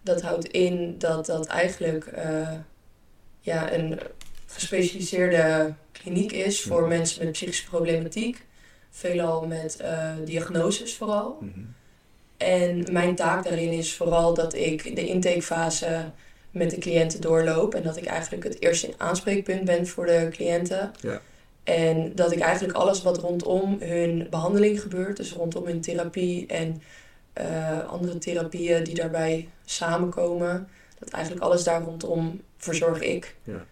Dat 0.02 0.22
houdt 0.22 0.46
in 0.48 0.94
dat 0.98 1.26
dat 1.26 1.46
eigenlijk 1.46 2.10
ja, 3.40 3.72
een 3.72 4.00
gespecialiseerde 4.46 5.74
kliniek 5.92 6.32
is 6.32 6.62
voor 6.62 6.80
Mhm. 6.80 6.88
mensen 6.88 7.24
met 7.24 7.32
psychische 7.32 7.68
problematiek. 7.68 8.44
Veelal 8.96 9.46
met 9.46 9.76
eh, 9.76 10.10
diagnoses 10.24 10.96
vooral. 10.96 11.38
En 12.36 12.92
mijn 12.92 13.14
taak 13.14 13.44
daarin 13.44 13.72
is 13.72 13.94
vooral 13.94 14.34
dat 14.34 14.54
ik 14.54 14.96
de 14.96 15.06
intakefase 15.06 16.10
met 16.50 16.70
de 16.70 16.78
cliënten 16.78 17.20
doorloop. 17.20 17.74
En 17.74 17.82
dat 17.82 17.96
ik 17.96 18.04
eigenlijk 18.04 18.44
het 18.44 18.60
eerste 18.62 18.94
aanspreekpunt 18.96 19.64
ben 19.64 19.86
voor 19.86 20.06
de 20.06 20.28
cliënten. 20.30 20.92
Ja. 21.00 21.20
En 21.64 22.14
dat 22.14 22.32
ik 22.32 22.40
eigenlijk 22.40 22.78
alles 22.78 23.02
wat 23.02 23.18
rondom 23.18 23.76
hun 23.80 24.26
behandeling 24.30 24.80
gebeurt, 24.80 25.16
dus 25.16 25.32
rondom 25.32 25.66
hun 25.66 25.80
therapie 25.80 26.46
en 26.46 26.82
eh, 27.32 27.88
andere 27.88 28.18
therapieën 28.18 28.84
die 28.84 28.94
daarbij 28.94 29.48
samenkomen, 29.64 30.68
dat 30.98 31.10
eigenlijk 31.10 31.44
alles 31.44 31.64
daar 31.64 31.82
rondom 31.82 32.40
verzorg 32.56 33.00
ik. 33.00 33.36
Ja. 33.44 33.64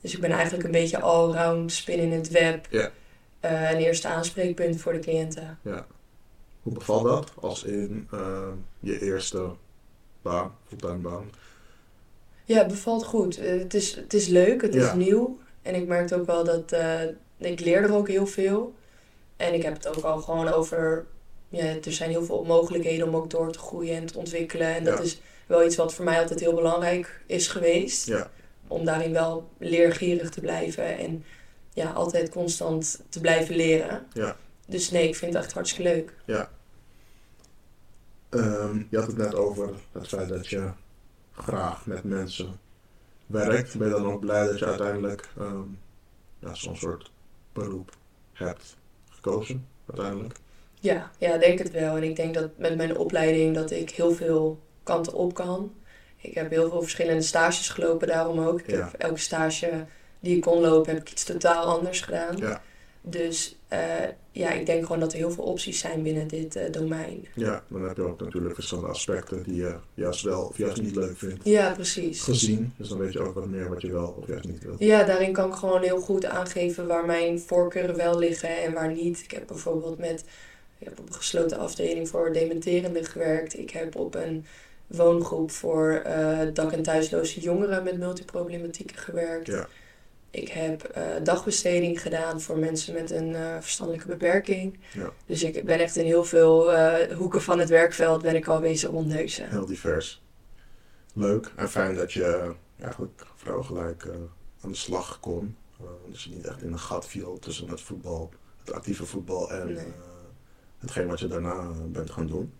Dus 0.00 0.14
ik 0.14 0.20
ben 0.20 0.30
eigenlijk 0.30 0.64
een 0.64 0.70
beetje 0.70 1.00
allround 1.00 1.72
spin 1.72 1.98
in 1.98 2.12
het 2.12 2.28
web. 2.28 2.66
Ja. 2.70 2.90
Eh, 3.46 3.70
een 3.70 3.76
eerste 3.78 4.08
aanspreekpunt 4.08 4.80
voor 4.80 4.92
de 4.92 4.98
cliënten. 4.98 5.58
Hoe 6.62 6.72
bevalt 6.72 7.04
dat 7.04 7.32
als 7.40 7.64
in 7.64 8.08
eh, 8.12 8.48
je 8.80 9.00
eerste 9.02 9.48
baan, 10.22 10.54
fulltime 10.68 10.96
baan? 10.96 11.30
Ja, 12.44 12.58
het 12.58 12.68
bevalt 12.68 13.04
goed. 13.04 13.38
Eh, 13.38 13.58
het, 13.58 13.74
is, 13.74 13.94
het 13.94 14.14
is 14.14 14.26
leuk, 14.26 14.62
het 14.62 14.74
is 14.74 14.82
Ja. 14.84 14.94
nieuw. 14.94 15.38
En 15.62 15.74
ik 15.74 15.86
merkte 15.86 16.14
ook 16.14 16.26
wel 16.26 16.44
dat 16.44 16.72
ik 17.38 17.60
leer 17.60 17.82
er 17.82 17.94
ook 17.94 18.08
heel 18.08 18.26
veel. 18.26 18.74
En 19.36 19.54
ik 19.54 19.62
heb 19.62 19.72
het 19.74 19.96
ook 19.96 20.04
al 20.04 20.18
gewoon 20.18 20.48
over. 20.48 21.06
Ja, 21.48 21.64
er 21.64 21.92
zijn 21.92 22.10
heel 22.10 22.24
veel 22.24 22.44
mogelijkheden 22.44 23.06
om 23.08 23.16
ook 23.16 23.30
door 23.30 23.52
te 23.52 23.58
groeien 23.58 23.94
en 23.96 24.06
te 24.06 24.18
ontwikkelen. 24.18 24.74
En 24.74 24.84
dat 24.84 24.98
Ja. 24.98 25.04
is 25.04 25.20
wel 25.46 25.64
iets 25.64 25.76
wat 25.76 25.94
voor 25.94 26.04
mij 26.04 26.18
altijd 26.20 26.40
heel 26.40 26.54
belangrijk 26.54 27.20
is 27.26 27.48
geweest. 27.48 28.06
Ja. 28.06 28.30
Om 28.68 28.84
daarin 28.84 29.12
wel 29.12 29.48
leergierig 29.58 30.30
te 30.30 30.40
blijven 30.40 30.98
en 30.98 31.24
ja, 31.76 31.90
altijd 31.92 32.28
constant 32.30 33.02
te 33.08 33.20
blijven 33.20 33.56
leren. 33.56 34.06
Ja. 34.12 34.36
Dus 34.66 34.90
nee, 34.90 35.08
ik 35.08 35.16
vind 35.16 35.34
het 35.34 35.42
echt 35.42 35.52
hartstikke 35.52 35.90
leuk. 35.90 36.14
Ehm, 38.28 38.82
je 38.90 38.96
had 38.98 39.06
het 39.06 39.16
net 39.16 39.34
over 39.34 39.70
het 39.92 40.08
feit 40.08 40.28
dat 40.28 40.46
je 40.46 40.70
graag 41.32 41.86
met 41.86 42.04
mensen 42.04 42.58
werkt. 43.26 43.76
Ben 43.78 43.88
je 43.88 43.94
dan 43.94 44.06
ook 44.06 44.20
blij 44.20 44.46
dat 44.46 44.58
je 44.58 44.64
uiteindelijk 44.66 45.28
ehm, 45.38 45.62
ja, 46.38 46.54
zo'n 46.54 46.76
soort 46.76 47.10
beroep 47.52 47.90
hebt 48.32 48.76
gekozen 49.10 49.66
uiteindelijk? 49.86 50.36
Ja, 50.80 51.10
ja, 51.18 51.38
denk 51.38 51.58
het 51.58 51.70
wel. 51.70 51.96
En 51.96 52.02
ik 52.02 52.16
denk 52.16 52.34
dat 52.34 52.50
met 52.58 52.76
mijn 52.76 52.96
opleiding 52.96 53.54
dat 53.54 53.70
ik 53.70 53.90
heel 53.90 54.12
veel 54.12 54.60
kanten 54.82 55.12
op 55.12 55.34
kan. 55.34 55.74
Ik 56.16 56.34
heb 56.34 56.50
heel 56.50 56.70
veel 56.70 56.82
verschillende 56.82 57.22
stages 57.22 57.68
gelopen 57.68 58.08
daarom 58.08 58.38
ook. 58.40 58.60
Ik 58.60 58.70
Ja. 58.70 58.84
heb 58.90 59.00
elke 59.00 59.18
stage 59.20 59.86
die 60.26 60.36
ik 60.36 60.42
kon 60.42 60.60
lopen, 60.60 60.92
heb 60.94 61.02
ik 61.02 61.10
iets 61.10 61.24
totaal 61.24 61.64
anders 61.64 62.00
gedaan. 62.00 62.36
Ja. 62.36 62.62
Dus 63.08 63.56
eh, 63.68 63.78
ja, 64.30 64.50
ik 64.50 64.66
denk 64.66 64.82
gewoon 64.86 65.00
dat 65.00 65.12
er 65.12 65.18
heel 65.18 65.30
veel 65.30 65.44
opties 65.44 65.78
zijn 65.78 66.02
binnen 66.02 66.28
dit 66.28 66.56
eh, 66.56 66.72
domein. 66.72 67.26
Ja, 67.34 67.62
dan 67.68 67.82
heb 67.86 67.96
je 67.96 68.02
ook 68.02 68.20
natuurlijk 68.20 68.54
verschillende 68.54 68.90
aspecten 68.90 69.42
die 69.42 69.54
je 69.56 69.74
juist 69.94 70.22
wel 70.22 70.42
of 70.42 70.58
juist 70.58 70.82
niet 70.82 70.96
leuk 70.96 71.16
vindt 71.18 71.44
Ja, 71.44 71.70
precies. 71.72 72.22
gezien. 72.22 72.72
Dus 72.76 72.88
dan 72.88 72.98
weet 72.98 73.12
je 73.12 73.20
ook 73.20 73.34
wat 73.34 73.46
meer 73.46 73.68
wat 73.68 73.82
je 73.82 73.92
wel 73.92 74.16
of 74.20 74.26
juist 74.26 74.44
niet 74.48 74.62
wilt. 74.62 74.78
Ja, 74.78 75.02
daarin 75.02 75.32
kan 75.32 75.48
ik 75.48 75.54
gewoon 75.54 75.82
heel 75.82 76.00
goed 76.00 76.24
aangeven 76.24 76.86
waar 76.86 77.06
mijn 77.06 77.40
voorkeuren 77.40 77.96
wel 77.96 78.18
liggen 78.18 78.62
en 78.62 78.72
waar 78.72 78.92
niet. 78.92 79.20
Ik 79.22 79.30
heb 79.30 79.46
bijvoorbeeld 79.46 79.98
met, 79.98 80.24
ik 80.78 80.86
heb 80.88 80.98
op 80.98 81.06
een 81.08 81.14
gesloten 81.14 81.58
afdeling 81.58 82.08
voor 82.08 82.32
dementerenden 82.32 83.04
gewerkt. 83.04 83.58
Ik 83.58 83.70
heb 83.70 83.96
op 83.96 84.14
een 84.14 84.46
woongroep 84.86 85.50
voor 85.50 85.90
eh, 85.92 86.38
dak- 86.52 86.72
en 86.72 86.82
thuisloze 86.82 87.40
jongeren 87.40 87.82
met 87.84 87.98
multiproblematieken 87.98 88.96
gewerkt. 88.96 89.46
Ja. 89.46 89.68
Ik 90.30 90.48
heb 90.48 90.82
eh, 90.82 91.02
dagbesteding 91.22 92.00
gedaan 92.00 92.40
voor 92.40 92.58
mensen 92.58 92.94
met 92.94 93.10
een 93.10 93.34
eh, 93.34 93.56
verstandelijke 93.60 94.08
beperking. 94.08 94.78
Ja. 94.92 95.10
Dus 95.26 95.42
ik 95.42 95.64
ben 95.64 95.78
echt 95.78 95.96
in 95.96 96.04
heel 96.04 96.24
veel 96.24 96.72
eh, 96.72 97.16
hoeken 97.16 97.42
van 97.42 97.58
het 97.58 97.68
werkveld 97.68 98.22
ben 98.22 98.34
ik 98.34 98.46
al 98.46 98.60
bezig 98.60 98.90
rondneuzen. 98.90 99.48
Heel 99.50 99.66
divers. 99.66 100.22
Leuk 101.12 101.52
en 101.56 101.68
fijn 101.68 101.94
dat 101.94 102.12
je 102.12 102.54
eigenlijk 102.80 103.26
vrouw 103.34 103.62
gelijk 103.62 104.08
aan 104.60 104.70
de 104.70 104.76
slag 104.76 105.20
kon. 105.20 105.56
Dus 106.10 106.24
je 106.24 106.30
niet 106.30 106.46
echt 106.46 106.62
in 106.62 106.72
een 106.72 106.78
gat 106.78 107.08
viel 107.08 107.38
tussen 107.38 107.68
het 107.68 107.80
voetbal, 107.80 108.30
het 108.64 108.72
actieve 108.72 109.06
voetbal 109.06 109.50
en 109.50 109.72
Nee. 109.72 109.92
hetgeen 110.78 111.06
wat 111.06 111.20
je 111.20 111.26
daarna 111.26 111.70
bent 111.86 112.10
gaan 112.10 112.26
doen. 112.26 112.52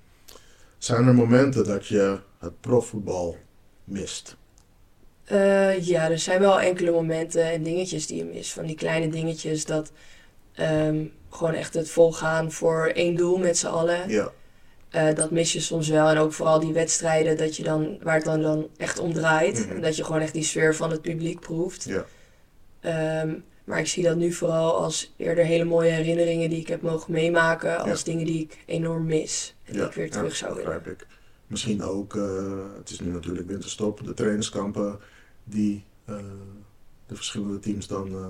Zijn 0.79 1.07
er 1.07 1.14
momenten 1.14 1.64
dat 1.64 1.87
je 1.87 2.18
het 2.38 2.61
profvoetbal 2.61 3.37
mist? 3.85 4.37
Eh, 5.26 5.86
ja, 5.86 6.10
er 6.10 6.18
zijn 6.18 6.40
wel 6.40 6.60
enkele 6.60 6.90
momenten 6.90 7.44
en 7.44 7.62
dingetjes 7.62 8.06
die 8.06 8.16
je 8.16 8.24
mist. 8.24 8.52
Van 8.52 8.66
die 8.66 8.76
kleine 8.76 9.08
dingetjes 9.08 9.64
dat 9.64 9.92
ehm, 10.54 11.04
gewoon 11.30 11.52
echt 11.54 11.74
het 11.74 11.90
volgaan 11.90 12.52
voor 12.52 12.86
één 12.86 13.14
doel 13.16 13.38
met 13.38 13.58
z'n 13.58 13.66
allen. 13.66 14.08
Ja, 14.08 14.32
Eh, 14.90 15.14
dat 15.14 15.30
mis 15.30 15.52
je 15.52 15.60
soms 15.60 15.88
wel. 15.88 16.08
En 16.08 16.18
ook 16.18 16.32
vooral 16.32 16.60
die 16.60 16.72
wedstrijden 16.72 17.36
dat 17.36 17.56
je 17.56 17.62
dan, 17.62 17.98
waar 18.02 18.14
het 18.14 18.24
dan, 18.24 18.42
dan 18.42 18.68
echt 18.76 18.98
om 18.98 19.12
draait. 19.12 19.68
En 19.68 19.80
dat 19.80 19.96
je 19.96 20.04
gewoon 20.04 20.20
echt 20.20 20.32
die 20.32 20.42
sfeer 20.44 20.74
van 20.74 20.90
het 20.90 21.02
publiek 21.02 21.40
proeft. 21.40 21.84
Ja. 21.84 22.04
Ehm, 22.80 23.34
maar 23.64 23.78
ik 23.78 23.86
zie 23.86 24.02
dat 24.02 24.16
nu 24.16 24.32
vooral 24.32 24.76
als 24.76 25.12
eerder 25.16 25.44
hele 25.44 25.64
mooie 25.64 25.90
herinneringen 25.90 26.50
die 26.50 26.60
ik 26.60 26.68
heb 26.68 26.82
mogen 26.82 27.12
meemaken. 27.12 27.78
Als 27.78 28.04
dingen 28.04 28.26
die 28.26 28.40
ik 28.42 28.58
enorm 28.66 29.04
mis. 29.06 29.54
En 29.64 29.72
die 29.72 29.82
ik 29.82 29.92
weer 29.92 30.10
terug 30.10 30.36
zou 30.36 30.54
willen. 30.54 30.82
Misschien 31.46 31.82
ook, 31.82 32.16
eh, 32.16 32.22
het 32.78 32.90
is 32.90 33.00
nu 33.00 33.10
natuurlijk 33.10 33.46
winterstop, 33.48 34.04
de 34.04 34.14
trainingskampen 34.14 34.98
die 35.48 35.85
eh, 36.04 36.16
de 37.06 37.14
verschillende 37.16 37.59
teams 37.59 37.87
dan 37.87 38.09
eh, 38.09 38.26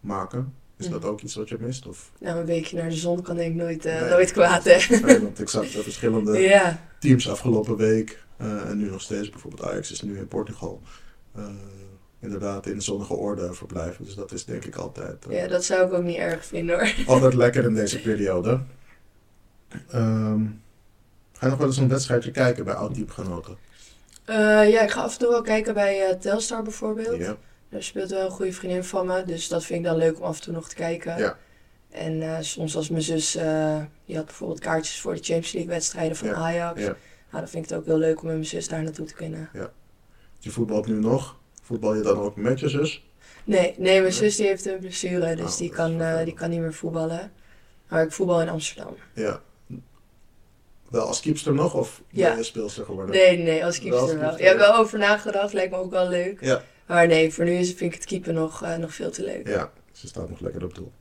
maken. 0.00 0.54
Is 0.76 0.88
dat 0.88 1.00
Mhm. 1.00 1.08
ook 1.10 1.20
iets 1.20 1.34
wat 1.34 1.48
je 1.48 1.56
mist? 1.60 1.86
Of? 1.86 2.10
Nou, 2.20 2.38
een 2.40 2.46
weekje 2.46 2.76
naar 2.76 2.88
de 2.88 2.96
zon 2.96 3.22
kan 3.22 3.36
denk 3.36 3.50
ik 3.50 3.56
nooit, 3.56 3.84
eh, 3.84 4.00
Nee. 4.00 4.10
nooit 4.10 4.32
kwaad, 4.32 4.64
hè? 4.64 4.96
Nee, 5.00 5.20
want 5.20 5.40
ik 5.40 5.48
zag 5.48 5.70
de 5.70 5.82
verschillende 5.82 6.38
ja. 6.54 6.88
teams 6.98 7.28
afgelopen 7.30 7.76
week 7.76 8.24
en 8.36 8.78
nu 8.78 8.90
nog 8.90 9.00
steeds. 9.00 9.30
Bijvoorbeeld 9.30 9.62
Ajax 9.70 9.92
is 9.92 10.02
nu 10.02 10.18
in 10.18 10.28
Portugal. 10.28 10.82
inderdaad 12.20 12.66
in 12.66 12.82
zonnige 12.82 13.14
orde 13.14 13.52
verblijven. 13.54 14.04
Dus 14.04 14.14
dat 14.14 14.32
is 14.32 14.44
denk 14.44 14.64
ik 14.64 14.76
altijd, 14.76 15.26
ja, 15.28 15.46
dat 15.48 15.64
zou 15.64 15.86
ik 15.86 15.92
ook 15.92 16.02
niet 16.02 16.16
erg 16.16 16.44
vinden 16.44 16.78
hoor. 16.78 16.94
altijd 17.14 17.34
lekker 17.34 17.64
in 17.64 17.74
deze 17.74 18.00
periode. 18.00 18.60
Ehm, 19.90 20.44
ga 21.32 21.46
je 21.46 21.46
nog 21.48 21.58
wel 21.58 21.66
eens 21.66 21.76
een 21.76 21.88
wedstrijdje 21.88 22.30
kijken 22.30 22.64
bij 22.64 22.74
oud-teamgenoten? 22.74 23.56
Eh, 24.30 24.70
ja, 24.70 24.80
ik 24.80 24.90
ga 24.90 25.02
af 25.02 25.12
en 25.12 25.18
toe 25.18 25.28
wel 25.28 25.42
kijken 25.42 25.74
bij 25.74 26.06
eh, 26.06 26.16
Telstar 26.16 26.62
bijvoorbeeld. 26.62 27.18
Ja. 27.18 27.36
Daar 27.68 27.82
speelt 27.82 28.10
wel 28.10 28.24
een 28.24 28.30
goede 28.30 28.52
vriendin 28.52 28.84
van 28.84 29.06
me, 29.06 29.24
dus 29.24 29.48
dat 29.48 29.64
vind 29.64 29.78
ik 29.78 29.84
dan 29.84 29.96
leuk 29.96 30.18
om 30.18 30.22
af 30.24 30.36
en 30.36 30.42
toe 30.42 30.52
nog 30.52 30.68
te 30.68 30.74
kijken. 30.74 31.18
Ja. 31.18 31.38
En 31.90 32.22
eh, 32.22 32.36
soms 32.40 32.76
als 32.76 32.88
mijn 32.88 33.02
zus, 33.02 33.32
die 34.04 34.16
had 34.16 34.24
bijvoorbeeld 34.24 34.60
kaartjes 34.60 35.00
voor 35.00 35.12
de 35.14 35.22
Champions 35.22 35.52
League 35.52 35.70
wedstrijden 35.70 36.16
van 36.16 36.28
Ja, 36.28 36.34
Ajax. 36.34 36.80
ja. 36.80 36.86
Nou, 36.86 36.96
dan 37.44 37.48
vind 37.48 37.64
ik 37.64 37.70
het 37.70 37.78
ook 37.78 37.86
heel 37.86 37.98
leuk 37.98 38.20
om 38.20 38.26
met 38.26 38.34
mijn 38.34 38.46
zus 38.46 38.68
daar 38.68 38.82
naartoe 38.82 39.06
te 39.06 39.14
kunnen. 39.14 39.50
Je 40.38 40.50
voetbalt 40.50 40.86
nu 40.86 40.94
nog. 40.94 41.38
Voetbal 41.62 41.94
je 41.94 42.02
dan 42.02 42.18
ook 42.18 42.36
met 42.36 42.60
je 42.60 42.68
zus? 42.68 43.08
Nee, 43.44 43.74
nee 43.78 44.00
mijn 44.00 44.12
zus 44.12 44.36
die 44.36 44.46
heeft 44.46 44.66
een 44.66 44.78
blessure, 44.78 45.36
dus 45.36 45.52
Oh, 45.52 45.58
die, 45.58 45.70
kan, 45.70 46.02
die 46.24 46.34
kan 46.34 46.50
niet 46.50 46.60
meer 46.60 46.74
voetballen. 46.74 47.32
Maar 47.88 48.02
ik 48.02 48.12
voetbal 48.12 48.40
in 48.40 48.48
Amsterdam. 48.48 48.96
Ja. 49.14 49.40
Wel 50.90 51.06
als 51.06 51.20
keepster 51.20 51.54
nog 51.54 51.74
of 51.74 52.02
Ja. 52.10 52.28
ben 52.28 52.36
je 52.38 52.42
speelster 52.44 52.84
geworden? 52.84 53.14
Nee, 53.14 53.38
nee, 53.38 53.64
als 53.64 53.78
Wel 53.78 53.98
als 53.98 54.06
wel. 54.12 54.18
keepster, 54.18 54.38
Ik 54.40 54.44
heb 54.46 54.58
ja. 54.58 54.66
wel 54.70 54.74
over 54.74 54.98
nagedacht, 54.98 55.52
lijkt 55.52 55.70
me 55.72 55.76
ook 55.78 55.90
wel 55.90 56.08
leuk. 56.08 56.38
Ja. 56.40 56.62
Maar 56.86 57.06
nee, 57.06 57.32
voor 57.32 57.44
nu 57.44 57.52
is, 57.52 57.68
vind 57.68 57.92
ik 57.92 57.98
het 58.00 58.04
keeper 58.08 58.32
nog, 58.32 58.62
eh, 58.62 58.76
nog 58.76 58.94
veel 58.94 59.10
te 59.10 59.22
leuk. 59.22 59.48
Ja, 59.48 59.70
ze 59.92 60.06
staat 60.08 60.28
nog 60.28 60.40
lekker 60.40 60.64
op 60.64 60.74
doel. 60.74 60.92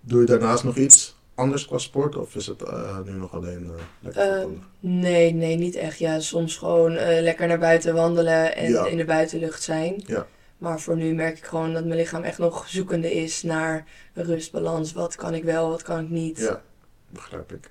Doe 0.00 0.20
je 0.20 0.26
daarnaast 0.26 0.64
nog 0.64 0.76
iets 0.76 1.16
anders 1.34 1.66
qua 1.66 1.78
sport 1.78 2.16
of 2.16 2.34
is 2.34 2.46
het 2.46 2.62
eh, 2.62 2.98
nu 3.04 3.12
nog 3.12 3.32
alleen 3.34 3.64
eh, 3.64 3.82
lekker 4.00 4.22
Ehm, 4.40 4.48
nee, 4.80 5.32
nee, 5.34 5.56
niet 5.56 5.74
echt. 5.74 5.98
Ja, 5.98 6.20
soms 6.20 6.56
gewoon 6.56 6.92
lekker 7.22 7.46
naar 7.46 7.58
buiten 7.58 7.94
wandelen 7.94 8.56
en 8.56 8.70
Ja. 8.70 8.86
in 8.86 8.96
de 8.96 9.04
buitenlucht 9.04 9.62
zijn. 9.62 10.02
Ja. 10.06 10.26
Maar 10.58 10.80
voor 10.80 10.96
nu 10.96 11.14
merk 11.14 11.38
ik 11.38 11.44
gewoon 11.44 11.72
dat 11.72 11.84
mijn 11.84 11.98
lichaam 11.98 12.22
echt 12.22 12.38
nog 12.38 12.68
zoekende 12.68 13.12
is 13.14 13.42
naar 13.42 13.84
een 14.14 14.24
rustbalans. 14.24 14.92
Wat 14.92 15.14
kan 15.14 15.34
ik 15.34 15.44
wel, 15.44 15.68
wat 15.68 15.82
kan 15.82 16.00
ik 16.04 16.08
niet. 16.10 16.38
Ja, 16.38 16.62
begrijp 17.08 17.52
ik. 17.52 17.70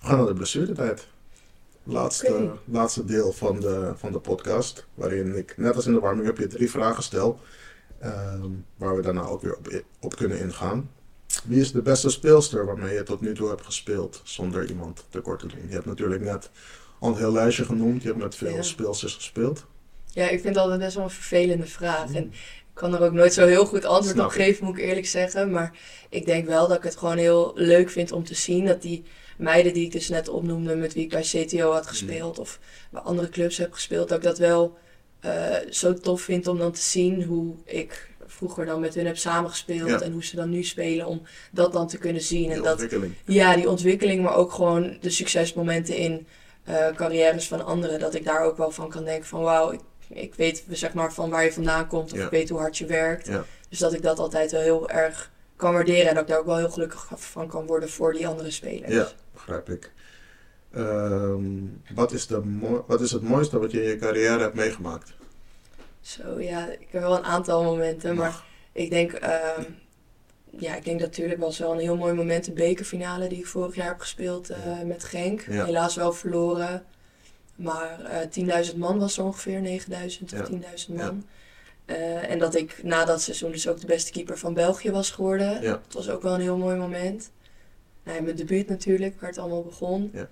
We 0.00 0.06
gaan 0.06 0.16
naar 0.18 0.26
de 0.26 0.34
blessuretijd. 0.34 1.06
Laatste, 1.82 2.50
laatste 2.64 3.04
deel 3.04 3.32
van 3.32 3.60
de, 3.60 3.92
van 3.96 4.12
de 4.12 4.18
podcast, 4.18 4.86
waarin 4.94 5.36
ik 5.36 5.54
net 5.56 5.76
als 5.76 5.86
in 5.86 5.92
de 5.92 6.00
warming-up 6.00 6.38
je 6.38 6.46
drie 6.46 6.70
vragen 6.70 7.02
stel, 7.02 7.40
ehm, 8.00 8.46
waar 8.76 8.96
we 8.96 9.02
daarna 9.02 9.22
ook 9.22 9.42
weer 9.42 9.56
op, 9.56 9.82
op 10.00 10.16
kunnen 10.16 10.38
ingaan. 10.40 10.90
Wie 11.44 11.60
is 11.60 11.72
de 11.72 11.82
beste 11.82 12.10
speelster 12.10 12.66
waarmee 12.66 12.94
je 12.94 13.02
tot 13.02 13.20
nu 13.20 13.34
toe 13.34 13.48
hebt 13.48 13.64
gespeeld, 13.64 14.20
zonder 14.24 14.68
iemand 14.68 15.04
tekort 15.08 15.38
te 15.40 15.46
doen? 15.46 15.60
Je 15.68 15.72
hebt 15.74 15.86
natuurlijk 15.86 16.22
net 16.22 16.50
al 16.98 17.08
een 17.10 17.16
heel 17.16 17.32
lijstje 17.32 17.64
genoemd, 17.64 18.02
je 18.02 18.08
hebt 18.08 18.20
met 18.22 18.34
veel 18.34 18.54
Ja. 18.54 18.62
speelsters 18.62 19.14
gespeeld. 19.14 19.64
Ja, 20.12 20.24
ik 20.28 20.40
vind 20.40 20.54
het 20.54 20.56
altijd 20.64 20.80
best 20.80 20.94
wel 20.94 21.04
een 21.04 21.10
vervelende 21.10 21.66
vraag. 21.66 22.12
En 22.12 22.24
ik 22.32 22.74
kan 22.74 22.94
er 22.94 23.02
ook 23.02 23.12
nooit 23.12 23.32
zo 23.32 23.46
heel 23.46 23.66
goed 23.66 23.84
antwoord 23.84 24.14
Snap 24.14 24.26
op 24.26 24.32
ik. 24.32 24.38
geven, 24.42 24.64
moet 24.64 24.78
ik 24.78 24.84
eerlijk 24.84 25.06
zeggen. 25.06 25.50
Maar 25.50 25.78
ik 26.08 26.26
denk 26.26 26.46
wel 26.46 26.68
dat 26.68 26.76
ik 26.76 26.82
het 26.82 26.96
gewoon 26.96 27.16
heel 27.16 27.52
leuk 27.54 27.90
vind 27.90 28.12
om 28.12 28.24
te 28.24 28.34
zien 28.34 28.64
dat 28.66 28.82
die 28.82 29.04
meiden 29.38 29.72
die 29.72 29.84
ik 29.84 29.92
dus 29.92 30.08
net 30.08 30.28
opnoemde, 30.28 30.76
met 30.76 30.94
wie 30.94 31.02
ik 31.04 31.10
bij 31.10 31.22
CTO 31.22 31.72
had 31.72 31.86
gespeeld 31.86 32.38
of 32.38 32.58
bij 32.90 33.00
andere 33.00 33.28
clubs 33.28 33.56
heb 33.56 33.72
gespeeld, 33.72 34.08
dat 34.08 34.18
ik 34.18 34.24
dat 34.24 34.38
wel 34.38 34.76
eh, 35.20 35.54
zo 35.70 35.94
tof 35.94 36.20
vind 36.20 36.46
om 36.46 36.58
dan 36.58 36.72
te 36.72 36.80
zien 36.80 37.22
hoe 37.24 37.54
ik 37.64 38.10
vroeger 38.26 38.66
dan 38.66 38.80
met 38.80 38.94
hun 38.94 39.06
heb 39.06 39.16
samengespeeld 39.16 39.88
Ja. 39.88 40.00
en 40.00 40.12
hoe 40.12 40.24
ze 40.24 40.36
dan 40.36 40.50
nu 40.50 40.62
spelen, 40.64 41.06
om 41.06 41.22
dat 41.52 41.72
dan 41.72 41.88
te 41.88 41.98
kunnen 41.98 42.22
zien. 42.22 42.42
Die 42.42 42.50
En 42.52 42.62
dat, 42.62 42.72
ontwikkeling. 42.72 43.14
ja, 43.24 43.54
die 43.56 43.68
ontwikkeling, 43.68 44.22
maar 44.22 44.34
ook 44.34 44.52
gewoon 44.52 44.96
de 45.00 45.10
succesmomenten 45.10 45.96
in 45.96 46.26
eh, 46.64 46.86
carrières 46.94 47.48
van 47.48 47.64
anderen. 47.64 47.98
Dat 48.00 48.14
ik 48.14 48.24
daar 48.24 48.44
ook 48.44 48.56
wel 48.56 48.70
van 48.70 48.88
kan 48.88 49.04
denken 49.04 49.26
van 49.28 49.40
wauw, 49.42 49.72
ik, 49.72 49.80
ik 50.08 50.34
weet 50.34 50.64
zeg 50.70 50.92
maar 50.94 51.12
van 51.12 51.30
waar 51.30 51.44
je 51.44 51.52
vandaan 51.52 51.86
komt 51.86 52.12
of 52.12 52.18
Ja. 52.18 52.24
ik 52.24 52.30
weet 52.30 52.48
hoe 52.48 52.58
hard 52.58 52.78
je 52.78 52.86
werkt. 52.86 53.26
Ja. 53.26 53.44
Dus 53.68 53.78
dat 53.78 53.92
ik 53.92 54.02
dat 54.02 54.18
altijd 54.18 54.50
wel 54.50 54.60
heel 54.60 54.88
erg 54.88 55.30
kan 55.56 55.72
waarderen 55.72 56.08
en 56.08 56.14
dat 56.14 56.22
ik 56.22 56.28
daar 56.28 56.38
ook 56.38 56.46
wel 56.46 56.56
heel 56.56 56.70
gelukkig 56.70 57.08
van 57.14 57.48
kan 57.48 57.66
worden 57.66 57.88
voor 57.88 58.12
die 58.12 58.26
andere 58.26 58.50
spelers. 58.50 58.92
Ja, 58.94 59.08
begrijp 59.48 59.68
ik. 59.68 59.92
Ehm, 60.72 61.44
wat, 61.94 62.12
is 62.12 62.26
de 62.26 62.42
wat 62.86 63.00
is 63.00 63.10
het 63.12 63.22
mooiste 63.22 63.58
wat 63.58 63.70
je 63.70 63.82
in 63.82 63.88
je 63.88 63.96
carrière 63.96 64.38
hebt 64.38 64.54
meegemaakt? 64.54 65.14
Zo 66.00 66.40
ja, 66.40 66.66
ik 66.66 66.88
heb 66.90 67.00
wel 67.02 67.16
een 67.16 67.24
aantal 67.24 67.62
momenten, 67.64 68.16
maar 68.16 68.44
ik 68.72 68.90
denk, 68.90 69.12
ehm, 69.12 69.62
ja, 70.50 70.76
ik 70.76 70.84
denk 70.84 71.00
natuurlijk 71.00 71.40
was 71.40 71.58
wel 71.58 71.72
een 71.72 71.78
heel 71.78 71.96
mooi 71.96 72.12
moment 72.14 72.44
de 72.44 72.52
bekerfinale 72.52 73.28
die 73.28 73.38
ik 73.38 73.46
vorig 73.46 73.74
jaar 73.74 73.88
heb 73.88 74.00
gespeeld 74.00 74.48
eh, 74.50 74.80
met 74.84 75.04
Genk. 75.04 75.40
Ja. 75.40 75.64
Helaas 75.64 75.94
wel 75.94 76.12
verloren. 76.12 76.84
Maar 77.56 78.00
eh 78.00 78.66
10.000 78.70 78.76
man 78.76 78.98
was 78.98 79.18
er 79.18 79.24
ongeveer, 79.24 79.60
9.000 79.60 80.30
Ja. 80.30 80.40
of 80.40 80.48
10.000 80.48 80.94
man. 80.94 81.26
Eh, 81.84 82.30
en 82.30 82.38
dat 82.38 82.54
ik 82.54 82.80
na 82.82 83.04
dat 83.04 83.22
seizoen 83.22 83.52
dus 83.52 83.68
ook 83.68 83.80
de 83.80 83.86
beste 83.86 84.12
keeper 84.12 84.38
van 84.38 84.54
België 84.54 84.90
was 84.90 85.10
geworden. 85.10 85.62
Dat 85.62 85.80
was 85.92 86.08
ook 86.10 86.22
wel 86.22 86.34
een 86.34 86.40
heel 86.40 86.56
mooi 86.56 86.76
moment. 86.76 87.30
Nou, 88.08 88.22
mijn 88.22 88.36
debuut 88.36 88.68
natuurlijk, 88.68 89.20
waar 89.20 89.30
het 89.30 89.38
allemaal 89.38 89.64
begon. 89.64 90.10
Ja. 90.12 90.28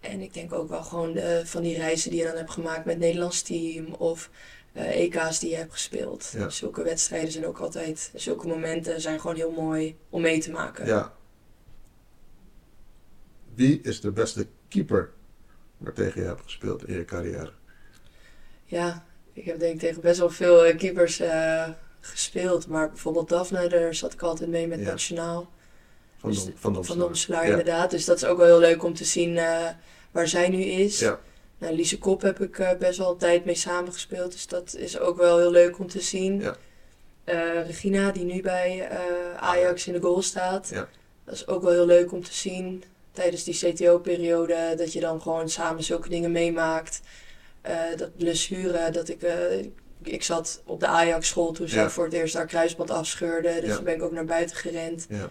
En 0.00 0.20
ik 0.20 0.34
denk 0.34 0.52
ook 0.52 0.68
wel 0.68 0.82
gewoon 0.82 1.12
de, 1.12 1.42
van 1.44 1.62
die 1.62 1.76
reizen 1.76 2.10
die 2.10 2.18
je 2.18 2.26
dan 2.26 2.36
hebt 2.36 2.50
gemaakt 2.50 2.84
met 2.84 2.94
het 2.94 3.02
Nederlands 3.02 3.42
team. 3.42 3.92
Of 3.92 4.30
eh, 4.72 5.00
EK's 5.00 5.38
die 5.38 5.50
je 5.50 5.56
hebt 5.56 5.72
gespeeld. 5.72 6.32
Ja. 6.36 6.48
Zulke 6.48 6.82
wedstrijden 6.82 7.32
zijn 7.32 7.46
ook 7.46 7.58
altijd, 7.58 8.10
zulke 8.14 8.46
momenten 8.46 9.00
zijn 9.00 9.20
gewoon 9.20 9.36
heel 9.36 9.50
mooi 9.50 9.96
om 10.08 10.20
mee 10.20 10.40
te 10.40 10.50
maken. 10.50 10.86
Ja. 10.86 11.14
Wie 13.54 13.80
is 13.80 14.00
de 14.00 14.10
beste 14.10 14.46
keeper 14.68 15.10
waartegen 15.76 16.20
je 16.20 16.26
hebt 16.26 16.42
gespeeld 16.42 16.88
in 16.88 16.94
je 16.94 17.04
carrière? 17.04 17.52
Ja, 18.64 19.04
ik 19.32 19.44
heb 19.44 19.58
denk 19.58 19.74
ik 19.74 19.80
tegen 19.80 20.02
best 20.02 20.18
wel 20.18 20.30
veel 20.30 20.64
eh, 20.64 20.76
keepers 20.76 21.20
eh, 21.20 21.68
gespeeld. 22.00 22.66
Maar 22.66 22.88
bijvoorbeeld 22.88 23.28
Daphne, 23.28 23.68
daar 23.68 23.94
zat 23.94 24.12
ik 24.12 24.22
altijd 24.22 24.50
mee 24.50 24.66
met 24.66 24.80
Ja. 24.80 24.84
Nationaal. 24.84 25.56
Van, 26.20 26.30
Dus 26.30 27.24
van 27.24 27.36
Ja. 27.36 27.42
inderdaad. 27.42 27.90
Dus 27.90 28.04
dat 28.04 28.16
is 28.16 28.24
ook 28.24 28.36
wel 28.38 28.46
heel 28.46 28.58
leuk 28.58 28.84
om 28.84 28.94
te 28.94 29.04
zien 29.04 29.36
eh, 29.36 29.66
waar 30.10 30.28
zij 30.28 30.48
nu 30.48 30.62
is. 30.62 30.98
Ja. 30.98 31.20
Nou, 31.58 31.74
Lise 31.74 31.98
Kop 31.98 32.22
heb 32.22 32.40
ik 32.40 32.58
eh, 32.58 32.70
best 32.78 32.98
wel 32.98 33.10
een 33.10 33.16
tijd 33.16 33.44
mee 33.44 33.54
samengespeeld. 33.54 34.32
Dus 34.32 34.46
dat 34.46 34.74
is 34.74 34.98
ook 34.98 35.16
wel 35.16 35.38
heel 35.38 35.50
leuk 35.50 35.78
om 35.78 35.88
te 35.88 36.00
zien. 36.00 36.40
Ja. 36.40 36.56
Eh, 37.24 37.66
Regina, 37.66 38.10
die 38.10 38.24
nu 38.24 38.42
bij 38.42 38.88
Ajax 39.38 39.86
in 39.86 39.92
de 39.92 40.00
goal 40.00 40.22
staat. 40.22 40.68
Ja. 40.72 40.88
Dat 41.24 41.34
is 41.34 41.46
ook 41.46 41.62
wel 41.62 41.72
heel 41.72 41.86
leuk 41.86 42.12
om 42.12 42.24
te 42.24 42.34
zien. 42.34 42.84
Tijdens 43.12 43.44
die 43.44 43.54
CTO-periode, 43.72 44.74
dat 44.76 44.92
je 44.92 45.00
dan 45.00 45.22
gewoon 45.22 45.48
samen 45.48 45.82
zulke 45.82 46.08
dingen 46.08 46.32
meemaakt. 46.32 47.00
Dat 47.96 48.16
blessure, 48.16 48.90
dat 48.90 49.08
ik... 49.08 49.18
ik 50.02 50.22
zat 50.22 50.62
op 50.64 50.80
de 50.80 50.86
Ajax-school 50.86 51.52
toen 51.52 51.68
zij 51.68 51.82
Ja. 51.82 51.90
voor 51.90 52.04
het 52.04 52.12
eerst 52.12 52.34
haar 52.34 52.46
kruisband 52.46 52.90
afscheurde. 52.90 53.54
Dus 53.60 53.68
Ja. 53.68 53.74
toen 53.74 53.84
ben 53.84 53.94
ik 53.94 54.02
ook 54.02 54.12
naar 54.12 54.24
buiten 54.24 54.56
gerend. 54.56 55.06
Ja. 55.08 55.30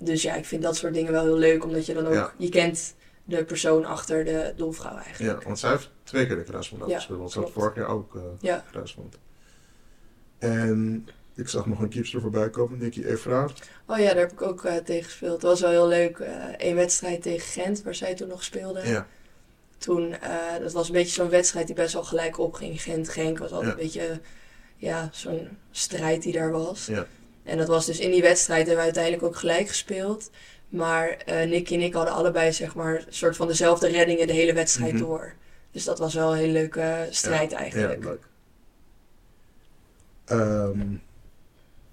Dus 0.00 0.22
ja, 0.22 0.34
ik 0.34 0.44
vind 0.44 0.62
dat 0.62 0.76
soort 0.76 0.94
dingen 0.94 1.12
wel 1.12 1.24
heel 1.24 1.36
leuk, 1.38 1.64
omdat 1.64 1.86
je 1.86 1.94
dan 1.94 2.06
ook, 2.06 2.12
Ja. 2.12 2.32
je 2.36 2.48
kent 2.48 2.94
de 3.24 3.44
persoon 3.44 3.84
achter 3.84 4.24
de 4.24 4.52
doelvrouw 4.56 4.96
eigenlijk. 4.96 5.40
ja, 5.40 5.46
want 5.46 5.58
zij 5.58 5.70
heeft 5.70 5.90
twee 6.02 6.26
keer 6.26 6.36
de 6.36 6.42
kruisband 6.42 6.80
Ja, 6.82 6.88
afgespeeld. 6.88 7.18
want 7.18 7.30
ze 7.32 7.40
had 7.40 7.50
vorig 7.50 7.74
jaar 7.74 7.88
ook 7.88 8.14
eh 8.14 8.22
Ja. 8.40 8.64
kruisband. 8.70 9.18
En 10.38 11.08
ik 11.34 11.48
zag 11.48 11.66
nog 11.66 11.80
een 11.80 11.88
keepster 11.88 12.20
voorbij 12.20 12.50
komen, 12.50 12.78
Nicky 12.78 13.04
Evraar. 13.04 13.52
Oh 13.86 13.98
ja, 13.98 14.04
daar 14.06 14.16
heb 14.16 14.32
ik 14.32 14.42
ook 14.42 14.64
eh, 14.64 14.76
tegen 14.76 15.04
gespeeld. 15.04 15.32
Het 15.32 15.42
was 15.42 15.60
wel 15.60 15.70
heel 15.70 15.88
leuk. 15.88 16.18
Eén 16.56 16.74
wedstrijd 16.74 17.22
tegen 17.22 17.40
Gent, 17.62 17.82
waar 17.82 17.94
zij 17.94 18.14
toen 18.14 18.28
nog 18.28 18.44
speelde. 18.44 18.88
Ja. 18.88 19.06
Toen, 19.78 20.12
eh, 20.12 20.30
dat 20.60 20.72
was 20.72 20.86
een 20.88 20.94
beetje 20.94 21.12
zo'n 21.12 21.28
wedstrijd 21.28 21.66
die 21.66 21.74
best 21.76 21.92
wel 21.92 22.04
gelijk 22.04 22.38
opging. 22.38 22.82
Gent-Genk 22.82 23.38
was 23.38 23.50
altijd 23.52 23.66
Ja. 23.70 23.76
een 23.76 23.82
beetje, 23.82 24.20
ja, 24.76 25.08
zo'n 25.12 25.48
strijd 25.70 26.22
die 26.22 26.32
daar 26.32 26.50
was. 26.50 26.86
Ja. 26.86 27.06
En 27.48 27.58
dat 27.58 27.68
was 27.68 27.86
dus 27.86 27.98
in 27.98 28.10
die 28.10 28.22
wedstrijd 28.22 28.58
hebben 28.66 28.76
we 28.76 28.82
uiteindelijk 28.82 29.22
ook 29.22 29.36
gelijk 29.36 29.68
gespeeld. 29.68 30.30
Maar 30.68 31.08
eh 31.08 31.48
Nicky 31.48 31.74
en 31.74 31.80
ik 31.80 31.94
hadden 31.94 32.14
allebei, 32.14 32.52
zeg 32.52 32.74
maar, 32.74 32.94
een 32.94 33.04
soort 33.08 33.36
van 33.36 33.46
dezelfde 33.46 33.88
reddingen 33.88 34.26
de 34.26 34.32
hele 34.32 34.52
wedstrijd 34.52 34.92
Mhm. 34.92 35.02
door. 35.02 35.32
Dus 35.70 35.84
dat 35.84 35.98
was 35.98 36.14
wel 36.14 36.32
een 36.32 36.38
hele 36.38 36.52
leuke 36.52 36.80
eh, 36.80 37.00
strijd 37.10 37.50
Ja, 37.50 37.56
eigenlijk. 37.56 38.04
leuk. 38.04 38.26
Ehm, 40.24 40.80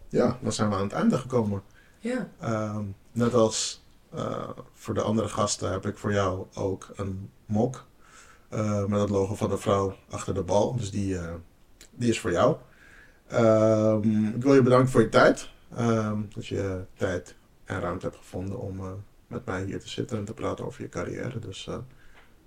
ja, 0.10 0.38
dan 0.42 0.52
zijn 0.54 0.70
we 0.70 0.76
aan 0.76 0.84
het 0.84 0.92
einde 0.94 1.18
gekomen. 1.18 1.64
Ja. 2.00 2.30
Ehm, 2.40 2.84
net 3.12 3.34
als 3.34 3.84
eh, 4.16 4.50
voor 4.74 4.94
de 4.94 5.02
andere 5.02 5.28
gasten 5.28 5.72
heb 5.72 5.86
ik 5.86 5.98
voor 5.98 6.14
jou 6.14 6.46
ook 6.54 6.88
een 6.96 7.30
mok. 7.46 7.86
met 8.88 9.00
het 9.00 9.10
logo 9.10 9.36
van 9.36 9.50
de 9.50 9.58
vrouw 9.58 9.96
achter 10.10 10.34
de 10.34 10.42
bal. 10.44 10.76
Dus 10.76 10.92
die, 10.92 11.18
die 11.92 12.10
is 12.10 12.20
voor 12.20 12.32
jou. 12.32 12.56
Ehm, 13.28 14.26
ik 14.26 14.42
wil 14.44 14.54
je 14.54 14.62
bedanken 14.62 14.90
voor 14.90 15.02
je 15.02 15.10
tijd. 15.10 15.50
Ehm, 15.76 16.20
dat 16.34 16.48
je 16.48 16.82
tijd 16.98 17.36
en 17.66 17.80
ruimte 17.80 18.06
hebt 18.06 18.18
gevonden 18.18 18.60
om 18.60 18.80
eh, 18.80 18.92
met 19.28 19.46
mij 19.46 19.64
hier 19.64 19.80
te 19.80 19.90
zitten 19.90 20.18
en 20.18 20.26
te 20.26 20.34
praten 20.34 20.66
over 20.66 20.82
je 20.82 20.90
carrière. 20.90 21.40
Dus 21.40 21.68
eh, 21.68 21.78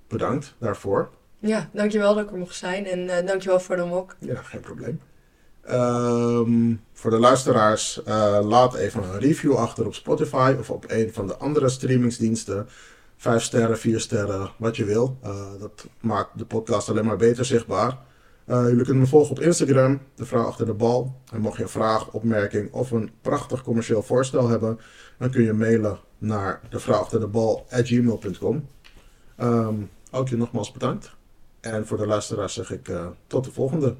bedankt 0.08 0.54
daarvoor. 0.58 1.10
ja, 1.38 1.68
dankjewel 1.72 2.14
dat 2.14 2.24
ik 2.24 2.30
er 2.30 2.38
mocht 2.38 2.54
zijn. 2.54 2.86
En 2.86 3.08
eh, 3.08 3.26
dankjewel 3.26 3.60
voor 3.60 3.76
de 3.76 3.84
mok. 3.84 4.16
Ja, 4.18 4.42
geen 4.42 4.60
probleem. 4.60 5.00
Ehm, 5.60 6.74
voor 6.92 7.10
de 7.10 7.18
luisteraars, 7.18 8.00
laat 8.42 8.74
even 8.74 9.02
een 9.02 9.18
review 9.18 9.54
achter 9.54 9.86
op 9.86 9.94
Spotify 9.94 10.56
of 10.58 10.70
op 10.70 10.84
een 10.88 11.12
van 11.12 11.26
de 11.26 11.36
andere 11.36 11.68
streamingsdiensten. 11.68 12.68
Vijf 13.16 13.42
sterren, 13.42 13.78
vier 13.78 14.00
sterren, 14.00 14.50
wat 14.56 14.76
je 14.76 14.84
wil. 14.84 15.18
Dat 15.58 15.86
maakt 16.00 16.38
de 16.38 16.44
podcast 16.44 16.88
alleen 16.88 17.04
maar 17.04 17.16
beter 17.16 17.44
zichtbaar. 17.44 17.98
Eh, 18.48 18.68
jullie 18.68 18.84
kunnen 18.84 19.02
me 19.02 19.08
volgen 19.08 19.30
op 19.30 19.40
Instagram, 19.40 20.00
de 20.14 20.24
vrouw 20.24 20.44
achter 20.44 20.66
de 20.66 20.74
bal. 20.74 21.20
En 21.32 21.40
mocht 21.40 21.56
je 21.56 21.62
een 21.62 21.68
vraag, 21.68 22.12
opmerking 22.12 22.72
of 22.72 22.90
een 22.90 23.10
prachtig 23.20 23.62
commercieel 23.62 24.02
voorstel 24.02 24.48
hebben, 24.48 24.78
dan 25.18 25.30
kun 25.30 25.42
je 25.42 25.52
mailen 25.52 25.98
naar 26.18 26.60
de 26.70 26.78
vrouw 26.78 27.00
achter 27.00 27.20
de 27.20 27.26
bal. 27.26 27.66
Ehm, 29.36 29.74
ook 30.10 30.28
je 30.28 30.36
nogmaals 30.36 30.72
bedankt. 30.72 31.16
En 31.60 31.86
voor 31.86 31.96
de 31.96 32.06
luisteraars 32.06 32.54
zeg 32.54 32.70
ik 32.72 32.90
tot 33.26 33.44
de 33.44 33.52
volgende. 33.52 33.96